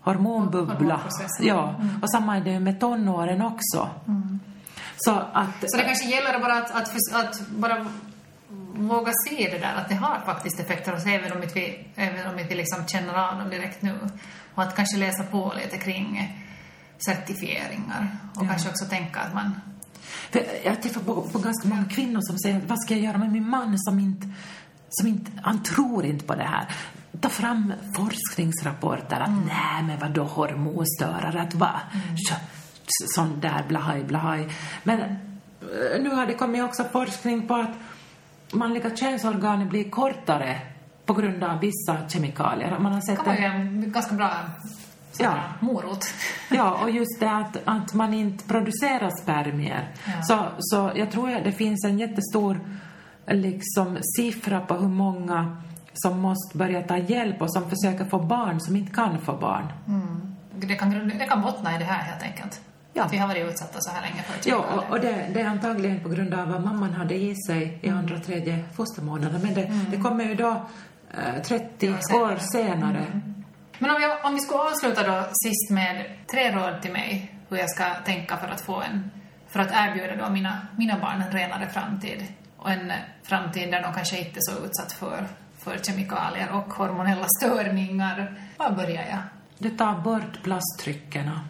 hormonbubbla. 0.00 1.00
Ja, 1.40 1.74
mm. 1.80 2.02
och 2.02 2.10
samma 2.10 2.36
är 2.36 2.40
det 2.40 2.50
ju 2.50 2.60
med 2.60 2.80
tonåren 2.80 3.42
också. 3.42 3.88
Mm. 4.08 4.40
Så, 4.96 5.10
att, 5.32 5.64
så 5.66 5.76
det 5.76 5.82
kanske 5.82 6.08
gäller 6.08 6.40
bara 6.40 6.54
att, 6.54 6.70
att, 6.70 7.14
att, 7.14 7.48
bara 7.48 7.86
våga 8.74 9.12
se 9.28 9.50
det 9.52 9.58
där, 9.58 9.74
att 9.74 9.88
det 9.88 9.94
har 9.94 10.18
faktiskt 10.26 10.60
effekter 10.60 10.92
hos 10.92 11.06
även 11.06 11.32
om 11.32 11.40
vi, 11.54 11.86
även 11.96 12.26
om 12.26 12.36
vi 12.36 12.54
liksom 12.54 12.86
känner 12.86 13.14
av 13.14 13.38
dem 13.38 13.50
direkt 13.50 13.82
nu. 13.82 13.94
Och 14.54 14.62
att 14.62 14.76
kanske 14.76 14.96
läsa 14.96 15.24
på 15.24 15.52
lite 15.62 15.78
kring 15.78 16.38
certifieringar 17.06 18.16
och 18.36 18.44
ja. 18.44 18.48
kanske 18.48 18.68
också 18.68 18.84
tänka 18.84 19.20
att 19.20 19.34
man 19.34 19.60
för 20.30 20.42
jag 20.64 20.82
träffar 20.82 21.00
på, 21.00 21.22
på 21.22 21.38
ganska 21.38 21.68
många 21.68 21.84
kvinnor 21.84 22.20
som 22.22 22.38
säger, 22.38 22.60
vad 22.66 22.80
ska 22.80 22.94
jag 22.94 23.04
göra 23.04 23.18
med 23.18 23.32
min 23.32 23.50
man 23.50 23.78
som 23.78 23.98
inte, 23.98 24.28
som 24.88 25.08
inte, 25.08 25.30
han 25.42 25.62
tror 25.62 26.04
inte 26.04 26.24
på 26.24 26.34
det 26.34 26.44
här. 26.44 26.66
Ta 27.20 27.28
fram 27.28 27.72
forskningsrapporter 27.96 29.20
att 29.20 29.28
mm. 29.28 29.46
nej 29.46 29.82
men 29.86 29.98
vadå 29.98 30.24
hormonstörare, 30.24 31.42
att 31.42 31.54
va, 31.54 31.80
mm. 31.92 32.16
sån 33.14 33.40
där 33.40 33.64
blahaj 33.68 34.04
blahaj. 34.04 34.48
Men 34.82 35.00
eh, 35.00 36.02
nu 36.02 36.10
har 36.10 36.26
det 36.26 36.34
kommit 36.34 36.62
också 36.62 36.84
forskning 36.84 37.46
på 37.46 37.54
att 37.54 37.70
manliga 38.52 38.96
könsorgan 38.96 39.68
blir 39.68 39.90
kortare 39.90 40.60
på 41.06 41.14
grund 41.14 41.44
av 41.44 41.60
vissa 41.60 42.08
kemikalier. 42.08 42.78
Man 42.78 42.92
har 42.92 43.00
sett 43.00 43.18
det 43.18 43.24
kan 43.24 43.34
vara 43.34 43.52
en 43.52 43.92
ganska 43.92 44.14
bra 44.14 44.30
ja. 45.18 45.34
morot. 45.60 46.04
ja, 46.50 46.78
och 46.82 46.90
just 46.90 47.20
det 47.20 47.30
att, 47.30 47.56
att 47.64 47.94
man 47.94 48.14
inte 48.14 48.44
producerar 48.44 49.22
spermier. 49.22 49.88
Ja. 50.06 50.22
Så, 50.22 50.46
så 50.58 50.92
jag 50.94 51.10
tror 51.10 51.36
att 51.36 51.44
det 51.44 51.52
finns 51.52 51.84
en 51.84 51.98
jättestor 51.98 52.60
liksom, 53.26 53.98
siffra 54.16 54.60
på 54.60 54.74
hur 54.74 54.88
många 54.88 55.56
som 55.94 56.18
måste 56.18 56.58
börja 56.58 56.82
ta 56.82 56.98
hjälp 56.98 57.42
och 57.42 57.52
som 57.52 57.70
försöker 57.70 58.04
få 58.04 58.18
barn 58.18 58.60
som 58.60 58.76
inte 58.76 58.92
kan 58.92 59.20
få 59.20 59.32
barn. 59.32 59.72
Mm. 59.88 60.36
Det, 60.54 60.74
kan, 60.74 61.08
det 61.08 61.26
kan 61.26 61.42
bottna 61.42 61.76
i 61.76 61.78
det 61.78 61.84
här 61.84 62.02
helt 62.02 62.22
enkelt. 62.22 62.60
Ja. 62.92 63.04
Att 63.04 63.12
vi 63.12 63.16
har 63.16 63.28
varit 63.28 63.46
utsatta 63.46 63.80
så 63.80 63.90
här 63.90 64.02
länge 64.02 64.22
för 64.22 64.50
Ja, 64.50 64.56
och, 64.56 64.90
och 64.90 65.00
det, 65.00 65.26
det, 65.34 65.40
är 65.40 65.46
antagligen 65.46 66.00
på 66.00 66.08
grund 66.08 66.34
av 66.34 66.48
vad 66.48 66.64
mamman 66.64 66.92
hade 66.92 67.14
i 67.14 67.34
sig 67.46 67.78
i 67.82 67.88
andra 67.88 68.16
och 68.16 68.24
tredje 68.24 68.64
fostermånaden. 68.74 69.42
Men 69.42 69.54
det, 69.54 69.64
mm. 69.64 69.90
det 69.90 69.96
kommer 69.96 70.24
ju 70.24 70.34
då 70.34 70.66
eh, 71.10 71.42
30 71.42 71.90
år 71.90 72.36
senare. 72.52 73.06
Mm. 73.12 73.39
Men 73.82 73.90
om, 73.90 74.02
jag, 74.02 74.24
om 74.24 74.34
vi 74.34 74.40
skulle 74.40 74.60
avsluta 74.60 75.02
då 75.06 75.28
sist 75.32 75.70
med 75.70 76.06
tre 76.30 76.52
råd 76.52 76.82
till 76.82 76.92
mig 76.92 77.34
hur 77.48 77.56
jag 77.56 77.70
ska 77.70 77.84
tänka 77.94 78.36
för 78.36 78.48
att 78.48 78.60
få 78.60 78.80
en, 78.80 79.10
för 79.48 79.60
att 79.60 79.70
erbjuda 79.72 80.26
då 80.26 80.32
mina, 80.32 80.66
mina 80.76 80.98
barn 80.98 81.22
en 81.22 81.32
renare 81.32 81.68
framtid 81.68 82.26
och 82.56 82.70
en 82.70 82.92
framtid 83.22 83.70
där 83.70 83.82
de 83.82 83.92
kanske 83.92 84.18
inte 84.18 84.38
är 84.38 84.52
så 84.52 84.64
utsatt 84.64 84.92
för, 84.92 85.26
för 85.58 85.78
kemikalier 85.78 86.52
och 86.52 86.72
hormonella 86.72 87.26
störningar. 87.40 88.34
Var 88.56 88.70
börjar 88.70 89.06
jag? 89.10 89.22
Du 89.58 89.70
tar 89.70 90.00
bort 90.00 90.42
plasttryckerna 90.42 91.40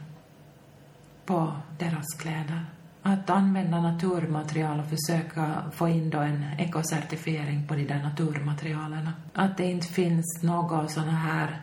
på 1.27 1.53
deras 1.79 2.15
kläder. 2.21 2.65
Att 3.03 3.31
använda 3.31 3.81
naturmaterial 3.81 4.81
och 4.81 4.87
försöka 4.87 5.55
få 5.73 5.89
in 5.89 6.11
då 6.11 6.19
en 6.19 6.45
ekocertifiering 6.59 7.69
på 7.69 7.75
de 7.75 7.85
där 7.85 8.03
naturmaterialen. 8.03 9.11
Att 9.35 9.57
det 9.57 9.67
inte 9.67 9.87
finns 9.87 10.43
några 10.43 10.89
sådana 10.89 11.13
här 11.13 11.61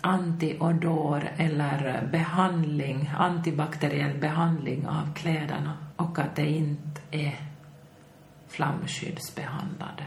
antiodor 0.00 1.30
eller 1.36 2.08
behandling, 2.12 3.10
antibakteriell 3.18 4.18
behandling 4.18 4.86
av 4.86 5.14
kläderna 5.14 5.76
och 5.96 6.18
att 6.18 6.36
det 6.36 6.46
inte 6.46 7.00
är 7.10 7.40
flamskyddsbehandlade. 8.48 10.04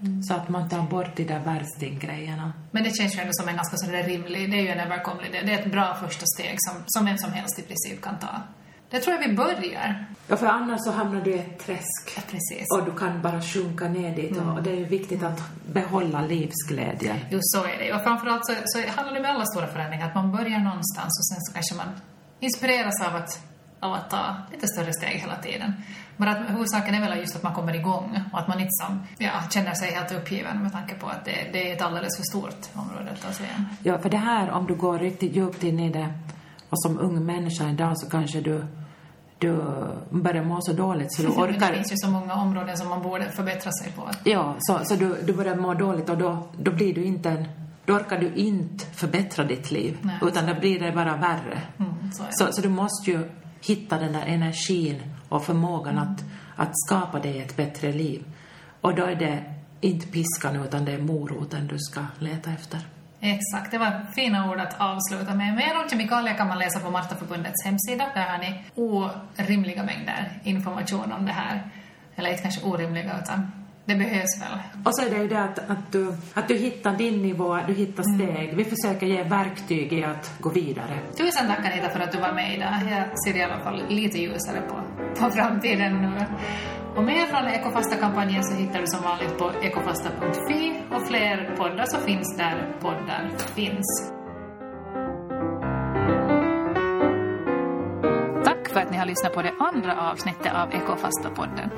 Mm. 0.00 0.22
Så 0.22 0.34
att 0.34 0.48
man 0.48 0.68
tar 0.68 0.82
bort 0.82 1.16
de 1.16 1.24
där 1.24 1.40
värstinggrejerna. 1.40 2.52
Men 2.70 2.84
det 2.84 2.96
känns 2.96 3.16
ju 3.16 3.20
ändå 3.20 3.32
som 3.32 3.48
en 3.48 3.56
ganska 3.56 3.76
sådär 3.76 4.02
rimlig, 4.02 4.50
det 4.50 4.56
är 4.56 4.62
ju 4.62 4.68
en 4.68 4.80
överkomlig, 4.80 5.32
det 5.32 5.52
är 5.52 5.58
ett 5.58 5.72
bra 5.72 5.94
första 5.94 6.26
steg 6.26 6.56
som, 6.58 6.82
som 6.86 7.04
vem 7.06 7.18
som 7.18 7.32
helst 7.32 7.58
i 7.58 7.62
princip 7.62 8.02
kan 8.02 8.18
ta. 8.18 8.42
Det 8.90 8.98
tror 8.98 9.16
jag 9.16 9.28
vi 9.28 9.34
börjar. 9.34 10.06
Ja, 10.28 10.36
för 10.36 10.46
annars 10.46 10.80
så 10.84 10.90
hamnar 10.90 11.20
du 11.20 11.30
i 11.30 11.38
ett 11.38 11.58
träsk. 11.58 12.12
Ja, 12.16 12.22
precis. 12.30 12.66
Och 12.74 12.84
du 12.84 12.92
kan 12.98 13.22
bara 13.22 13.40
sjunka 13.42 13.88
ner 13.88 14.16
dit. 14.16 14.36
Mm. 14.36 14.48
Och 14.48 14.62
det 14.62 14.70
är 14.70 14.76
ju 14.76 14.84
viktigt 14.84 15.22
att 15.22 15.40
behålla 15.72 16.20
livsglädjen. 16.20 17.16
Jo, 17.30 17.38
så 17.42 17.64
är 17.64 17.78
det. 17.78 17.94
Och 17.94 18.02
framförallt 18.02 18.46
så, 18.46 18.52
så 18.64 18.78
handlar 18.96 19.14
det 19.14 19.20
med 19.20 19.30
alla 19.30 19.46
stora 19.46 19.66
förändringar 19.66 20.06
att 20.08 20.14
man 20.14 20.32
börjar 20.32 20.58
någonstans 20.58 21.12
och 21.20 21.26
sen 21.26 21.40
så 21.40 21.52
kanske 21.52 21.74
man 21.74 22.00
inspireras 22.40 23.00
av 23.08 23.16
att, 23.16 23.40
av 23.80 23.92
att 23.92 24.10
ta 24.10 24.36
lite 24.52 24.66
större 24.68 24.92
steg 24.92 25.20
hela 25.20 25.36
tiden. 25.36 25.72
Men 26.16 26.28
att 26.28 26.50
huvudsaken 26.50 26.94
är 26.94 27.00
väl 27.00 27.18
just 27.18 27.36
att 27.36 27.42
man 27.42 27.54
kommer 27.54 27.74
igång 27.74 28.20
och 28.32 28.38
att 28.38 28.48
man 28.48 28.60
inte 28.60 28.72
som, 28.72 29.06
ja, 29.18 29.30
känner 29.50 29.74
sig 29.74 29.90
helt 29.90 30.12
uppgiven 30.12 30.62
med 30.62 30.72
tanke 30.72 30.94
på 30.94 31.06
att 31.06 31.24
det, 31.24 31.36
det 31.52 31.70
är 31.70 31.76
ett 31.76 31.82
alldeles 31.82 32.16
för 32.16 32.22
stort 32.22 32.68
område 32.74 33.10
att 33.10 33.22
ta 33.22 33.32
sig 33.32 33.46
igen. 33.46 33.66
Ja, 33.82 33.98
för 33.98 34.10
det 34.10 34.16
här, 34.16 34.50
om 34.50 34.66
du 34.66 34.74
går 34.74 34.98
riktigt 34.98 35.36
djupt 35.36 35.62
in 35.62 35.80
i 35.80 35.90
det 35.92 36.08
och 36.68 36.82
som 36.82 36.98
ung 36.98 37.26
människa 37.26 37.68
idag 37.68 37.98
så 37.98 38.10
kanske 38.10 38.40
du, 38.40 38.66
du 39.38 39.56
börjar 40.10 40.44
må 40.44 40.60
så 40.60 40.72
dåligt 40.72 41.12
så 41.12 41.22
du 41.22 41.28
orkar... 41.28 41.68
det 41.68 41.74
finns 41.74 41.92
ju 41.92 41.96
så 41.96 42.08
många 42.10 42.34
områden 42.34 42.76
som 42.76 42.88
man 42.88 43.02
borde 43.02 43.30
förbättra 43.30 43.72
sig 43.72 43.92
på. 43.92 44.10
Ja, 44.24 44.56
så, 44.58 44.80
så 44.84 44.94
du, 44.94 45.16
du 45.26 45.32
börjar 45.32 45.56
må 45.56 45.74
dåligt 45.74 46.08
och 46.08 46.18
då, 46.18 46.48
då 46.58 46.70
blir 46.70 46.94
du 46.94 47.04
inte 47.04 47.30
en 47.30 47.48
då 47.88 47.94
orkar 47.94 48.18
du 48.18 48.34
inte 48.34 48.84
förbättra 48.86 49.44
ditt 49.44 49.70
liv, 49.70 49.98
Nej, 50.02 50.18
utan 50.22 50.46
då 50.46 50.54
blir 50.54 50.80
det 50.80 50.92
bara 50.92 51.16
värre. 51.16 51.62
Mm, 51.78 52.12
så. 52.12 52.24
Så, 52.30 52.52
så 52.52 52.60
du 52.60 52.68
måste 52.68 53.10
ju 53.10 53.28
hitta 53.60 53.98
den 53.98 54.12
där 54.12 54.26
energin 54.26 55.02
och 55.28 55.44
förmågan 55.44 55.98
att, 55.98 56.24
att 56.56 56.70
skapa 56.86 57.18
dig 57.18 57.38
ett 57.38 57.56
bättre 57.56 57.92
liv. 57.92 58.24
Och 58.80 58.94
då 58.94 59.04
är 59.04 59.14
det 59.14 59.54
inte 59.80 60.06
piskan 60.06 60.56
utan 60.56 60.84
det 60.84 60.92
är 60.92 60.98
moroten 60.98 61.66
du 61.66 61.78
ska 61.78 62.00
leta 62.18 62.50
efter. 62.50 62.80
Exakt, 63.20 63.70
det 63.70 63.78
var 63.78 64.06
fina 64.14 64.50
ord 64.50 64.60
att 64.60 64.80
avsluta 64.80 65.34
med. 65.34 65.54
Mer 65.54 65.82
om 65.82 65.88
kemikalier 65.90 66.34
kan 66.34 66.48
man 66.48 66.58
läsa 66.58 66.80
på 66.80 66.90
Martaförbundets 66.90 67.64
hemsida. 67.64 68.06
Där 68.14 68.22
har 68.22 68.38
ni 68.38 68.64
orimliga 68.74 69.82
mängder 69.82 70.40
information 70.44 71.12
om 71.12 71.26
det 71.26 71.32
här. 71.32 71.62
Eller 72.16 72.30
inte 72.30 72.42
kanske 72.42 72.66
orimliga, 72.66 73.20
utan 73.22 73.50
det 73.84 73.94
behövs 73.94 74.42
väl. 74.42 74.58
Och 74.84 74.96
så 74.96 75.06
är 75.06 75.10
det 75.10 75.16
ju 75.16 75.28
det 75.28 75.42
att, 75.42 75.58
att, 75.58 75.92
du, 75.92 76.14
att 76.34 76.48
du 76.48 76.54
hittar 76.54 76.96
din 76.96 77.22
nivå, 77.22 77.58
du 77.66 77.74
hittar 77.74 78.02
steg. 78.02 78.56
Vi 78.56 78.64
försöker 78.64 79.06
ge 79.06 79.22
verktyg 79.22 79.92
i 79.92 80.04
att 80.04 80.32
gå 80.40 80.50
vidare. 80.50 80.98
Tusen 81.16 81.46
tack 81.46 81.66
Anita 81.66 81.88
för 81.88 82.00
att 82.00 82.12
du 82.12 82.18
var 82.18 82.32
med 82.32 82.54
idag. 82.54 82.72
Jag 82.90 83.04
ser 83.24 83.36
i 83.40 83.42
alla 83.42 83.58
fall 83.58 83.82
lite 83.88 84.18
ljusare 84.18 84.60
på, 84.68 84.80
på 85.20 85.30
framtiden 85.30 86.02
nu. 86.02 86.24
Och 86.98 87.04
mer 87.04 87.26
från 87.26 87.48
Ekofasta-kampanjen 87.48 88.44
så 88.44 88.54
hittar 88.54 88.80
du 88.80 88.86
som 88.86 89.02
vanligt 89.02 89.38
på 89.38 89.52
ekofasta.fi 89.62 90.82
och 90.90 91.02
fler 91.06 91.56
poddar 91.56 91.84
så 91.86 91.98
finns 91.98 92.36
där 92.36 92.76
poddar 92.80 93.30
finns. 93.54 94.12
Tack 98.44 98.68
för 98.68 98.80
att 98.80 98.90
ni 98.90 98.96
har 98.96 99.06
lyssnat 99.06 99.34
på 99.34 99.42
det 99.42 99.52
andra 99.58 100.10
avsnittet 100.10 100.52
av 100.54 100.70
Ekofasta-podden. 100.70 101.70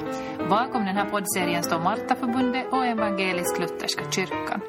Bakom 0.51 0.85
den 0.85 0.97
här 0.97 1.11
poddserien 1.11 1.63
står 1.63 1.79
Martaförbundet 1.79 2.67
och 2.73 2.85
Evangelisk-Lutherska 2.87 4.11
kyrkan. 4.11 4.61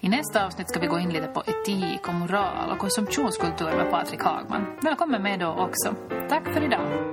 I 0.00 0.08
nästa 0.08 0.46
avsnitt 0.46 0.68
ska 0.68 0.80
vi 0.80 0.86
gå 0.86 0.98
in 0.98 1.10
lite 1.10 1.26
på 1.26 1.42
etik 1.46 2.08
och 2.08 2.14
moral 2.14 2.70
och 2.70 2.78
konsumtionskultur 2.78 3.76
med 3.76 3.90
Patrik 3.90 4.22
Hagman. 4.22 4.66
Välkommen 4.80 5.22
med 5.22 5.40
då 5.40 5.48
också. 5.48 5.94
Tack 6.28 6.54
för 6.54 6.64
idag. 6.64 7.12